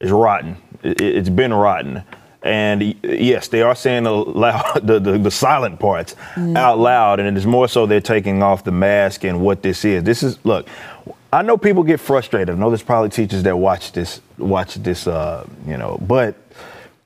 is 0.01 0.11
rotten. 0.11 0.57
It, 0.83 1.15
has 1.15 1.31
been 1.31 1.55
rotten, 1.55 2.03
and 2.43 2.97
yes, 3.05 3.47
they 3.47 3.63
are 3.63 3.77
saying 3.77 4.03
the 4.03 4.11
loud, 4.11 4.81
the, 4.85 4.99
the, 4.99 5.17
the 5.17 5.31
silent 5.31 5.79
parts 5.79 6.17
mm. 6.35 6.57
out 6.57 6.81
loud, 6.81 7.21
and 7.21 7.29
it 7.29 7.39
is 7.39 7.47
more 7.47 7.69
so 7.69 7.87
they're 7.87 8.01
taking 8.01 8.43
off 8.43 8.65
the 8.65 8.73
mask 8.73 9.23
and 9.23 9.41
what 9.41 9.63
this 9.63 9.85
is. 9.85 10.03
This 10.03 10.25
is 10.25 10.45
look. 10.45 10.69
I 11.33 11.43
know 11.43 11.57
people 11.57 11.85
get 11.85 12.01
frustrated. 12.01 12.51
I 12.51 12.59
know 12.59 12.71
there's 12.71 12.83
probably 12.83 13.11
teachers 13.11 13.45
that 13.45 13.57
watch 13.57 13.93
this 13.93 14.21
watch 14.39 14.75
this, 14.75 15.07
uh, 15.07 15.47
you 15.69 15.77
know, 15.77 15.99
but 16.01 16.35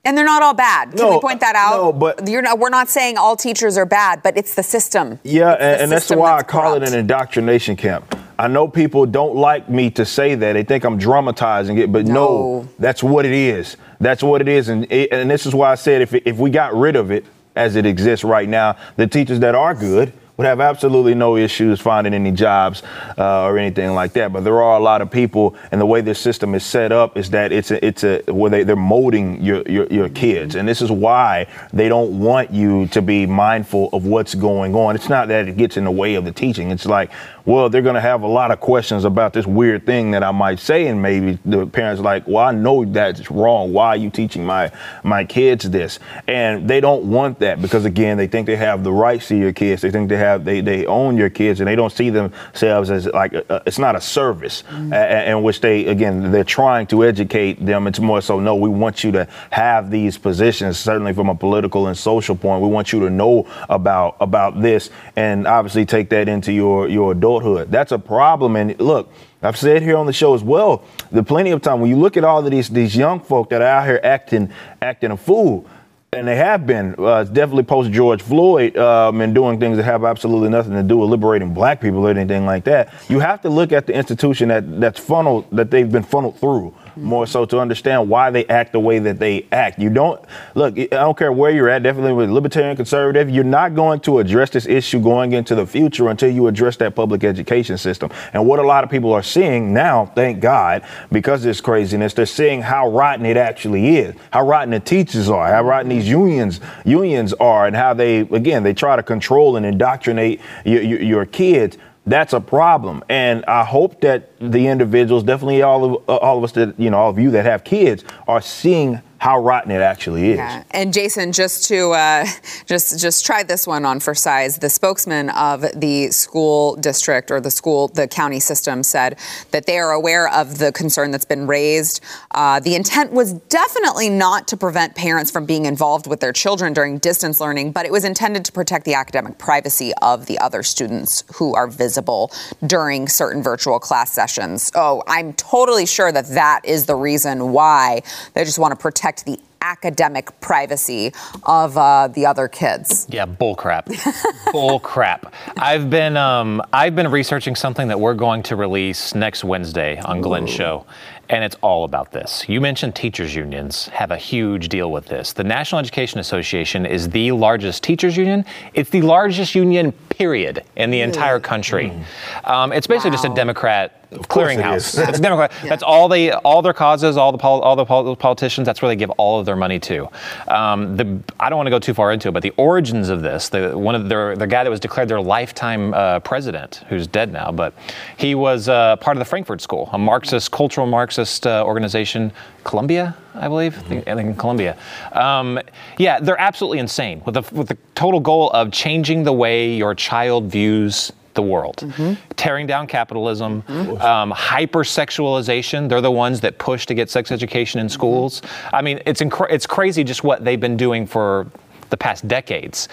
and 0.04 0.16
they're 0.16 0.24
not 0.24 0.42
all 0.42 0.54
bad. 0.54 0.90
Can 0.90 0.98
no, 0.98 1.10
we 1.12 1.20
point 1.20 1.42
uh, 1.42 1.46
that 1.46 1.56
out? 1.56 1.76
No, 1.76 1.92
but 1.92 2.26
not, 2.26 2.58
we're 2.58 2.70
not 2.70 2.88
saying 2.88 3.16
all 3.16 3.36
teachers 3.36 3.76
are 3.76 3.86
bad, 3.86 4.22
but 4.22 4.36
it's 4.36 4.54
the 4.54 4.62
system. 4.62 5.20
Yeah, 5.22 5.52
and, 5.52 5.82
and 5.82 5.92
that's 5.92 6.10
why 6.10 6.38
I 6.38 6.42
call 6.42 6.72
corrupt. 6.72 6.88
it 6.88 6.92
an 6.92 6.98
indoctrination 6.98 7.76
camp. 7.76 8.16
I 8.38 8.48
know 8.48 8.66
people 8.66 9.06
don't 9.06 9.36
like 9.36 9.68
me 9.68 9.90
to 9.90 10.04
say 10.04 10.34
that. 10.34 10.54
They 10.54 10.64
think 10.64 10.84
I'm 10.84 10.98
dramatizing 10.98 11.78
it, 11.78 11.92
but 11.92 12.06
no, 12.06 12.62
no 12.62 12.68
that's 12.78 13.02
what 13.02 13.24
it 13.24 13.32
is. 13.32 13.76
That's 14.00 14.22
what 14.22 14.40
it 14.40 14.48
is. 14.48 14.68
And, 14.68 14.90
and 14.90 15.30
this 15.30 15.46
is 15.46 15.54
why 15.54 15.70
I 15.70 15.76
said 15.76 16.02
if, 16.02 16.12
if 16.14 16.38
we 16.38 16.50
got 16.50 16.74
rid 16.74 16.96
of 16.96 17.12
it 17.12 17.24
as 17.54 17.76
it 17.76 17.86
exists 17.86 18.24
right 18.24 18.48
now, 18.48 18.76
the 18.96 19.06
teachers 19.06 19.38
that 19.40 19.54
are 19.54 19.74
good, 19.74 20.12
would 20.36 20.46
have 20.46 20.60
absolutely 20.60 21.14
no 21.14 21.36
issues 21.36 21.80
finding 21.80 22.14
any 22.14 22.32
jobs 22.32 22.82
uh, 23.18 23.44
or 23.44 23.58
anything 23.58 23.94
like 23.94 24.12
that. 24.14 24.32
But 24.32 24.44
there 24.44 24.62
are 24.62 24.78
a 24.78 24.82
lot 24.82 25.02
of 25.02 25.10
people, 25.10 25.54
and 25.70 25.80
the 25.80 25.86
way 25.86 26.00
this 26.00 26.18
system 26.18 26.54
is 26.54 26.64
set 26.64 26.90
up 26.90 27.16
is 27.16 27.30
that 27.30 27.52
it's 27.52 27.70
a, 27.70 27.84
it's 27.84 28.02
a 28.04 28.22
where 28.28 28.50
they, 28.50 28.64
they're 28.64 28.76
molding 28.76 29.42
your, 29.42 29.62
your, 29.62 29.86
your 29.86 30.08
kids, 30.08 30.54
and 30.54 30.66
this 30.66 30.80
is 30.80 30.90
why 30.90 31.46
they 31.72 31.88
don't 31.88 32.18
want 32.18 32.50
you 32.50 32.86
to 32.88 33.02
be 33.02 33.26
mindful 33.26 33.90
of 33.92 34.06
what's 34.06 34.34
going 34.34 34.74
on. 34.74 34.94
It's 34.94 35.08
not 35.08 35.28
that 35.28 35.48
it 35.48 35.56
gets 35.56 35.76
in 35.76 35.84
the 35.84 35.90
way 35.90 36.14
of 36.14 36.24
the 36.24 36.32
teaching. 36.32 36.70
It's 36.70 36.86
like 36.86 37.10
well, 37.44 37.68
they're 37.68 37.82
going 37.82 37.96
to 37.96 38.00
have 38.00 38.22
a 38.22 38.28
lot 38.28 38.52
of 38.52 38.60
questions 38.60 39.04
about 39.04 39.32
this 39.32 39.46
weird 39.46 39.84
thing 39.84 40.12
that 40.12 40.22
I 40.22 40.30
might 40.30 40.60
say, 40.60 40.86
and 40.86 41.02
maybe 41.02 41.38
the 41.44 41.66
parents 41.66 42.00
like, 42.00 42.26
well, 42.26 42.44
I 42.44 42.52
know 42.52 42.84
that's 42.84 43.30
wrong. 43.30 43.72
Why 43.72 43.88
are 43.88 43.96
you 43.96 44.10
teaching 44.10 44.46
my 44.46 44.70
my 45.02 45.24
kids 45.24 45.68
this? 45.68 45.98
And 46.28 46.68
they 46.68 46.80
don't 46.80 47.04
want 47.10 47.40
that 47.40 47.60
because 47.60 47.84
again, 47.84 48.16
they 48.16 48.28
think 48.28 48.46
they 48.46 48.56
have 48.56 48.84
the 48.84 48.92
rights 48.92 49.28
to 49.28 49.36
your 49.36 49.52
kids. 49.52 49.82
They 49.82 49.90
think 49.90 50.08
they 50.08 50.16
have 50.16 50.31
they 50.38 50.60
they 50.60 50.86
own 50.86 51.16
your 51.16 51.30
kids, 51.30 51.60
and 51.60 51.68
they 51.68 51.76
don't 51.76 51.92
see 51.92 52.10
themselves 52.10 52.90
as 52.90 53.06
like 53.06 53.32
a, 53.32 53.44
a, 53.48 53.62
it's 53.66 53.78
not 53.78 53.96
a 53.96 54.00
service 54.00 54.62
mm-hmm. 54.62 54.92
in 54.92 55.42
which 55.42 55.60
they 55.60 55.86
again 55.86 56.30
they're 56.32 56.44
trying 56.44 56.86
to 56.88 57.04
educate 57.04 57.64
them. 57.64 57.86
It's 57.86 58.00
more 58.00 58.20
so 58.20 58.40
no, 58.40 58.54
we 58.54 58.68
want 58.68 59.04
you 59.04 59.12
to 59.12 59.28
have 59.50 59.90
these 59.90 60.18
positions. 60.18 60.78
Certainly 60.78 61.14
from 61.14 61.28
a 61.28 61.34
political 61.34 61.86
and 61.86 61.96
social 61.96 62.36
point, 62.36 62.62
we 62.62 62.68
want 62.68 62.92
you 62.92 63.00
to 63.00 63.10
know 63.10 63.46
about 63.68 64.16
about 64.20 64.60
this, 64.60 64.90
and 65.16 65.46
obviously 65.46 65.84
take 65.84 66.10
that 66.10 66.28
into 66.28 66.52
your 66.52 66.88
your 66.88 67.12
adulthood. 67.12 67.70
That's 67.70 67.92
a 67.92 67.98
problem. 67.98 68.56
And 68.56 68.78
look, 68.80 69.12
I've 69.42 69.56
said 69.56 69.82
here 69.82 69.96
on 69.96 70.06
the 70.06 70.12
show 70.12 70.34
as 70.34 70.42
well, 70.42 70.84
the 71.10 71.22
plenty 71.22 71.50
of 71.50 71.62
time 71.62 71.80
when 71.80 71.90
you 71.90 71.96
look 71.96 72.16
at 72.16 72.24
all 72.24 72.44
of 72.44 72.50
these 72.50 72.68
these 72.68 72.96
young 72.96 73.20
folk 73.20 73.50
that 73.50 73.60
are 73.60 73.66
out 73.66 73.86
here 73.86 74.00
acting 74.02 74.52
acting 74.80 75.10
a 75.10 75.16
fool, 75.16 75.66
and 76.14 76.28
they 76.28 76.36
have 76.36 76.66
been 76.66 76.94
uh, 76.98 77.24
definitely 77.24 77.62
post 77.62 77.90
George 77.90 78.20
Floyd 78.20 78.76
um, 78.76 79.22
and 79.22 79.34
doing 79.34 79.58
things 79.58 79.78
that 79.78 79.84
have 79.84 80.04
absolutely 80.04 80.50
nothing 80.50 80.74
to 80.74 80.82
do 80.82 80.98
with 80.98 81.08
liberating 81.08 81.54
black 81.54 81.80
people 81.80 82.06
or 82.06 82.10
anything 82.10 82.44
like 82.44 82.64
that. 82.64 82.92
You 83.08 83.18
have 83.20 83.40
to 83.40 83.48
look 83.48 83.72
at 83.72 83.86
the 83.86 83.94
institution 83.94 84.50
that 84.50 84.78
that's 84.78 85.00
funneled 85.00 85.46
that 85.52 85.70
they've 85.70 85.90
been 85.90 86.02
funneled 86.02 86.38
through 86.38 86.74
more 86.96 87.26
so 87.26 87.44
to 87.44 87.58
understand 87.58 88.08
why 88.08 88.30
they 88.30 88.44
act 88.46 88.72
the 88.72 88.80
way 88.80 88.98
that 88.98 89.18
they 89.18 89.46
act. 89.52 89.78
You 89.78 89.90
don't 89.90 90.20
look, 90.54 90.78
I 90.78 90.86
don't 90.86 91.16
care 91.16 91.32
where 91.32 91.50
you're 91.50 91.68
at, 91.68 91.82
definitely 91.82 92.12
with 92.12 92.30
libertarian 92.30 92.76
conservative, 92.76 93.30
you're 93.30 93.44
not 93.44 93.74
going 93.74 94.00
to 94.00 94.18
address 94.18 94.50
this 94.50 94.66
issue 94.66 95.00
going 95.00 95.32
into 95.32 95.54
the 95.54 95.66
future 95.66 96.08
until 96.08 96.30
you 96.30 96.46
address 96.46 96.76
that 96.76 96.94
public 96.94 97.24
education 97.24 97.78
system. 97.78 98.10
And 98.32 98.46
what 98.46 98.58
a 98.58 98.62
lot 98.62 98.84
of 98.84 98.90
people 98.90 99.12
are 99.12 99.22
seeing 99.22 99.72
now, 99.72 100.06
thank 100.06 100.40
God, 100.40 100.82
because 101.10 101.42
this 101.42 101.60
craziness, 101.60 102.14
they're 102.14 102.26
seeing 102.26 102.62
how 102.62 102.88
rotten 102.88 103.26
it 103.26 103.36
actually 103.36 103.96
is, 103.96 104.14
how 104.32 104.46
rotten 104.46 104.70
the 104.70 104.80
teachers 104.80 105.28
are, 105.28 105.48
how 105.48 105.62
rotten 105.62 105.88
these 105.88 106.08
unions 106.08 106.60
unions 106.84 107.32
are, 107.34 107.66
and 107.66 107.76
how 107.76 107.94
they 107.94 108.20
again 108.20 108.62
they 108.62 108.74
try 108.74 108.96
to 108.96 109.02
control 109.02 109.56
and 109.56 109.66
indoctrinate 109.66 110.40
your, 110.64 110.82
your, 110.82 111.02
your 111.02 111.26
kids 111.26 111.78
that's 112.06 112.32
a 112.32 112.40
problem. 112.40 113.04
And 113.08 113.44
I 113.46 113.64
hope 113.64 114.00
that 114.00 114.30
the 114.38 114.66
individuals, 114.66 115.22
definitely 115.22 115.62
all 115.62 115.84
of 115.84 116.08
uh, 116.08 116.16
all 116.16 116.38
of 116.38 116.44
us 116.44 116.52
that 116.52 116.78
you 116.78 116.90
know, 116.90 116.98
all 116.98 117.10
of 117.10 117.18
you 117.18 117.30
that 117.32 117.44
have 117.44 117.64
kids, 117.64 118.04
are 118.26 118.40
seeing 118.40 119.00
how 119.22 119.38
rotten 119.38 119.70
it 119.70 119.80
actually 119.80 120.30
is. 120.30 120.36
Yeah. 120.36 120.64
And 120.72 120.92
Jason, 120.92 121.30
just 121.30 121.68
to 121.68 121.92
uh, 121.92 122.26
just 122.66 122.98
just 122.98 123.24
try 123.24 123.44
this 123.44 123.68
one 123.68 123.84
on 123.84 124.00
for 124.00 124.16
size, 124.16 124.58
the 124.58 124.68
spokesman 124.68 125.30
of 125.30 125.64
the 125.76 126.08
school 126.08 126.74
district 126.74 127.30
or 127.30 127.40
the 127.40 127.52
school 127.52 127.86
the 127.86 128.08
county 128.08 128.40
system 128.40 128.82
said 128.82 129.16
that 129.52 129.66
they 129.66 129.78
are 129.78 129.92
aware 129.92 130.26
of 130.28 130.58
the 130.58 130.72
concern 130.72 131.12
that's 131.12 131.24
been 131.24 131.46
raised. 131.46 132.00
Uh, 132.32 132.58
the 132.58 132.74
intent 132.74 133.12
was 133.12 133.34
definitely 133.34 134.10
not 134.10 134.48
to 134.48 134.56
prevent 134.56 134.96
parents 134.96 135.30
from 135.30 135.46
being 135.46 135.66
involved 135.66 136.08
with 136.08 136.18
their 136.18 136.32
children 136.32 136.72
during 136.72 136.98
distance 136.98 137.40
learning, 137.40 137.70
but 137.70 137.86
it 137.86 137.92
was 137.92 138.04
intended 138.04 138.44
to 138.44 138.50
protect 138.50 138.84
the 138.84 138.94
academic 138.94 139.38
privacy 139.38 139.92
of 140.02 140.26
the 140.26 140.36
other 140.40 140.64
students 140.64 141.22
who 141.36 141.54
are 141.54 141.68
visible 141.68 142.32
during 142.66 143.06
certain 143.06 143.40
virtual 143.40 143.78
class 143.78 144.10
sessions. 144.10 144.72
Oh, 144.74 145.00
I'm 145.06 145.32
totally 145.34 145.86
sure 145.86 146.10
that 146.10 146.26
that 146.30 146.62
is 146.64 146.86
the 146.86 146.96
reason 146.96 147.52
why 147.52 148.02
they 148.34 148.42
just 148.42 148.58
want 148.58 148.72
to 148.72 148.76
protect 148.76 149.11
protect 149.12 149.26
the 149.26 149.51
academic 149.62 150.38
privacy 150.40 151.12
of 151.44 151.78
uh, 151.78 152.08
the 152.08 152.26
other 152.26 152.48
kids. 152.48 153.06
Yeah, 153.08 153.24
bull 153.24 153.54
crap. 153.54 153.88
bull 154.52 154.80
crap. 154.80 155.32
I've 155.56 155.88
been 155.88 156.16
um, 156.16 156.60
I've 156.72 156.94
been 156.94 157.10
researching 157.10 157.54
something 157.54 157.88
that 157.88 157.98
we're 157.98 158.14
going 158.14 158.42
to 158.44 158.56
release 158.56 159.14
next 159.14 159.44
Wednesday 159.44 159.98
on 160.00 160.20
Glenn's 160.20 160.50
show, 160.50 160.84
and 161.28 161.42
it's 161.44 161.56
all 161.62 161.84
about 161.84 162.12
this. 162.12 162.46
You 162.48 162.60
mentioned 162.60 162.94
teachers 162.94 163.34
unions 163.34 163.88
have 163.88 164.10
a 164.10 164.16
huge 164.16 164.68
deal 164.68 164.92
with 164.92 165.06
this. 165.06 165.32
The 165.32 165.44
National 165.44 165.78
Education 165.78 166.20
Association 166.20 166.84
is 166.84 167.08
the 167.08 167.32
largest 167.32 167.82
teachers 167.82 168.16
union. 168.16 168.44
It's 168.74 168.90
the 168.90 169.02
largest 169.02 169.54
union, 169.54 169.92
period, 170.10 170.62
in 170.76 170.90
the 170.90 171.00
entire 171.00 171.40
country. 171.40 171.90
Mm. 171.90 172.50
Um, 172.50 172.72
it's 172.72 172.86
basically 172.86 173.10
wow. 173.10 173.16
just 173.16 173.24
a 173.24 173.34
Democrat 173.34 174.10
clearinghouse. 174.12 175.00
It 175.00 175.08
it's 175.08 175.20
Democrat. 175.20 175.52
yeah. 175.62 175.70
That's 175.70 175.82
all 175.82 176.08
they, 176.08 176.32
all 176.32 176.60
their 176.62 176.74
causes, 176.74 177.16
all 177.16 177.32
the 177.32 177.38
pol- 177.38 177.62
all 177.62 177.76
the 177.76 177.84
pol- 177.84 178.14
politicians. 178.16 178.66
That's 178.66 178.82
where 178.82 178.88
they 178.88 178.96
give 178.96 179.10
all 179.10 179.40
of 179.40 179.46
their 179.46 179.51
money 179.56 179.78
to. 179.80 180.08
Um, 180.48 180.96
the, 180.96 181.18
I 181.40 181.48
don't 181.48 181.56
want 181.56 181.66
to 181.66 181.70
go 181.70 181.78
too 181.78 181.94
far 181.94 182.12
into 182.12 182.28
it, 182.28 182.32
but 182.32 182.42
the 182.42 182.52
origins 182.56 183.08
of 183.08 183.22
this, 183.22 183.48
the 183.48 183.76
one 183.76 183.94
of 183.94 184.08
their, 184.08 184.36
the 184.36 184.46
guy 184.46 184.64
that 184.64 184.70
was 184.70 184.80
declared 184.80 185.08
their 185.08 185.20
lifetime 185.20 185.94
uh, 185.94 186.20
president, 186.20 186.82
who's 186.88 187.06
dead 187.06 187.32
now, 187.32 187.52
but 187.52 187.74
he 188.16 188.34
was 188.34 188.68
uh, 188.68 188.96
part 188.96 189.16
of 189.16 189.18
the 189.20 189.24
Frankfurt 189.24 189.60
School, 189.60 189.88
a 189.92 189.98
Marxist, 189.98 190.50
cultural 190.50 190.86
Marxist 190.86 191.46
uh, 191.46 191.64
organization, 191.64 192.32
Columbia, 192.64 193.16
I 193.34 193.48
believe. 193.48 193.74
Mm-hmm. 193.74 193.84
I, 193.84 193.88
think, 193.88 194.08
I 194.08 194.14
think 194.14 194.28
in 194.30 194.36
Columbia. 194.36 194.76
Um, 195.12 195.58
yeah, 195.98 196.20
they're 196.20 196.40
absolutely 196.40 196.78
insane 196.78 197.22
with 197.24 197.34
the, 197.34 197.42
with 197.54 197.68
the 197.68 197.78
total 197.94 198.20
goal 198.20 198.50
of 198.50 198.72
changing 198.72 199.24
the 199.24 199.32
way 199.32 199.74
your 199.74 199.94
child 199.94 200.46
views 200.46 201.12
the 201.34 201.42
world. 201.42 201.76
Mm-hmm. 201.78 202.14
Tearing 202.36 202.66
down 202.66 202.86
capitalism, 202.86 203.62
mm-hmm. 203.62 204.00
um, 204.02 204.32
hypersexualization. 204.32 205.88
They're 205.88 206.00
the 206.00 206.10
ones 206.10 206.40
that 206.40 206.58
push 206.58 206.86
to 206.86 206.94
get 206.94 207.10
sex 207.10 207.30
education 207.32 207.80
in 207.80 207.88
schools. 207.88 208.40
Mm-hmm. 208.40 208.76
I 208.76 208.82
mean, 208.82 209.00
it's 209.06 209.20
inc- 209.20 209.50
it's 209.50 209.66
crazy 209.66 210.04
just 210.04 210.24
what 210.24 210.44
they've 210.44 210.60
been 210.60 210.76
doing 210.76 211.06
for 211.06 211.46
the 211.90 211.96
past 211.96 212.26
decades. 212.28 212.88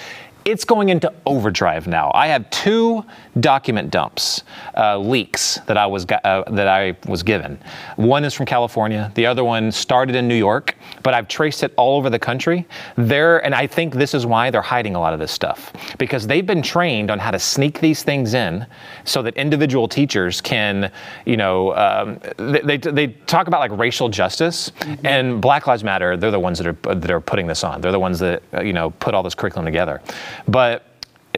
it's 0.45 0.65
going 0.65 0.89
into 0.89 1.13
overdrive 1.25 1.87
now. 1.87 2.11
I 2.13 2.27
have 2.27 2.49
two 2.49 3.05
document 3.39 3.91
dumps, 3.91 4.43
uh, 4.77 4.97
leaks 4.97 5.59
that 5.67 5.77
I 5.77 5.85
was 5.85 6.05
uh, 6.05 6.43
that 6.51 6.67
I 6.67 6.95
was 7.07 7.23
given. 7.23 7.59
One 7.95 8.25
is 8.25 8.33
from 8.33 8.45
California. 8.45 9.11
The 9.15 9.25
other 9.25 9.43
one 9.43 9.71
started 9.71 10.15
in 10.15 10.27
New 10.27 10.35
York, 10.35 10.75
but 11.03 11.13
I've 11.13 11.27
traced 11.27 11.63
it 11.63 11.73
all 11.77 11.97
over 11.97 12.09
the 12.09 12.19
country. 12.19 12.67
There, 12.95 13.43
and 13.45 13.53
I 13.53 13.67
think 13.67 13.93
this 13.93 14.13
is 14.13 14.25
why 14.25 14.49
they're 14.49 14.61
hiding 14.61 14.95
a 14.95 14.99
lot 14.99 15.13
of 15.13 15.19
this 15.19 15.31
stuff 15.31 15.73
because 15.97 16.27
they've 16.27 16.45
been 16.45 16.61
trained 16.61 17.11
on 17.11 17.19
how 17.19 17.31
to 17.31 17.39
sneak 17.39 17.79
these 17.79 18.03
things 18.03 18.33
in, 18.33 18.65
so 19.03 19.21
that 19.21 19.35
individual 19.37 19.87
teachers 19.87 20.41
can, 20.41 20.91
you 21.25 21.37
know, 21.37 21.75
um, 21.75 22.19
they, 22.37 22.77
they, 22.77 22.77
they 22.77 23.07
talk 23.25 23.47
about 23.47 23.59
like 23.59 23.71
racial 23.77 24.09
justice 24.09 24.71
mm-hmm. 24.79 25.05
and 25.05 25.41
Black 25.41 25.67
Lives 25.67 25.83
Matter. 25.83 26.17
They're 26.17 26.31
the 26.31 26.39
ones 26.39 26.57
that 26.59 26.67
are 26.67 26.95
that 26.95 27.11
are 27.11 27.21
putting 27.21 27.47
this 27.47 27.63
on. 27.63 27.81
They're 27.81 27.91
the 27.91 27.99
ones 27.99 28.19
that 28.19 28.41
you 28.63 28.73
know 28.73 28.89
put 28.91 29.13
all 29.13 29.23
this 29.23 29.35
curriculum 29.35 29.65
together 29.65 30.01
but 30.47 30.85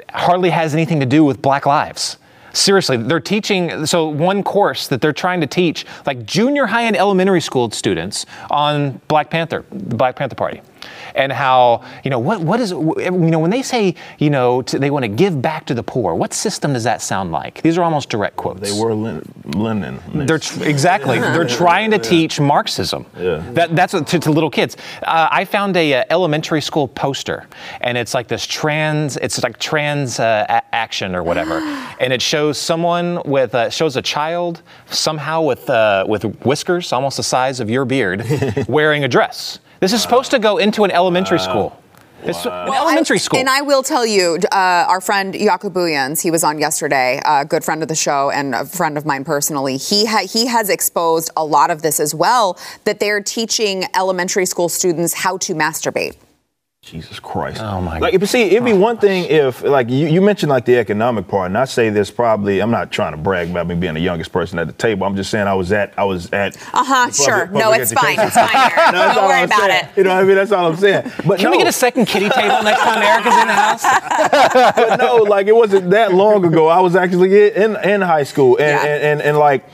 hardly 0.09 0.49
has 0.49 0.73
anything 0.73 0.99
to 0.99 1.05
do 1.05 1.23
with 1.23 1.41
black 1.41 1.65
lives. 1.65 2.17
Seriously, 2.53 2.97
they're 2.97 3.21
teaching, 3.21 3.85
so 3.85 4.07
one 4.07 4.43
course 4.43 4.87
that 4.89 4.99
they're 4.99 5.13
trying 5.13 5.39
to 5.39 5.47
teach, 5.47 5.85
like 6.05 6.25
junior 6.25 6.65
high 6.65 6.81
and 6.81 6.97
elementary 6.97 7.39
school 7.39 7.71
students 7.71 8.25
on 8.49 8.99
Black 9.07 9.29
Panther, 9.29 9.63
the 9.71 9.95
Black 9.95 10.17
Panther 10.17 10.35
Party 10.35 10.61
and 11.15 11.31
how 11.31 11.83
you 12.03 12.09
know 12.09 12.19
what 12.19 12.41
what 12.41 12.59
is 12.59 12.71
you 12.71 13.11
know 13.11 13.39
when 13.39 13.51
they 13.51 13.61
say 13.61 13.95
you 14.19 14.29
know 14.29 14.61
to, 14.63 14.79
they 14.79 14.89
want 14.89 15.03
to 15.03 15.09
give 15.09 15.41
back 15.41 15.65
to 15.65 15.73
the 15.73 15.83
poor. 15.83 16.15
What 16.15 16.33
system 16.33 16.73
does 16.73 16.83
that 16.83 17.01
sound 17.01 17.31
like? 17.31 17.61
These 17.61 17.77
are 17.77 17.83
almost 17.83 18.09
direct 18.09 18.35
quotes. 18.35 18.61
They 18.61 18.79
were 18.79 18.93
Lenin. 18.93 19.99
They're 20.13 20.39
tr- 20.39 20.63
exactly. 20.63 21.19
They're 21.19 21.47
trying 21.47 21.91
to 21.91 21.99
teach 21.99 22.39
Marxism. 22.39 23.05
Yeah. 23.17 23.43
That, 23.51 23.75
that's 23.75 23.93
to, 23.93 24.19
to, 24.19 24.31
little 24.31 24.49
kids. 24.49 24.77
Uh, 25.03 25.27
I 25.31 25.45
found 25.45 25.75
a, 25.77 25.91
a, 25.91 26.01
uh, 26.01 26.03
elementary 26.09 26.61
school 26.61 26.87
poster, 26.87 27.47
and 27.81 27.97
it's 27.97 28.13
like 28.13 28.27
this 28.27 28.45
trans. 28.45 29.17
It's 29.17 29.41
like 29.43 29.59
trans 29.59 30.19
uh, 30.19 30.45
a- 30.47 30.75
action 30.75 31.15
or 31.15 31.23
whatever, 31.23 31.57
and 31.99 32.13
it 32.13 32.21
shows 32.21 32.57
someone 32.57 33.21
with 33.25 33.55
uh, 33.55 33.69
shows 33.69 33.97
a 33.97 34.01
child 34.01 34.61
somehow 34.89 35.41
with 35.41 35.69
uh, 35.69 36.05
with 36.07 36.23
whiskers 36.45 36.93
almost 36.93 37.17
the 37.17 37.23
size 37.23 37.59
of 37.59 37.69
your 37.69 37.85
beard, 37.85 38.25
wearing 38.67 39.03
a 39.03 39.07
dress. 39.07 39.59
This 39.81 39.93
is 39.93 40.01
supposed 40.03 40.29
to 40.29 40.37
go 40.37 40.59
into 40.59 40.83
an 40.83 40.91
elementary 40.91 41.39
school. 41.39 41.75
It's 42.21 42.45
wow. 42.45 42.67
an 42.67 42.73
elementary 42.75 43.17
school. 43.17 43.39
And 43.39 43.49
I 43.49 43.61
will 43.61 43.81
tell 43.81 44.05
you, 44.05 44.37
uh, 44.51 44.85
our 44.87 45.01
friend 45.01 45.33
Jaco 45.33 45.71
Booyens, 45.71 46.21
he 46.21 46.29
was 46.29 46.43
on 46.43 46.59
yesterday, 46.59 47.19
a 47.25 47.43
good 47.43 47.63
friend 47.63 47.81
of 47.81 47.87
the 47.87 47.95
show 47.95 48.29
and 48.29 48.53
a 48.53 48.63
friend 48.63 48.95
of 48.95 49.07
mine 49.07 49.23
personally. 49.23 49.77
He 49.77 50.05
ha- 50.05 50.27
he 50.31 50.45
has 50.45 50.69
exposed 50.69 51.31
a 51.35 51.43
lot 51.43 51.71
of 51.71 51.81
this 51.81 51.99
as 51.99 52.13
well. 52.13 52.59
That 52.83 52.99
they're 52.99 53.23
teaching 53.23 53.85
elementary 53.95 54.45
school 54.45 54.69
students 54.69 55.15
how 55.15 55.37
to 55.37 55.55
masturbate. 55.55 56.15
Jesus 56.83 57.19
Christ. 57.19 57.61
Oh 57.61 57.79
my 57.79 57.93
god. 57.93 58.01
Like, 58.01 58.13
if 58.15 58.21
you 58.21 58.27
see, 58.27 58.41
it'd 58.41 58.65
be 58.65 58.73
one 58.73 58.97
thing 58.97 59.25
if, 59.25 59.61
like, 59.61 59.87
you, 59.87 60.07
you 60.07 60.19
mentioned 60.19 60.49
like 60.49 60.65
the 60.65 60.77
economic 60.77 61.27
part, 61.27 61.45
and 61.45 61.57
I 61.57 61.65
say 61.65 61.91
this 61.91 62.09
probably. 62.09 62.59
I'm 62.59 62.71
not 62.71 62.91
trying 62.91 63.11
to 63.11 63.17
brag 63.17 63.51
about 63.51 63.67
me 63.67 63.75
being 63.75 63.93
the 63.93 63.99
youngest 63.99 64.31
person 64.31 64.57
at 64.57 64.65
the 64.65 64.73
table. 64.73 65.05
I'm 65.05 65.15
just 65.15 65.29
saying 65.29 65.45
I 65.45 65.53
was 65.53 65.71
at, 65.71 65.93
I 65.95 66.03
was 66.05 66.33
at. 66.33 66.57
Uh 66.73 66.83
huh. 66.83 67.11
Sure. 67.11 67.45
Public 67.45 67.63
no, 67.63 67.71
it's 67.73 67.93
fine. 67.93 68.19
It's 68.19 68.33
fine. 68.33 68.93
no, 68.93 69.13
Don't 69.13 69.27
worry 69.27 69.43
about 69.43 69.59
saying. 69.59 69.85
it. 69.85 69.97
You 69.97 70.03
know 70.05 70.15
what 70.15 70.23
I 70.23 70.27
mean? 70.27 70.35
That's 70.35 70.51
all 70.51 70.71
I'm 70.71 70.75
saying. 70.75 71.11
But 71.25 71.37
can 71.37 71.45
no. 71.45 71.51
we 71.51 71.57
get 71.59 71.67
a 71.67 71.71
second 71.71 72.07
kitty 72.07 72.29
table 72.29 72.63
next 72.63 72.81
time 72.81 73.03
Erica's 73.03 73.37
in 73.41 73.47
the 73.47 73.53
house? 73.53 73.83
but 74.75 74.97
no, 74.97 75.17
like 75.17 75.45
it 75.45 75.55
wasn't 75.55 75.91
that 75.91 76.15
long 76.15 76.43
ago. 76.43 76.67
I 76.67 76.79
was 76.79 76.95
actually 76.95 77.53
in 77.53 77.75
in 77.83 78.01
high 78.01 78.23
school, 78.23 78.57
and 78.57 78.65
yeah. 78.65 78.85
and, 78.85 79.03
and, 79.03 79.21
and 79.21 79.37
like 79.37 79.65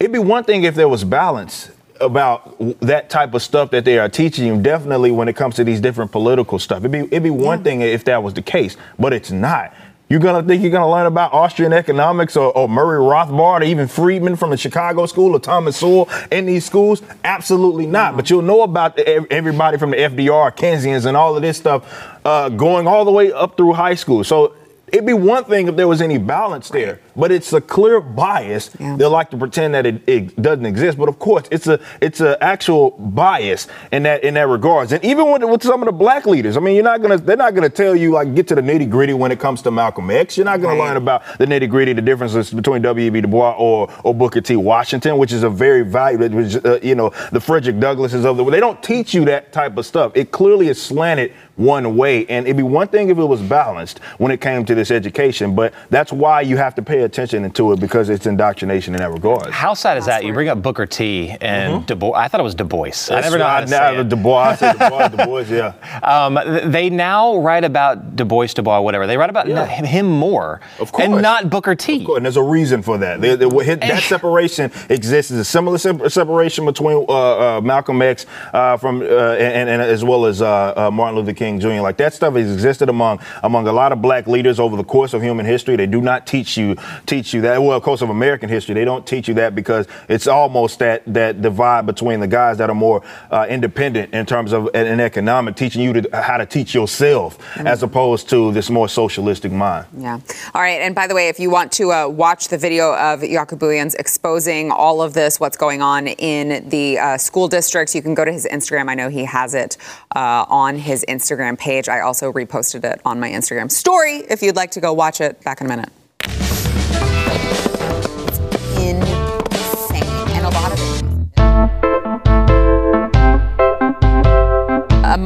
it'd 0.00 0.12
be 0.12 0.18
one 0.18 0.42
thing 0.42 0.64
if 0.64 0.74
there 0.74 0.88
was 0.88 1.04
balance 1.04 1.70
about 2.00 2.56
that 2.80 3.10
type 3.10 3.34
of 3.34 3.42
stuff 3.42 3.70
that 3.70 3.84
they 3.84 3.98
are 3.98 4.08
teaching 4.08 4.46
you. 4.46 4.60
Definitely 4.60 5.10
when 5.10 5.28
it 5.28 5.36
comes 5.36 5.56
to 5.56 5.64
these 5.64 5.80
different 5.80 6.12
political 6.12 6.58
stuff, 6.58 6.78
it'd 6.78 6.92
be 6.92 7.00
it'd 7.00 7.22
be 7.22 7.30
one 7.30 7.58
yeah. 7.58 7.64
thing 7.64 7.80
if 7.82 8.04
that 8.04 8.22
was 8.22 8.34
the 8.34 8.42
case, 8.42 8.76
but 8.98 9.12
it's 9.12 9.30
not. 9.30 9.72
You're 10.10 10.18
gonna 10.18 10.42
think 10.42 10.60
you're 10.60 10.72
gonna 10.72 10.90
learn 10.90 11.06
about 11.06 11.32
Austrian 11.32 11.72
economics 11.72 12.36
or, 12.36 12.52
or, 12.58 12.68
Murray 12.68 12.98
Rothbard 12.98 13.60
or 13.60 13.62
even 13.62 13.86
Friedman 13.86 14.34
from 14.34 14.50
the 14.50 14.56
Chicago 14.56 15.06
School 15.06 15.36
or 15.36 15.38
Thomas 15.38 15.76
Sowell 15.76 16.08
in 16.32 16.46
these 16.46 16.64
schools? 16.64 17.00
Absolutely 17.22 17.86
not. 17.86 18.16
But 18.16 18.28
you'll 18.28 18.42
know 18.42 18.62
about 18.62 18.96
the, 18.96 19.32
everybody 19.32 19.78
from 19.78 19.92
the 19.92 19.98
FDR, 19.98 20.56
Keynesians, 20.56 21.06
and 21.06 21.16
all 21.16 21.36
of 21.36 21.42
this 21.42 21.58
stuff 21.58 22.10
uh, 22.24 22.48
going 22.48 22.88
all 22.88 23.04
the 23.04 23.12
way 23.12 23.30
up 23.30 23.56
through 23.56 23.74
high 23.74 23.94
school. 23.94 24.24
So 24.24 24.56
it'd 24.92 25.06
be 25.06 25.12
one 25.12 25.44
thing 25.44 25.68
if 25.68 25.76
there 25.76 25.88
was 25.88 26.00
any 26.00 26.18
balance 26.18 26.68
there, 26.68 27.00
but 27.16 27.30
it's 27.30 27.52
a 27.52 27.60
clear 27.60 28.00
bias. 28.00 28.70
Yeah. 28.78 28.96
They 28.96 29.06
like 29.06 29.30
to 29.30 29.36
pretend 29.36 29.74
that 29.74 29.86
it, 29.86 30.02
it, 30.06 30.40
doesn't 30.40 30.66
exist, 30.66 30.96
but 30.96 31.08
of 31.08 31.18
course 31.18 31.44
it's 31.50 31.66
a 31.66 31.80
it's 32.00 32.20
an 32.20 32.36
actual 32.40 32.90
bias 32.92 33.68
in 33.92 34.04
that 34.04 34.24
in 34.24 34.34
that 34.34 34.48
regards. 34.48 34.92
And 34.92 35.04
even 35.04 35.30
with, 35.30 35.42
with 35.44 35.62
some 35.62 35.82
of 35.82 35.86
the 35.86 35.92
black 35.92 36.26
leaders, 36.26 36.56
I 36.56 36.60
mean, 36.60 36.74
you're 36.74 36.84
not 36.84 37.02
gonna 37.02 37.18
they're 37.18 37.36
not 37.36 37.54
gonna 37.54 37.68
tell 37.68 37.94
you 37.94 38.12
like 38.12 38.34
get 38.34 38.48
to 38.48 38.54
the 38.54 38.60
nitty 38.60 38.88
gritty 38.88 39.14
when 39.14 39.32
it 39.32 39.40
comes 39.40 39.62
to 39.62 39.70
Malcolm 39.70 40.10
X. 40.10 40.36
You're 40.36 40.46
not 40.46 40.60
gonna 40.60 40.78
right. 40.78 40.88
learn 40.88 40.96
about 40.96 41.22
the 41.38 41.46
nitty 41.46 41.68
gritty, 41.68 41.92
the 41.92 42.02
differences 42.02 42.50
between 42.50 42.82
W.E.B. 42.82 43.20
Du 43.20 43.28
Bois 43.28 43.54
or 43.58 43.92
or 44.04 44.14
Booker 44.14 44.40
T. 44.40 44.56
Washington, 44.56 45.18
which 45.18 45.32
is 45.32 45.42
a 45.42 45.50
very 45.50 45.82
valuable, 45.82 46.26
uh, 46.66 46.78
you 46.82 46.94
know, 46.94 47.10
the 47.32 47.40
Frederick 47.40 47.76
Douglasses 47.76 48.24
of 48.24 48.36
the. 48.36 48.44
World. 48.44 48.54
They 48.54 48.60
don't 48.60 48.82
teach 48.82 49.14
you 49.14 49.24
that 49.26 49.52
type 49.52 49.76
of 49.76 49.86
stuff. 49.86 50.12
It 50.14 50.30
clearly 50.30 50.68
is 50.68 50.80
slanted 50.80 51.32
one 51.60 51.96
way. 51.96 52.26
And 52.26 52.46
it'd 52.46 52.56
be 52.56 52.62
one 52.62 52.88
thing 52.88 53.10
if 53.10 53.18
it 53.18 53.24
was 53.24 53.42
balanced 53.42 53.98
when 54.18 54.32
it 54.32 54.40
came 54.40 54.64
to 54.64 54.74
this 54.74 54.90
education, 54.90 55.54
but 55.54 55.74
that's 55.90 56.12
why 56.12 56.40
you 56.40 56.56
have 56.56 56.74
to 56.76 56.82
pay 56.82 57.02
attention 57.02 57.50
to 57.50 57.72
it 57.72 57.80
because 57.80 58.08
it's 58.08 58.26
indoctrination 58.26 58.94
in 58.94 59.00
that 59.00 59.10
regard. 59.10 59.50
How 59.50 59.74
sad 59.74 59.98
is 59.98 60.06
that? 60.06 60.24
You 60.24 60.32
bring 60.32 60.48
up 60.48 60.62
Booker 60.62 60.86
T 60.86 61.36
and 61.40 61.74
mm-hmm. 61.74 61.86
Du 61.86 61.94
Bois. 61.96 62.16
I 62.16 62.28
thought 62.28 62.40
it 62.40 62.44
was 62.44 62.54
Du 62.54 62.64
Bois. 62.64 62.86
That's 62.86 63.10
I 63.10 63.20
never 63.20 63.38
know 63.38 63.46
how 63.46 63.60
to 63.60 63.68
say 63.68 63.98
it. 63.98 64.08
Du 64.08 64.16
Bois, 64.16 64.56
Du 64.56 64.78
Bois, 64.78 65.08
Du 65.08 65.16
Bois, 65.24 65.40
yeah. 65.42 65.74
Um, 66.02 66.38
they 66.70 66.90
now 66.90 67.36
write 67.38 67.64
about 67.64 68.16
Du 68.16 68.24
Bois, 68.24 68.46
Du 68.46 68.62
Bois, 68.62 68.80
whatever. 68.80 69.06
They 69.06 69.16
write 69.16 69.30
about 69.30 69.48
yeah. 69.48 69.66
him 69.66 70.06
more, 70.06 70.60
of 70.78 70.92
course, 70.92 71.04
and 71.06 71.22
not 71.22 71.50
Booker 71.50 71.74
T. 71.74 72.06
And 72.08 72.24
there's 72.24 72.36
a 72.36 72.42
reason 72.42 72.82
for 72.82 72.98
that. 72.98 73.20
They, 73.20 73.36
they, 73.36 73.46
that 73.46 74.02
separation 74.02 74.70
exists. 74.88 75.30
There's 75.30 75.40
a 75.40 75.44
similar 75.44 75.78
separation 75.78 76.64
between 76.64 77.04
uh, 77.08 77.58
uh, 77.58 77.60
Malcolm 77.60 78.00
X 78.02 78.26
uh, 78.52 78.76
from 78.76 79.02
uh, 79.02 79.04
and, 79.04 79.68
and, 79.68 79.82
as 79.82 80.04
well 80.04 80.26
as 80.26 80.42
uh, 80.42 80.74
uh, 80.76 80.90
Martin 80.90 81.18
Luther 81.18 81.32
King 81.32 81.49
Jr. 81.58 81.80
Like 81.80 81.96
that 81.96 82.14
stuff 82.14 82.34
has 82.34 82.52
existed 82.52 82.88
among 82.88 83.20
among 83.42 83.66
a 83.66 83.72
lot 83.72 83.92
of 83.92 84.02
black 84.02 84.26
leaders 84.26 84.60
over 84.60 84.76
the 84.76 84.84
course 84.84 85.14
of 85.14 85.22
human 85.22 85.46
history. 85.46 85.76
They 85.76 85.86
do 85.86 86.00
not 86.00 86.26
teach 86.26 86.56
you 86.56 86.76
teach 87.06 87.32
you 87.32 87.40
that. 87.42 87.62
Well, 87.62 87.76
of 87.76 87.82
course, 87.82 88.02
of 88.02 88.10
American 88.10 88.48
history, 88.48 88.74
they 88.74 88.84
don't 88.84 89.06
teach 89.06 89.28
you 89.28 89.34
that 89.34 89.54
because 89.54 89.86
it's 90.08 90.26
almost 90.26 90.78
that 90.80 91.02
that 91.06 91.42
divide 91.42 91.86
between 91.86 92.20
the 92.20 92.26
guys 92.26 92.58
that 92.58 92.70
are 92.70 92.74
more 92.74 93.02
uh, 93.30 93.46
independent 93.48 94.12
in 94.12 94.26
terms 94.26 94.52
of 94.52 94.68
an 94.74 95.00
economic, 95.00 95.56
teaching 95.56 95.82
you 95.82 95.94
to, 95.94 96.22
how 96.22 96.36
to 96.36 96.46
teach 96.46 96.74
yourself 96.74 97.38
mm-hmm. 97.38 97.66
as 97.66 97.82
opposed 97.82 98.28
to 98.28 98.52
this 98.52 98.68
more 98.70 98.88
socialistic 98.88 99.52
mind. 99.52 99.86
Yeah. 99.96 100.20
All 100.54 100.60
right. 100.60 100.80
And 100.80 100.94
by 100.94 101.06
the 101.06 101.14
way, 101.14 101.28
if 101.28 101.40
you 101.40 101.50
want 101.50 101.72
to 101.72 101.92
uh, 101.92 102.08
watch 102.08 102.48
the 102.48 102.58
video 102.58 102.94
of 102.94 103.20
Booyens 103.20 103.94
exposing 103.98 104.70
all 104.70 105.02
of 105.02 105.14
this, 105.14 105.40
what's 105.40 105.56
going 105.56 105.82
on 105.82 106.06
in 106.06 106.68
the 106.68 106.98
uh, 106.98 107.18
school 107.18 107.48
districts, 107.48 107.94
you 107.94 108.02
can 108.02 108.14
go 108.14 108.24
to 108.24 108.32
his 108.32 108.46
Instagram. 108.46 108.88
I 108.88 108.94
know 108.94 109.08
he 109.08 109.24
has 109.24 109.54
it 109.54 109.76
uh, 110.14 110.44
on 110.48 110.76
his 110.76 111.04
Instagram 111.08 111.29
page. 111.58 111.88
I 111.88 112.00
also 112.00 112.32
reposted 112.32 112.84
it 112.84 113.00
on 113.04 113.20
my 113.20 113.30
Instagram 113.30 113.70
story 113.70 114.16
if 114.28 114.42
you'd 114.42 114.56
like 114.56 114.72
to 114.72 114.80
go 114.80 114.92
watch 114.92 115.20
it. 115.20 115.42
Back 115.42 115.60
in 115.60 115.66
a 115.66 115.70
minute. 115.70 115.90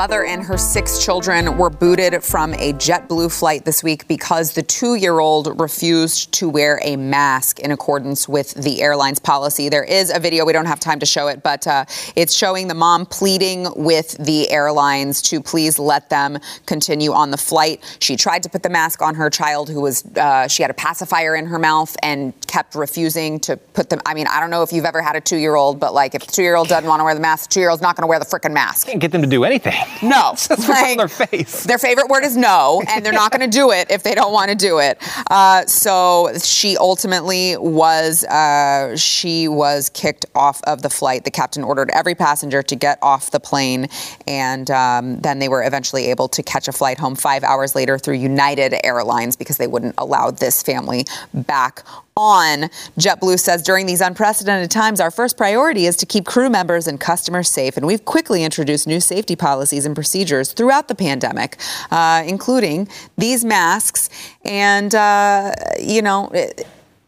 Mother 0.05 0.27
and 0.27 0.43
her 0.43 0.59
six 0.59 1.03
children 1.03 1.57
were 1.57 1.71
booted 1.71 2.23
from 2.23 2.53
a 2.57 2.75
JetBlue 2.75 3.33
flight 3.33 3.65
this 3.65 3.83
week 3.83 4.07
because 4.07 4.53
the 4.53 4.63
two 4.63 4.97
year 4.97 5.19
old 5.19 5.59
refused 5.59 6.31
to 6.31 6.47
wear 6.47 6.79
a 6.85 6.95
mask 6.97 7.59
in 7.61 7.71
accordance 7.71 8.29
with 8.29 8.53
the 8.53 8.83
airline's 8.83 9.19
policy. 9.19 9.71
There 9.71 9.83
is 9.83 10.15
a 10.15 10.21
video, 10.21 10.45
we 10.45 10.53
don't 10.53 10.67
have 10.67 10.79
time 10.79 11.01
to 11.01 11.07
show 11.07 11.29
it, 11.29 11.43
but 11.43 11.67
uh, 11.67 11.87
it's 12.17 12.37
showing 12.37 12.69
the 12.69 12.75
mom 12.75 13.07
pleading 13.07 13.67
with 13.77 14.15
the 14.19 14.51
airlines 14.51 15.23
to 15.23 15.41
please 15.41 15.79
let 15.79 16.11
them 16.11 16.39
continue 16.67 17.15
on 17.15 17.31
the 17.31 17.39
flight. 17.39 17.97
She 18.01 18.17
tried 18.17 18.43
to 18.43 18.51
put 18.51 18.63
the 18.63 18.69
mask 18.69 19.01
on 19.01 19.15
her 19.15 19.31
child 19.31 19.71
who 19.71 19.81
was, 19.81 20.05
uh, 20.19 20.49
she 20.49 20.63
had 20.63 20.71
a 20.71 20.75
pacifier 20.75 21.35
in 21.35 21.47
her 21.47 21.59
mouth 21.59 21.97
and 22.03 22.35
kept 22.47 22.75
refusing 22.75 23.41
to 23.41 23.57
put 23.57 23.89
them. 23.89 24.03
I 24.05 24.13
mean, 24.13 24.27
I 24.27 24.41
don't 24.41 24.51
know 24.51 24.63
if 24.63 24.71
you've 24.71 24.85
ever 24.85 25.01
had 25.01 25.17
a 25.17 25.23
two 25.23 25.39
year 25.39 25.55
old, 25.55 25.81
but 25.81 25.95
like 25.95 26.15
if 26.15 26.27
the 26.27 26.33
two 26.33 26.43
year 26.43 26.57
old 26.57 26.69
doesn't 26.69 26.87
want 26.87 27.01
to 27.01 27.05
wear 27.05 27.15
the 27.15 27.21
mask, 27.21 27.49
the 27.49 27.55
two 27.55 27.61
year 27.61 27.71
old's 27.71 27.81
not 27.81 27.97
going 27.97 28.03
to 28.03 28.07
wear 28.07 28.19
the 28.19 28.27
freaking 28.27 28.53
mask. 28.53 28.87
Can't 28.87 29.01
get 29.01 29.13
them 29.13 29.23
to 29.23 29.29
do 29.29 29.45
anything. 29.45 29.73
No. 30.03 30.35
Like, 30.65 30.93
on 30.93 30.97
their 30.97 31.09
face. 31.09 31.65
Their 31.65 31.79
favorite 31.79 32.09
word 32.09 32.25
is 32.25 32.37
no, 32.37 32.83
and 32.89 33.05
they're 33.05 33.13
not 33.13 33.31
going 33.31 33.49
to 33.49 33.55
do 33.55 33.71
it 33.71 33.91
if 33.91 34.03
they 34.03 34.15
don't 34.15 34.33
want 34.33 34.51
to 34.51 34.57
do 34.57 34.79
it. 34.79 34.99
Uh, 35.31 35.67
so 35.67 36.31
she 36.43 36.77
ultimately 36.77 37.57
was 37.57 38.25
uh, 38.25 38.97
she 38.97 39.47
was 39.47 39.91
kicked 39.91 40.27
off 40.35 40.63
of 40.65 40.83
the 40.83 40.89
flight. 40.89 41.25
The 41.25 41.31
captain 41.31 41.65
ordered 41.65 41.91
every 41.93 42.15
passenger 42.15 42.63
to 42.63 42.77
get 42.77 42.99
off 43.03 43.31
the 43.31 43.41
plane, 43.41 43.89
and 44.27 44.71
um, 44.71 45.21
then 45.21 45.39
they 45.39 45.49
were 45.49 45.63
eventually 45.63 46.07
able 46.07 46.29
to 46.29 46.43
catch 46.43 46.67
a 46.69 46.73
flight 46.73 46.99
home 46.99 47.15
five 47.15 47.45
hours 47.45 47.75
later 47.75 47.99
through 47.99 48.15
United 48.15 48.75
Airlines 48.85 49.37
because 49.37 49.59
they 49.59 49.67
wouldn't 49.67 49.95
allow 49.99 50.31
this 50.31 50.63
family 50.63 51.05
back 51.35 51.83
on. 52.17 52.71
JetBlue 52.99 53.39
says 53.39 53.63
during 53.63 53.87
these 53.87 54.01
unprecedented 54.01 54.71
times, 54.71 55.01
our 55.01 55.11
first 55.11 55.37
priority 55.37 55.87
is 55.87 55.97
to 55.97 56.07
keep 56.07 56.25
crew 56.25 56.49
members 56.49 56.87
and 56.87 57.01
customers 57.01 57.49
safe. 57.49 57.77
And 57.77 57.87
we've 57.87 58.05
quickly 58.05 58.45
introduced 58.45 58.87
new 58.87 59.01
safety 59.01 59.37
policies 59.37 59.85
and 59.85 59.95
procedures 59.95 60.53
throughout 60.53 60.89
the 60.89 60.95
pandemic, 60.95 61.59
uh, 61.91 62.23
including 62.27 62.89
these 63.19 63.45
masks. 63.45 64.11
And, 64.45 64.95
uh, 64.95 65.55
you 65.81 66.03
know, 66.03 66.29
it, 66.33 66.67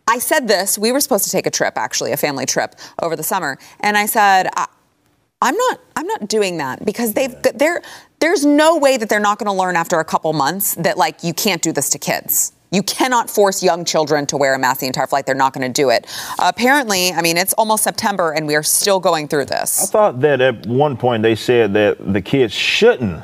I 0.08 0.18
said 0.18 0.48
this. 0.48 0.78
We 0.78 0.92
were 0.92 1.00
supposed 1.00 1.24
to 1.24 1.30
take 1.30 1.46
a 1.46 1.50
trip, 1.50 1.76
actually, 1.76 2.12
a 2.12 2.16
family 2.16 2.46
trip 2.46 2.74
over 3.00 3.16
the 3.16 3.22
summer. 3.22 3.58
And 3.80 3.96
I 3.96 4.06
said, 4.06 4.48
I, 4.56 4.66
I'm 5.42 5.56
not. 5.56 5.80
I'm 5.96 6.06
not 6.06 6.28
doing 6.28 6.56
that 6.58 6.84
because 6.84 7.12
they've. 7.12 7.34
They're. 7.54 7.82
There's 8.18 8.46
no 8.46 8.78
way 8.78 8.96
that 8.96 9.10
they're 9.10 9.20
not 9.20 9.38
going 9.38 9.46
to 9.46 9.52
learn 9.52 9.76
after 9.76 10.00
a 10.00 10.04
couple 10.04 10.32
months 10.32 10.74
that 10.76 10.96
like 10.96 11.22
you 11.22 11.34
can't 11.34 11.60
do 11.60 11.72
this 11.72 11.90
to 11.90 11.98
kids. 11.98 12.52
You 12.70 12.82
cannot 12.82 13.30
force 13.30 13.62
young 13.62 13.84
children 13.84 14.26
to 14.26 14.36
wear 14.36 14.54
a 14.54 14.58
mask 14.58 14.80
the 14.80 14.86
entire 14.86 15.06
flight. 15.06 15.26
They're 15.26 15.34
not 15.34 15.52
going 15.52 15.66
to 15.66 15.82
do 15.82 15.90
it. 15.90 16.06
Uh, 16.38 16.50
apparently, 16.54 17.12
I 17.12 17.22
mean, 17.22 17.36
it's 17.36 17.52
almost 17.54 17.84
September 17.84 18.32
and 18.32 18.46
we 18.46 18.54
are 18.54 18.62
still 18.62 19.00
going 19.00 19.28
through 19.28 19.46
this. 19.46 19.84
I 19.84 19.86
thought 19.86 20.20
that 20.20 20.40
at 20.40 20.66
one 20.66 20.96
point 20.96 21.22
they 21.22 21.34
said 21.34 21.74
that 21.74 22.12
the 22.12 22.20
kids 22.20 22.52
shouldn't 22.52 23.22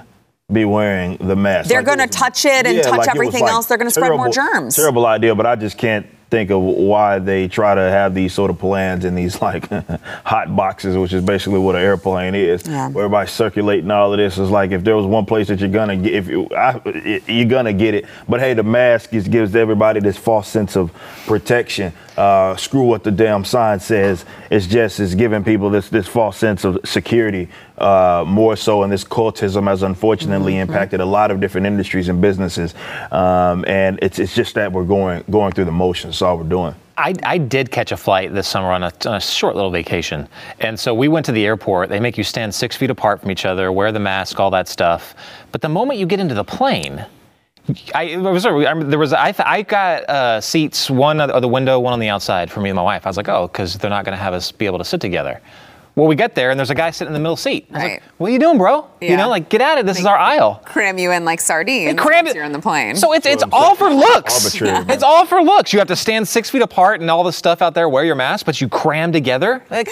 be 0.53 0.65
wearing 0.65 1.17
the 1.17 1.37
mask. 1.37 1.69
They're 1.69 1.83
like 1.83 1.97
going 1.97 2.09
to 2.09 2.15
touch 2.15 2.45
it 2.45 2.67
and 2.67 2.77
yeah, 2.77 2.83
touch 2.83 2.99
like 2.99 3.09
everything 3.09 3.43
like 3.43 3.53
else. 3.53 3.67
They're 3.67 3.79
going 3.79 3.89
to 3.89 3.95
spread 3.95 4.13
more 4.13 4.29
germs. 4.29 4.77
Terrible 4.77 5.07
idea, 5.07 5.35
but 5.35 5.47
I 5.47 5.57
just 5.57 5.79
can't 5.79 6.07
think 6.33 6.51
of 6.51 6.63
why 6.63 7.19
they 7.19 7.47
try 7.47 7.75
to 7.75 7.81
have 7.83 8.15
these 8.15 8.33
sort 8.33 8.51
of 8.51 8.59
plans 8.59 9.05
in 9.05 9.15
these 9.15 9.43
like 9.47 9.69
hot 10.25 10.57
boxes, 10.57 10.97
which 10.97 11.13
is 11.13 11.23
basically 11.23 11.59
what 11.59 11.77
an 11.77 11.83
airplane 11.83 12.35
is. 12.35 12.67
Yeah. 12.67 12.89
Where 12.89 13.05
everybody's 13.05 13.31
circulating 13.31 13.91
all 13.91 14.13
of 14.13 14.19
this. 14.19 14.39
It's 14.39 14.51
like 14.51 14.71
if 14.71 14.83
there 14.83 14.97
was 14.97 15.05
one 15.05 15.27
place 15.27 15.49
that 15.49 15.61
you're 15.61 15.69
gonna 15.69 15.97
get, 15.97 16.15
if 16.15 16.29
you, 16.29 16.49
I, 16.57 16.81
you're 17.29 17.49
gonna 17.49 17.75
get 17.75 17.95
it. 17.95 18.07
But 18.27 18.41
hey, 18.41 18.55
the 18.55 18.63
mask 18.63 19.13
is, 19.13 19.29
gives 19.29 19.55
everybody 19.55 20.01
this 20.01 20.17
false 20.17 20.49
sense 20.49 20.75
of 20.75 20.91
protection. 21.27 21.93
Uh, 22.17 22.57
screw 22.57 22.85
what 22.85 23.05
the 23.05 23.11
damn 23.11 23.45
sign 23.45 23.81
says. 23.81 24.25
It's 24.51 24.67
just 24.67 25.01
it's 25.01 25.15
giving 25.15 25.45
people 25.45 25.71
this 25.71 25.89
this 25.89 26.07
false 26.07 26.37
sense 26.37 26.65
of 26.65 26.79
security 26.85 27.49
uh, 27.79 28.25
more 28.27 28.55
so, 28.55 28.83
and 28.83 28.93
this 28.93 29.03
cultism 29.03 29.67
has 29.67 29.83
unfortunately 29.83 30.53
mm-hmm. 30.53 30.71
impacted 30.71 31.01
a 31.01 31.05
lot 31.05 31.31
of 31.31 31.41
different 31.41 31.67
industries 31.67 32.09
and 32.09 32.21
businesses. 32.21 32.75
Um, 33.11 33.65
and 33.67 33.99
it's 34.03 34.19
it's 34.19 34.35
just 34.35 34.55
that 34.55 34.73
we're 34.73 34.85
going 34.85 35.25
going 35.31 35.53
through 35.53 35.65
the 35.65 35.73
motions. 35.73 36.17
All 36.23 36.39
we're 36.39 36.45
doing. 36.45 36.75
I, 36.97 37.15
I, 37.25 37.39
did 37.39 37.71
catch 37.71 37.91
a 37.91 37.97
flight 37.97 38.33
this 38.35 38.47
summer 38.47 38.71
on 38.71 38.83
a, 38.83 38.93
on 39.07 39.15
a, 39.15 39.21
short 39.21 39.57
little 39.57 39.71
vacation. 39.71 40.29
And 40.61 40.79
so 40.79 40.95
we 40.95 41.09
went 41.09 41.27
to 41.27 41.33
the 41.33 41.45
airport. 41.45 41.89
They 41.89 42.01
make 42.01 42.19
you 42.19 42.25
stand 42.25 42.55
six 42.55 42.77
feet 42.77 42.91
apart 42.91 43.21
from 43.21 43.31
each 43.31 43.47
other, 43.47 43.73
wear 43.73 43.93
the 43.93 43.99
mask, 43.99 44.39
all 44.39 44.51
that 44.51 44.69
stuff. 44.69 45.15
But 45.53 45.63
the 45.63 45.69
moment 45.69 45.99
you 45.99 46.07
get 46.07 46.21
into 46.21 46.35
the 46.35 46.45
plane, 46.45 47.05
I, 47.95 48.17
was, 48.17 48.43
there 48.43 48.99
was 48.99 49.13
I, 49.13 49.35
I 49.39 49.63
got 49.63 50.09
uh, 50.09 50.41
seats 50.41 50.91
one 50.91 51.21
on 51.21 51.41
the 51.41 51.49
window, 51.49 51.79
one 51.79 51.93
on 51.93 52.01
the 52.01 52.09
outside 52.09 52.51
for 52.51 52.61
me 52.61 52.71
and 52.71 52.77
my 52.77 52.83
wife. 52.83 53.07
I 53.07 53.09
was 53.09 53.17
like, 53.17 53.29
oh, 53.29 53.47
because 53.49 53.77
they're 53.79 53.91
not 53.91 54.05
going 54.05 54.17
to 54.17 54.23
have 54.23 54.35
us 54.35 54.53
be 54.53 54.67
able 54.67 54.79
to 54.79 54.85
sit 54.85 55.01
together. 55.01 55.41
Well, 55.95 56.07
we 56.07 56.15
get 56.17 56.35
there 56.35 56.51
and 56.51 56.59
there's 56.59 56.71
a 56.71 56.75
guy 56.75 56.91
sitting 56.91 57.09
in 57.11 57.13
the 57.13 57.21
middle 57.21 57.37
seat. 57.37 57.67
right. 57.71 57.95
Like, 57.95 58.03
what 58.17 58.29
are 58.29 58.33
you 58.33 58.39
doing, 58.39 58.57
bro? 58.57 58.89
Yeah. 59.01 59.11
You 59.11 59.17
know, 59.19 59.29
like 59.29 59.51
get 59.51 59.61
at 59.61 59.77
it. 59.79 59.85
This 59.85 59.99
they 59.99 60.01
is 60.01 60.07
our 60.07 60.17
aisle. 60.17 60.63
Cram 60.65 60.97
you 60.97 61.13
in 61.13 61.25
like 61.27 61.41
sardines. 61.41 62.01
cram 62.01 62.27
it. 62.27 62.35
You're 62.35 62.45
in 62.45 62.53
the 62.53 62.61
plane. 62.61 62.97
So 62.97 63.13
it's 63.13 63.27
it's 63.27 63.45
all 63.53 63.75
for 63.75 63.91
looks. 63.91 64.59
Yeah. 64.59 64.85
It's 64.89 65.03
all 65.03 65.27
for 65.27 65.43
looks. 65.43 65.73
You 65.73 65.81
have 65.81 65.89
to 65.89 65.97
stand 65.97 66.27
six 66.27 66.49
feet 66.49 66.63
apart 66.63 67.01
and 67.01 67.11
all 67.11 67.25
the 67.25 67.33
stuff 67.33 67.61
out 67.61 67.75
there. 67.75 67.89
Wear 67.89 68.05
your 68.05 68.15
mask, 68.15 68.47
but 68.47 68.61
you 68.61 68.69
cram 68.69 69.13
together. 69.13 69.63
Like, 69.71 69.91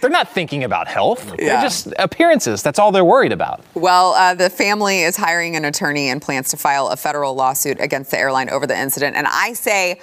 they're 0.00 0.10
not 0.10 0.28
thinking 0.30 0.64
about 0.64 0.86
health. 0.86 1.34
Yeah. 1.38 1.46
They're 1.54 1.62
just 1.62 1.92
appearances. 1.98 2.62
That's 2.62 2.78
all 2.78 2.92
they're 2.92 3.04
worried 3.04 3.32
about. 3.32 3.64
Well, 3.74 4.12
uh, 4.14 4.34
the 4.34 4.50
family 4.50 5.02
is 5.02 5.16
hiring 5.16 5.56
an 5.56 5.64
attorney 5.64 6.08
and 6.08 6.20
plans 6.20 6.50
to 6.50 6.56
file 6.56 6.88
a 6.88 6.96
federal 6.96 7.34
lawsuit 7.34 7.80
against 7.80 8.10
the 8.10 8.18
airline 8.18 8.50
over 8.50 8.66
the 8.66 8.78
incident. 8.78 9.16
And 9.16 9.26
I 9.26 9.54
say 9.54 10.00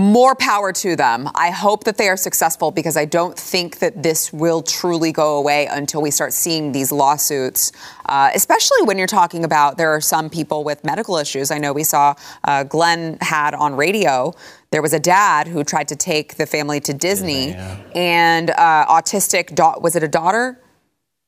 more 0.00 0.34
power 0.34 0.72
to 0.72 0.96
them. 0.96 1.28
I 1.34 1.50
hope 1.50 1.84
that 1.84 1.98
they 1.98 2.08
are 2.08 2.16
successful 2.16 2.70
because 2.70 2.96
I 2.96 3.04
don't 3.04 3.38
think 3.38 3.78
that 3.80 4.02
this 4.02 4.32
will 4.32 4.62
truly 4.62 5.12
go 5.12 5.36
away 5.36 5.66
until 5.66 6.00
we 6.00 6.10
start 6.10 6.32
seeing 6.32 6.72
these 6.72 6.90
lawsuits, 6.90 7.72
uh, 8.06 8.30
especially 8.34 8.82
when 8.84 8.96
you're 8.98 9.06
talking 9.06 9.44
about 9.44 9.76
there 9.76 9.90
are 9.90 10.00
some 10.00 10.30
people 10.30 10.64
with 10.64 10.82
medical 10.84 11.16
issues. 11.16 11.50
I 11.50 11.58
know 11.58 11.72
we 11.72 11.84
saw 11.84 12.14
uh, 12.44 12.64
Glenn 12.64 13.18
had 13.20 13.54
on 13.54 13.76
radio. 13.76 14.34
There 14.70 14.82
was 14.82 14.92
a 14.92 15.00
dad 15.00 15.48
who 15.48 15.64
tried 15.64 15.88
to 15.88 15.96
take 15.96 16.36
the 16.36 16.46
family 16.46 16.80
to 16.80 16.94
Disney, 16.94 17.50
yeah, 17.50 17.76
yeah. 17.76 17.92
and 17.94 18.50
uh, 18.50 18.86
autistic. 18.86 19.54
Da- 19.54 19.78
was 19.80 19.96
it 19.96 20.02
a 20.02 20.08
daughter? 20.08 20.59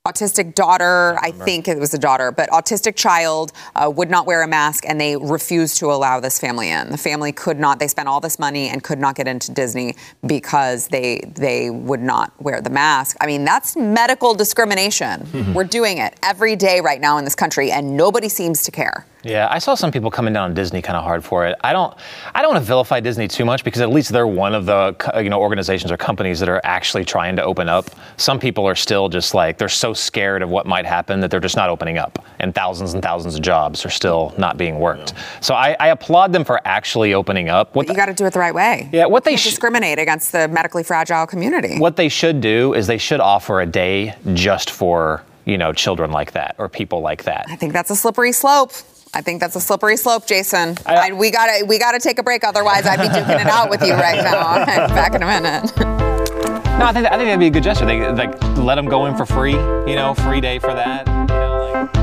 Autistic 0.07 0.57
daughter, 0.57 1.16
I 1.22 1.30
think 1.30 1.68
it 1.68 1.78
was 1.78 1.94
a 1.94 1.98
daughter, 1.98 2.32
but 2.32 2.50
autistic 2.50 2.96
child 2.96 3.53
uh, 3.76 3.88
would 3.88 4.11
not 4.11 4.26
wear 4.26 4.42
a 4.42 4.48
mask 4.48 4.84
and 4.84 5.00
they 5.00 5.16
refused 5.16 5.78
to 5.78 5.92
allow 5.92 6.18
this 6.18 6.40
family 6.40 6.70
in. 6.70 6.90
The 6.90 6.98
family 6.98 7.30
could 7.30 7.61
not, 7.61 7.78
they 7.78 7.86
spent 7.86 8.09
all 8.09 8.18
this 8.18 8.36
money 8.36 8.68
and 8.68 8.82
could 8.82 8.98
not 8.98 9.14
get 9.14 9.28
into 9.28 9.53
Disney 9.53 9.94
because 10.26 10.88
they 10.88 11.20
they 11.36 11.70
would 11.70 12.00
not 12.00 12.32
wear 12.42 12.61
the 12.61 12.70
mask. 12.70 13.16
I 13.20 13.26
mean, 13.26 13.44
that's 13.44 13.76
medical 13.76 14.34
discrimination. 14.34 15.20
Mm-hmm. 15.20 15.53
We're 15.55 15.62
doing 15.62 15.98
it 15.98 16.18
every 16.24 16.57
day 16.57 16.80
right 16.80 17.00
now 17.00 17.18
in 17.18 17.24
this 17.24 17.36
country 17.36 17.70
and 17.70 17.96
nobody 17.96 18.28
seems 18.28 18.64
to 18.64 18.72
care. 18.72 19.07
Yeah, 19.22 19.48
I 19.50 19.58
saw 19.58 19.74
some 19.74 19.92
people 19.92 20.10
coming 20.10 20.32
down 20.32 20.44
on 20.44 20.54
Disney 20.54 20.82
kind 20.82 20.96
of 20.96 21.04
hard 21.04 21.24
for 21.24 21.46
it. 21.46 21.56
I 21.62 21.72
don't, 21.72 21.94
I 22.34 22.42
don't 22.42 22.52
want 22.52 22.62
to 22.62 22.66
vilify 22.66 23.00
Disney 23.00 23.28
too 23.28 23.44
much 23.44 23.62
because 23.64 23.80
at 23.80 23.90
least 23.90 24.10
they're 24.10 24.26
one 24.26 24.54
of 24.54 24.66
the 24.66 24.96
you 25.22 25.30
know 25.30 25.40
organizations 25.40 25.92
or 25.92 25.96
companies 25.96 26.40
that 26.40 26.48
are 26.48 26.60
actually 26.64 27.04
trying 27.04 27.36
to 27.36 27.44
open 27.44 27.68
up. 27.68 27.90
Some 28.16 28.38
people 28.38 28.66
are 28.66 28.74
still 28.74 29.08
just 29.08 29.34
like 29.34 29.58
they're 29.58 29.68
so 29.68 29.92
scared 29.92 30.42
of 30.42 30.50
what 30.50 30.66
might 30.66 30.86
happen 30.86 31.20
that 31.20 31.30
they're 31.30 31.40
just 31.40 31.56
not 31.56 31.70
opening 31.70 31.98
up, 31.98 32.24
and 32.40 32.54
thousands 32.54 32.94
and 32.94 33.02
thousands 33.02 33.36
of 33.36 33.42
jobs 33.42 33.84
are 33.84 33.90
still 33.90 34.34
not 34.38 34.56
being 34.56 34.78
worked. 34.78 35.12
Yeah. 35.12 35.22
So 35.40 35.54
I, 35.54 35.76
I, 35.78 35.88
applaud 35.88 36.32
them 36.32 36.44
for 36.44 36.60
actually 36.64 37.14
opening 37.14 37.48
up. 37.48 37.74
What 37.74 37.86
but 37.86 37.92
you 37.92 37.96
got 37.96 38.06
to 38.06 38.14
do 38.14 38.26
it 38.26 38.32
the 38.32 38.38
right 38.38 38.54
way. 38.54 38.88
Yeah, 38.92 39.06
what 39.06 39.24
they 39.24 39.36
sh- 39.36 39.44
discriminate 39.44 39.98
against 39.98 40.32
the 40.32 40.48
medically 40.48 40.82
fragile 40.82 41.26
community. 41.26 41.78
What 41.78 41.96
they 41.96 42.08
should 42.08 42.40
do 42.40 42.74
is 42.74 42.86
they 42.86 42.98
should 42.98 43.20
offer 43.20 43.60
a 43.60 43.66
day 43.66 44.14
just 44.34 44.70
for 44.70 45.22
you 45.44 45.58
know 45.58 45.72
children 45.72 46.10
like 46.10 46.32
that 46.32 46.54
or 46.58 46.68
people 46.68 47.00
like 47.00 47.24
that. 47.24 47.46
I 47.48 47.56
think 47.56 47.72
that's 47.72 47.90
a 47.90 47.96
slippery 47.96 48.32
slope. 48.32 48.72
I 49.14 49.20
think 49.20 49.40
that's 49.40 49.56
a 49.56 49.60
slippery 49.60 49.96
slope, 49.98 50.26
Jason. 50.26 50.76
I, 50.86 51.10
I, 51.10 51.12
we 51.12 51.30
gotta 51.30 51.66
we 51.66 51.78
gotta 51.78 51.98
take 51.98 52.18
a 52.18 52.22
break, 52.22 52.44
otherwise 52.44 52.86
I'd 52.86 52.96
be 52.96 53.08
duking 53.08 53.40
it 53.40 53.46
out 53.46 53.68
with 53.68 53.82
you 53.82 53.92
right 53.92 54.22
now. 54.22 54.64
Back 54.88 55.14
in 55.14 55.22
a 55.22 55.26
minute. 55.26 55.76
No, 55.76 56.86
I 56.86 56.92
think 56.94 57.06
I 57.06 57.10
think 57.10 57.28
that'd 57.28 57.38
be 57.38 57.48
a 57.48 57.50
good 57.50 57.62
gesture. 57.62 57.84
They 57.84 58.10
like 58.12 58.42
let 58.56 58.76
them 58.76 58.86
go 58.86 59.06
in 59.06 59.16
for 59.16 59.26
free. 59.26 59.52
You 59.52 59.96
know, 59.96 60.14
free 60.14 60.40
day 60.40 60.58
for 60.58 60.72
that. 60.72 61.06
You 61.06 61.12
know, 61.34 61.70
like. 61.72 62.01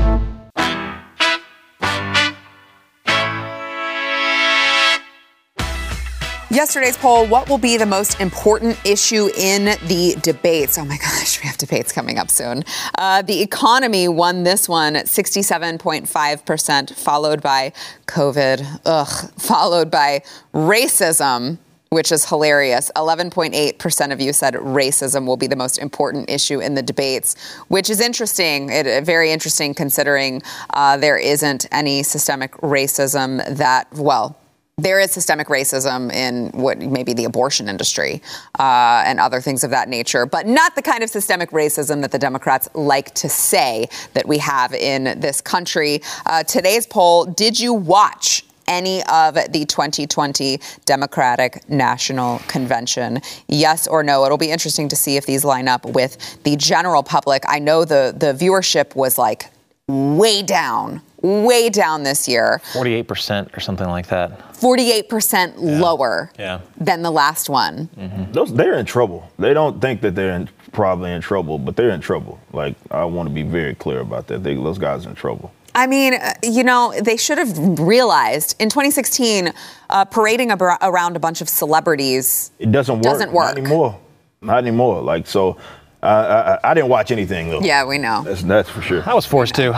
Yesterday's 6.52 6.96
poll 6.96 7.28
What 7.28 7.48
will 7.48 7.58
be 7.58 7.76
the 7.76 7.86
most 7.86 8.20
important 8.20 8.76
issue 8.84 9.28
in 9.36 9.66
the 9.86 10.16
debates? 10.20 10.78
Oh 10.78 10.84
my 10.84 10.96
gosh, 10.96 11.40
we 11.40 11.46
have 11.46 11.56
debates 11.56 11.92
coming 11.92 12.18
up 12.18 12.28
soon. 12.28 12.64
Uh, 12.98 13.22
the 13.22 13.40
economy 13.40 14.08
won 14.08 14.42
this 14.42 14.68
one 14.68 14.96
at 14.96 15.06
67.5%, 15.06 16.94
followed 16.96 17.40
by 17.40 17.72
COVID, 18.06 18.80
ugh, 18.84 19.32
followed 19.38 19.92
by 19.92 20.22
racism. 20.52 21.58
Which 21.92 22.12
is 22.12 22.24
hilarious. 22.24 22.88
11.8% 22.94 24.12
of 24.12 24.20
you 24.20 24.32
said 24.32 24.54
racism 24.54 25.26
will 25.26 25.36
be 25.36 25.48
the 25.48 25.56
most 25.56 25.76
important 25.78 26.30
issue 26.30 26.60
in 26.60 26.76
the 26.76 26.82
debates, 26.82 27.34
which 27.66 27.90
is 27.90 28.00
interesting. 28.00 28.70
It, 28.70 29.02
very 29.02 29.32
interesting 29.32 29.74
considering 29.74 30.40
uh, 30.72 30.98
there 30.98 31.18
isn't 31.18 31.66
any 31.72 32.04
systemic 32.04 32.52
racism 32.58 33.44
that, 33.56 33.92
well, 33.92 34.39
there 34.82 35.00
is 35.00 35.10
systemic 35.10 35.48
racism 35.48 36.12
in 36.12 36.48
what 36.48 36.78
maybe 36.78 37.12
the 37.12 37.24
abortion 37.24 37.68
industry 37.68 38.22
uh, 38.58 39.02
and 39.06 39.20
other 39.20 39.40
things 39.40 39.64
of 39.64 39.70
that 39.70 39.88
nature, 39.88 40.26
but 40.26 40.46
not 40.46 40.74
the 40.74 40.82
kind 40.82 41.02
of 41.02 41.10
systemic 41.10 41.50
racism 41.50 42.00
that 42.02 42.12
the 42.12 42.18
Democrats 42.18 42.68
like 42.74 43.14
to 43.14 43.28
say 43.28 43.88
that 44.14 44.26
we 44.26 44.38
have 44.38 44.72
in 44.74 45.20
this 45.20 45.40
country. 45.40 46.00
Uh, 46.26 46.42
today's 46.42 46.86
poll 46.86 47.26
Did 47.26 47.58
you 47.58 47.72
watch? 47.72 48.44
Any 48.68 49.02
of 49.06 49.34
the 49.34 49.64
2020 49.64 50.60
Democratic 50.84 51.68
National 51.68 52.38
Convention? 52.46 53.20
Yes 53.48 53.88
or 53.88 54.04
no? 54.04 54.24
It'll 54.24 54.38
be 54.38 54.52
interesting 54.52 54.88
to 54.90 54.96
see 54.96 55.16
if 55.16 55.26
these 55.26 55.44
line 55.44 55.66
up 55.66 55.84
with 55.84 56.40
the 56.44 56.54
general 56.54 57.02
public. 57.02 57.42
I 57.48 57.58
know 57.58 57.84
the, 57.84 58.14
the 58.16 58.32
viewership 58.32 58.94
was 58.94 59.18
like 59.18 59.50
way 59.88 60.42
down 60.42 61.02
way 61.22 61.68
down 61.68 62.02
this 62.02 62.26
year. 62.28 62.60
48% 62.72 63.56
or 63.56 63.60
something 63.60 63.88
like 63.88 64.08
that. 64.08 64.38
48% 64.54 65.54
yeah. 65.56 65.80
lower 65.80 66.30
yeah. 66.38 66.60
than 66.78 67.02
the 67.02 67.10
last 67.10 67.48
one. 67.48 67.88
Mm-hmm. 67.96 68.32
Those, 68.32 68.52
they're 68.54 68.78
in 68.78 68.86
trouble. 68.86 69.30
They 69.38 69.54
don't 69.54 69.80
think 69.80 70.00
that 70.02 70.14
they're 70.14 70.32
in, 70.32 70.48
probably 70.72 71.12
in 71.12 71.20
trouble, 71.20 71.58
but 71.58 71.76
they're 71.76 71.90
in 71.90 72.00
trouble. 72.00 72.40
Like, 72.52 72.74
I 72.90 73.04
want 73.04 73.28
to 73.28 73.34
be 73.34 73.42
very 73.42 73.74
clear 73.74 74.00
about 74.00 74.26
that. 74.28 74.42
They, 74.42 74.54
those 74.54 74.78
guys 74.78 75.06
are 75.06 75.10
in 75.10 75.14
trouble. 75.14 75.52
I 75.74 75.86
mean, 75.86 76.14
uh, 76.14 76.34
you 76.42 76.64
know, 76.64 76.92
they 77.00 77.16
should 77.16 77.38
have 77.38 77.78
realized 77.78 78.56
in 78.58 78.68
2016, 78.68 79.52
uh, 79.88 80.04
parading 80.04 80.50
ab- 80.50 80.62
around 80.62 81.16
a 81.16 81.20
bunch 81.20 81.40
of 81.40 81.48
celebrities. 81.48 82.50
It 82.58 82.72
doesn't 82.72 82.96
work. 82.96 83.04
Doesn't 83.04 83.32
work. 83.32 83.54
Not 83.54 83.58
anymore. 83.58 84.00
Not 84.42 84.58
anymore. 84.58 85.02
Like, 85.02 85.26
so 85.26 85.58
I, 86.02 86.58
I, 86.64 86.74
didn't 86.74 86.88
watch 86.88 87.10
anything 87.10 87.50
though. 87.50 87.60
Yeah, 87.60 87.84
we 87.84 87.98
know. 87.98 88.22
That's, 88.24 88.42
that's 88.42 88.70
for 88.70 88.80
sure. 88.80 89.02
I 89.06 89.14
was 89.14 89.26
forced 89.26 89.54
to. 89.56 89.70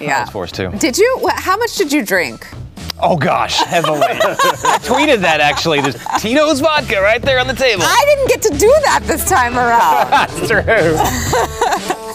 Yeah, 0.00 0.18
I 0.18 0.20
was 0.22 0.30
forced 0.30 0.54
to. 0.54 0.70
Did 0.70 0.96
you? 0.96 1.28
How 1.34 1.56
much 1.56 1.76
did 1.76 1.92
you 1.92 2.04
drink? 2.04 2.46
Oh 3.00 3.16
gosh, 3.16 3.58
heavily. 3.64 4.00
I 4.02 4.78
tweeted 4.82 5.20
that 5.20 5.40
actually. 5.40 5.80
There's 5.80 6.02
Tito's 6.18 6.60
vodka 6.60 7.00
right 7.00 7.22
there 7.22 7.38
on 7.38 7.46
the 7.46 7.54
table. 7.54 7.82
I 7.84 8.04
didn't 8.06 8.28
get 8.28 8.42
to 8.42 8.58
do 8.58 8.72
that 8.84 9.02
this 9.04 9.28
time 9.28 9.56
around. 9.56 10.10
That's 10.10 10.48
true. 10.48 10.62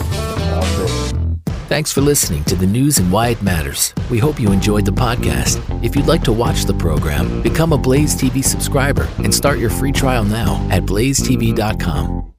Thanks 1.68 1.91
for 1.91 2.01
listening 2.01 2.43
to 2.45 2.56
the 2.56 2.68
news 2.68 2.99
and 2.99 3.12
why 3.12 3.30
it 3.30 3.41
matters. 3.41 3.95
We 4.12 4.20
hope 4.20 4.39
you 4.39 4.51
enjoyed 4.51 4.86
the 4.86 4.91
podcast. 4.91 5.60
If 5.84 5.95
you'd 5.95 6.06
like 6.06 6.24
to 6.24 6.32
watch 6.32 6.66
the 6.66 6.74
program, 6.74 7.41
become 7.41 7.74
a 7.74 7.78
Blaze 7.78 8.16
TV 8.16 8.43
subscriber 8.43 9.08
and 9.18 9.34
start 9.34 9.58
your 9.58 9.72
free 9.72 9.91
trial 9.91 10.24
now 10.24 10.68
at 10.70 10.84
blazetv.com. 10.84 12.33